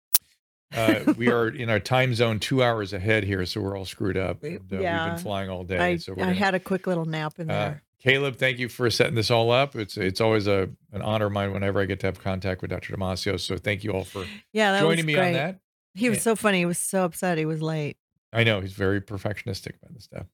uh, 0.75 1.13
we 1.17 1.29
are 1.29 1.47
in 1.47 1.69
our 1.69 1.79
time 1.79 2.13
zone 2.13 2.39
two 2.39 2.61
hours 2.63 2.93
ahead 2.93 3.23
here, 3.23 3.45
so 3.45 3.61
we're 3.61 3.77
all 3.77 3.85
screwed 3.85 4.17
up. 4.17 4.43
And, 4.43 4.57
uh, 4.57 4.59
We've 4.71 4.79
been 4.79 5.17
flying 5.17 5.49
all 5.49 5.63
day. 5.63 5.77
I, 5.77 5.97
so 5.97 6.13
we're 6.13 6.23
I 6.23 6.27
gonna- 6.27 6.35
had 6.37 6.55
a 6.55 6.59
quick 6.59 6.87
little 6.87 7.05
nap 7.05 7.39
in 7.39 7.49
uh, 7.49 7.53
there. 7.53 7.83
Kaleb, 8.05 8.35
thank 8.35 8.59
you 8.59 8.67
for 8.67 8.89
setting 8.89 9.15
this 9.15 9.31
all 9.31 9.49
up. 9.49 9.77
It's 9.77 9.95
it's 9.95 10.19
always 10.19 10.45
a 10.45 10.69
an 10.91 11.01
honor 11.01 11.27
of 11.27 11.31
mine 11.31 11.53
whenever 11.53 11.79
I 11.79 11.85
get 11.85 12.01
to 12.01 12.07
have 12.07 12.19
contact 12.19 12.61
with 12.61 12.69
Dr. 12.69 12.93
Damasio. 12.97 13.39
So 13.39 13.57
thank 13.57 13.85
you 13.85 13.91
all 13.91 14.03
for 14.03 14.25
yeah, 14.51 14.77
joining 14.81 15.05
me 15.05 15.15
on 15.15 15.31
that. 15.31 15.59
He 15.93 16.09
was 16.09 16.17
Yeah. 16.17 16.23
so 16.23 16.35
funny. 16.35 16.57
He 16.57 16.65
was 16.65 16.79
so 16.79 17.05
upset. 17.05 17.37
He 17.37 17.45
was 17.45 17.61
late. 17.61 17.95
I 18.33 18.43
know 18.43 18.59
he's 18.59 18.73
very 18.73 18.99
perfectionistic 18.99 19.77
about 19.81 19.93
this 19.93 20.03
stuff. 20.03 20.25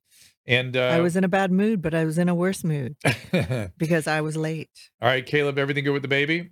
And 0.50 0.76
uh, 0.76 0.82
I 0.82 1.00
was 1.00 1.16
in 1.16 1.24
a 1.24 1.28
bad 1.28 1.52
mood, 1.52 1.80
but 1.82 1.94
I 1.94 2.06
was 2.06 2.18
in 2.18 2.28
a 2.28 2.34
worse 2.34 2.64
mood 2.64 2.96
because 3.78 4.08
I 4.08 4.22
was 4.22 4.36
late. 4.36 4.72
All 5.00 5.08
right, 5.08 5.24
Kaleb, 5.26 5.60
everything 5.60 5.84
good 5.84 5.92
with 5.94 6.02
the 6.02 6.08
baby? 6.08 6.50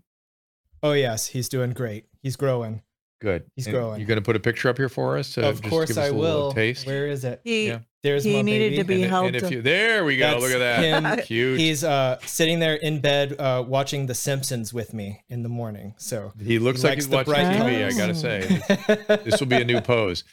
Oh 0.84 0.91
yes, 0.94 1.26
he's 1.26 1.49
doing 1.49 1.72
great. 1.72 2.06
He's 2.22 2.36
growing. 2.36 2.84
Good. 3.19 3.45
He's 3.56 3.65
And 3.65 3.76
growing. 3.76 3.99
You're 3.99 4.07
going 4.07 4.19
to 4.19 4.24
put 4.24 4.36
a 4.36 4.40
picture 4.40 4.69
up 4.69 4.78
here 4.78 4.90
for 4.90 5.18
us? 5.18 5.34
To 5.34 5.41
of 5.48 5.53
just 5.56 5.64
give 5.64 5.69
course 5.72 5.90
us 5.91 5.98
I 5.98 6.06
a 6.07 6.14
will. 6.14 6.52
Taste. 6.52 6.86
Where 6.86 7.07
is 7.07 7.24
it? 7.24 7.41
He 7.44 7.69
Yeah. 7.69 7.80
There's 8.03 8.24
he 8.24 8.36
my 8.36 8.41
needed 8.44 8.69
baby. 8.72 8.78
to 8.78 8.84
be 8.84 9.02
and, 9.03 9.11
held 9.11 9.26
and 9.28 9.36
if 9.38 9.52
you 9.52 9.61
there 9.61 10.06
we 10.06 10.18
go. 10.18 10.30
That's 10.32 10.41
Look 10.44 10.52
at 10.53 10.60
that. 10.60 11.18
him. 11.19 11.26
Cute. 11.26 11.60
He's 11.60 11.84
uh 11.84 12.19
sitting 12.26 12.60
there 12.60 12.76
in 12.76 13.02
bed 13.02 13.36
uh 13.40 13.64
watching 13.68 14.06
The 14.06 14.14
Simpsons 14.14 14.72
with 14.74 14.94
me 14.94 15.24
in 15.30 15.41
the 15.44 15.49
morning. 15.49 15.95
So 15.98 16.32
he 16.40 16.60
looks 16.60 16.84
he 16.84 16.88
like 16.90 16.98
he's 16.98 17.07
watching 17.10 17.34
bright 17.34 17.48
TV. 17.57 17.86
I 17.86 17.98
gotta 17.98 18.15
say, 18.15 19.18
this 19.26 19.40
will 19.40 19.48
be 19.48 19.56
a 19.57 19.65
new 19.65 19.82
pose. 19.82 20.24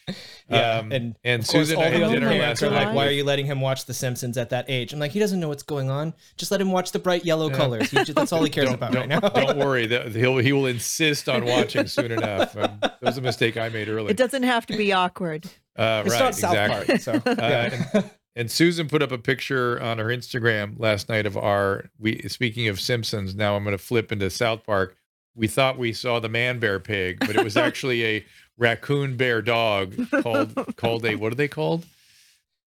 Yeah, 0.51 0.79
Um, 0.81 0.93
and 0.93 1.17
and 1.25 1.43
of 1.43 1.49
course, 1.49 1.69
Susan, 1.69 1.77
all 1.79 1.83
I 1.85 1.89
the 1.89 1.95
had 1.95 2.03
other 2.05 2.15
dinner 2.17 2.29
parents 2.29 2.61
last 2.61 2.71
are 2.71 2.75
night. 2.75 2.87
like, 2.89 2.95
"Why 2.95 3.07
are 3.07 3.11
you 3.11 3.25
letting 3.25 3.47
him 3.47 3.63
watch 3.63 3.87
The 3.87 3.95
Simpsons 3.95 4.37
at 4.37 4.51
that 4.51 4.67
age?" 4.69 4.93
I'm 4.93 4.99
like, 4.99 5.13
"He 5.13 5.19
doesn't 5.19 5.41
know 5.41 5.49
what's 5.49 5.63
going 5.63 5.89
on. 5.91 6.13
Just 6.37 6.51
let 6.53 6.61
him 6.61 6.71
watch 6.71 6.93
the 6.93 6.99
bright 6.99 7.25
yellow 7.25 7.49
Yeah. 7.49 7.57
colors. 7.57 7.91
He 7.91 8.05
ju- 8.05 8.13
that's 8.13 8.31
all 8.33 8.45
he 8.45 8.51
cares 8.51 8.67
don't, 8.67 8.75
about 8.75 8.93
don't, 8.93 9.09
right 9.09 9.23
now." 9.23 9.29
don't 9.31 9.57
worry. 9.57 9.89
He'll 9.89 10.37
he 10.39 10.53
will 10.53 10.67
insist 10.67 11.31
on 11.31 11.47
watching 11.47 11.87
soon 11.87 12.13
enough. 12.13 12.55
Um, 12.59 12.79
that 12.83 12.99
was 13.01 13.17
a 13.17 13.23
mistake 13.23 13.57
I 13.57 13.71
made 13.71 13.89
earlier. 13.89 14.11
It 14.11 14.19
doesn't 14.19 14.43
have 14.43 14.67
to 14.67 14.77
be 14.77 14.93
awkward. 14.93 15.47
Uh, 15.77 16.03
It's 16.07 16.13
right, 16.15 16.21
not 16.21 16.35
South 16.35 16.53
exactly. 16.53 16.87
Park, 16.87 17.01
so 17.01 17.13
yeah. 17.43 17.87
and, 17.95 18.11
and 18.37 18.51
Susan 18.51 18.89
put 18.89 19.03
up 19.03 19.11
a 19.13 19.19
picture 19.19 19.81
on 19.83 19.99
her 19.99 20.07
Instagram 20.07 20.79
last 20.79 21.09
night 21.09 21.27
of 21.27 21.37
our. 21.37 21.91
We 21.99 22.19
speaking 22.29 22.69
of 22.69 22.81
Simpsons. 22.81 23.35
Now 23.35 23.57
I'm 23.57 23.65
going 23.65 23.77
to 23.77 23.83
flip 23.83 24.13
into 24.13 24.31
South 24.31 24.65
Park. 24.65 24.97
We 25.37 25.49
thought 25.49 25.79
we 25.79 25.93
saw 25.93 26.21
the 26.21 26.29
man 26.29 26.61
bear 26.61 26.79
pig, 26.79 27.19
but 27.21 27.31
it 27.37 27.43
was 27.43 27.57
actually 27.69 28.05
a 28.05 28.25
raccoon 28.57 29.17
bear 29.17 29.43
dog 29.43 29.97
called 30.23 30.55
called 30.77 31.05
a 31.05 31.17
what 31.17 31.33
are 31.33 31.37
they 31.37 31.49
called? 31.49 31.85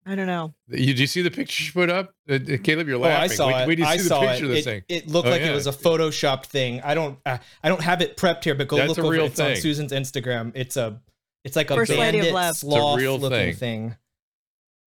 I 0.05 0.15
don't 0.15 0.27
know. 0.27 0.53
You, 0.69 0.85
did 0.87 0.99
you 0.99 1.07
see 1.07 1.21
the 1.21 1.31
picture 1.31 1.63
she 1.63 1.71
put 1.73 1.89
up? 1.89 2.13
Uh, 2.29 2.35
uh, 2.35 2.37
Kaleb, 2.39 2.87
you're 2.87 2.97
laughing. 2.97 2.97
Oh, 2.97 2.99
laughing. 2.99 3.21
I 3.23 3.27
saw 3.27 3.47
Wait- 3.47 3.61
it. 3.63 3.67
wait 3.67 3.75
till 3.75 3.85
I 3.87 3.97
see 3.97 4.03
the 4.03 4.07
saw 4.07 4.19
picture 4.21 4.43
it. 4.45 4.47
of 4.47 4.49
this 4.51 4.59
it, 4.59 4.63
thing. 4.63 4.83
it 4.87 5.07
looked 5.09 5.27
Oh, 5.27 5.31
like 5.31 5.41
yeah. 5.41 5.51
it 5.51 5.53
was 5.53 5.67
a 5.67 5.71
photoshopped 5.73 6.45
thing. 6.45 6.79
I 6.81 6.93
don't. 6.93 7.19
Uh, 7.25 7.37
I 7.61 7.67
don't 7.67 7.81
have 7.81 8.01
it 8.01 8.15
prepped 8.15 8.45
here, 8.45 8.55
but 8.55 8.69
go 8.69 8.77
That's 8.77 8.87
look 8.89 8.97
a 8.99 9.01
over. 9.01 9.11
real 9.11 9.23
it. 9.25 9.31
It's 9.31 9.39
on. 9.41 9.55
Susan's 9.57 9.91
Instagram. 9.91 10.51
It's 10.55 10.77
a. 10.77 11.01
It's 11.47 11.55
like 11.55 11.71
a 11.71 11.75
First 11.75 11.89
Lady 11.91 12.19
of 12.19 12.23
bandit 12.25 12.33
Love. 12.33 12.51
A 12.51 12.55
sloth 12.59 12.99
real 12.99 13.17
looking 13.17 13.37
thing. 13.53 13.55
thing. 13.55 13.95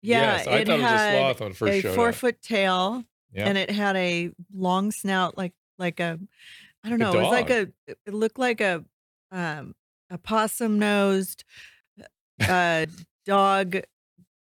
Yeah, 0.02 0.36
yes, 0.38 0.46
I 0.46 0.50
it 0.58 0.66
thought 0.66 0.72
it 0.78 0.82
was 0.82 0.82
a 0.82 0.88
had 0.88 1.18
sloth 1.18 1.40
when 1.40 1.50
it 1.50 1.56
first 1.56 1.72
a 1.72 1.80
showed 1.82 1.94
four 1.94 2.12
foot 2.12 2.42
tail, 2.42 3.04
Yeah. 3.32 3.48
and 3.48 3.58
it 3.58 3.70
had 3.70 3.96
a 3.96 4.30
long 4.54 4.90
snout, 4.92 5.36
like 5.36 5.52
like 5.78 6.00
a, 6.00 6.18
I 6.84 6.88
don't 6.88 7.00
A 7.00 7.04
know. 7.04 7.12
It 7.12 7.22
was 7.22 7.30
like 7.32 7.50
a. 7.50 7.68
It 7.86 8.14
looked 8.14 8.38
like 8.38 8.60
a, 8.60 8.84
um, 9.30 9.74
a 10.10 10.18
possum 10.18 10.78
nosed, 10.78 11.44
uh, 12.48 12.86
dog 13.26 13.76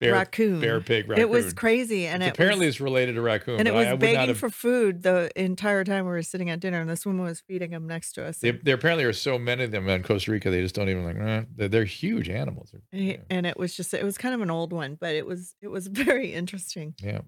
bear, 0.02 0.11
raccoon. 0.14 0.60
bear 0.60 0.82
pig 0.82 1.07
raccoon. 1.07 1.22
It 1.22 1.30
was 1.30 1.53
crazy, 1.53 2.07
and 2.07 2.22
it 2.22 2.34
apparently 2.34 2.65
was, 2.65 2.76
it's 2.76 2.82
related 2.82 3.14
to 3.15 3.22
raccoon. 3.22 3.60
and 3.60 3.68
it 3.68 3.72
but 3.72 3.78
I- 3.78 3.80
was 3.80 3.88
I 3.88 3.95
begging 3.95 4.28
have- 4.28 4.38
for 4.38 4.49
food 4.49 5.03
the 5.03 5.32
entire 5.36 5.84
time 5.86 6.03
we 6.06 6.11
were 6.11 6.22
sitting 6.22 6.49
at 6.49 6.60
dinner, 6.60 6.82
and 6.82 6.90
this 6.90 7.06
woman 7.06 7.23
was 7.26 7.40
feeding 7.41 7.72
him 7.72 7.88
next 7.88 8.11
to 8.14 8.26
us. 8.26 8.40
They, 8.40 8.52
there 8.52 8.76
apparently 8.76 9.06
are 9.06 9.14
so 9.14 9.40
many 9.40 9.64
of 9.64 9.72
them 9.72 9.88
in 9.88 10.03
Costa 10.03 10.32
Rica. 10.32 10.49
They 10.49 10.61
just 10.61 10.76
don't 10.76 10.90
even 10.90 11.06
like. 11.06 11.15
eh, 11.18 11.44
they're, 11.56 11.68
they're 11.69 11.86
huge 11.86 12.28
animals. 12.30 12.73
And, 12.73 13.02
he- 13.02 13.11
yeah. 13.11 13.18
and 13.30 13.45
it 13.45 13.57
was 13.57 13.76
just 13.76 13.94
it 13.94 14.03
was 14.03 14.18
kind 14.18 14.36
of 14.36 14.41
an 14.41 14.52
old 14.52 14.73
one, 14.73 14.95
but 14.99 15.15
it 15.15 15.26
was 15.26 15.56
it 15.61 15.69
was 15.69 15.88
very 15.91 16.34
interesting. 16.34 16.94
yeah. 17.02 17.22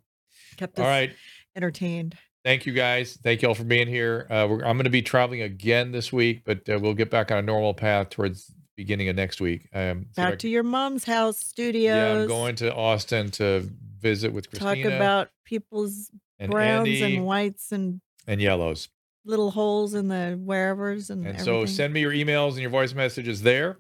Kept 0.57 0.77
All 0.79 0.85
us 0.85 0.89
right. 0.89 1.11
entertained. 1.55 2.17
Thank 2.43 2.65
you 2.65 2.73
guys. 2.73 3.17
Thank 3.23 3.41
you 3.41 3.47
all 3.47 3.53
for 3.55 3.63
being 3.63 3.87
here. 3.87 4.27
Uh, 4.29 4.45
we're, 4.49 4.57
I'm 4.65 4.75
going 4.75 4.83
to 4.83 4.89
be 4.89 5.01
traveling 5.01 5.41
again 5.41 5.91
this 5.93 6.11
week, 6.11 6.43
but 6.45 6.67
uh, 6.69 6.77
we'll 6.77 6.93
get 6.93 7.09
back 7.09 7.31
on 7.31 7.37
a 7.37 7.41
normal 7.41 7.73
path 7.73 8.09
towards 8.09 8.51
beginning 8.75 9.07
of 9.09 9.15
next 9.15 9.39
week. 9.41 9.67
Um, 9.73 10.07
so 10.13 10.21
I- 10.23 10.29
Back 10.31 10.39
to 10.39 10.49
your 10.49 10.63
mom's 10.63 11.03
house 11.05 11.37
studios. 11.37 11.83
yeah, 11.95 12.21
I'm 12.21 12.27
going 12.27 12.55
to 12.57 12.73
Austin 12.73 13.31
to 13.31 13.69
visit 13.99 14.33
with 14.33 14.49
Christina. 14.49 14.83
talk 14.83 14.93
about 14.93 15.29
people's 15.45 16.09
and 16.39 16.51
browns 16.51 16.87
Andy 16.87 17.15
and 17.17 17.25
whites 17.25 17.71
and 17.71 18.01
and 18.27 18.41
yellows. 18.41 18.89
little 19.25 19.51
holes 19.51 19.93
in 19.93 20.07
the 20.09 20.39
wherevers 20.43 21.09
and, 21.09 21.19
And 21.25 21.35
everything. 21.37 21.45
so 21.45 21.65
send 21.65 21.93
me 21.93 22.01
your 22.01 22.11
emails 22.11 22.51
and 22.51 22.59
your 22.61 22.69
voice 22.69 22.93
messages 22.93 23.41
there. 23.41 23.77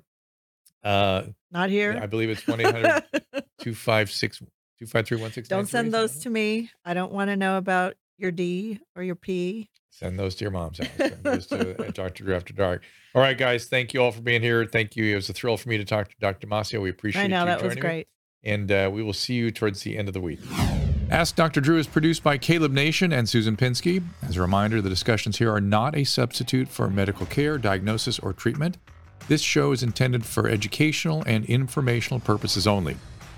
Uh, 0.83 1.23
Not 1.51 1.69
here. 1.69 1.97
I 2.01 2.05
believe 2.07 2.29
it's 2.29 2.45
1 2.45 2.59
800 2.59 3.03
256 3.59 4.39
253 4.79 5.47
Don't 5.47 5.67
send 5.67 5.93
those 5.93 6.19
to 6.19 6.29
me. 6.29 6.69
I 6.85 6.93
don't 6.93 7.11
want 7.11 7.29
to 7.29 7.37
know 7.37 7.57
about 7.57 7.95
your 8.17 8.31
D 8.31 8.79
or 8.95 9.03
your 9.03 9.15
P. 9.15 9.69
Send 9.93 10.17
those 10.17 10.33
to 10.35 10.43
your 10.43 10.51
mom's 10.51 10.79
house. 10.79 10.87
Send 10.97 11.17
those 11.23 11.45
to 11.47 11.75
Dr. 11.91 12.23
Drew 12.23 12.35
After 12.35 12.51
Dark. 12.53 12.81
All 13.13 13.21
right, 13.21 13.37
guys. 13.37 13.65
Thank 13.65 13.93
you 13.93 14.01
all 14.01 14.11
for 14.11 14.21
being 14.21 14.41
here. 14.41 14.65
Thank 14.65 14.95
you. 14.95 15.05
It 15.05 15.15
was 15.15 15.29
a 15.29 15.33
thrill 15.33 15.55
for 15.55 15.69
me 15.69 15.77
to 15.77 15.85
talk 15.85 16.09
to 16.09 16.15
Dr. 16.19 16.47
Masio. 16.47 16.81
We 16.81 16.89
appreciate 16.89 17.23
I 17.23 17.27
know 17.27 17.41
you 17.41 17.45
that 17.45 17.61
was 17.61 17.75
joining 17.75 17.75
me. 17.75 17.81
great. 17.81 18.07
And 18.43 18.71
uh, 18.71 18.89
we 18.91 19.03
will 19.03 19.13
see 19.13 19.35
you 19.35 19.51
towards 19.51 19.83
the 19.83 19.95
end 19.97 20.07
of 20.07 20.15
the 20.15 20.19
week. 20.19 20.39
Ask 21.11 21.35
Dr. 21.35 21.61
Drew 21.61 21.77
is 21.77 21.85
produced 21.85 22.23
by 22.23 22.39
Kaleb 22.39 22.71
Nation 22.71 23.13
and 23.13 23.29
Susan 23.29 23.55
Pinsky. 23.55 24.03
As 24.23 24.35
a 24.35 24.41
reminder, 24.41 24.81
the 24.81 24.89
discussions 24.89 25.37
here 25.37 25.53
are 25.53 25.61
not 25.61 25.95
a 25.95 26.03
substitute 26.03 26.67
for 26.69 26.89
medical 26.89 27.27
care, 27.27 27.59
diagnosis, 27.59 28.17
or 28.17 28.33
treatment. 28.33 28.79
This 29.27 29.41
show 29.41 29.71
is 29.71 29.83
intended 29.83 30.25
for 30.25 30.49
educational 30.49 31.23
and 31.27 31.45
informational 31.45 32.19
purposes 32.19 32.65
only. 32.65 32.97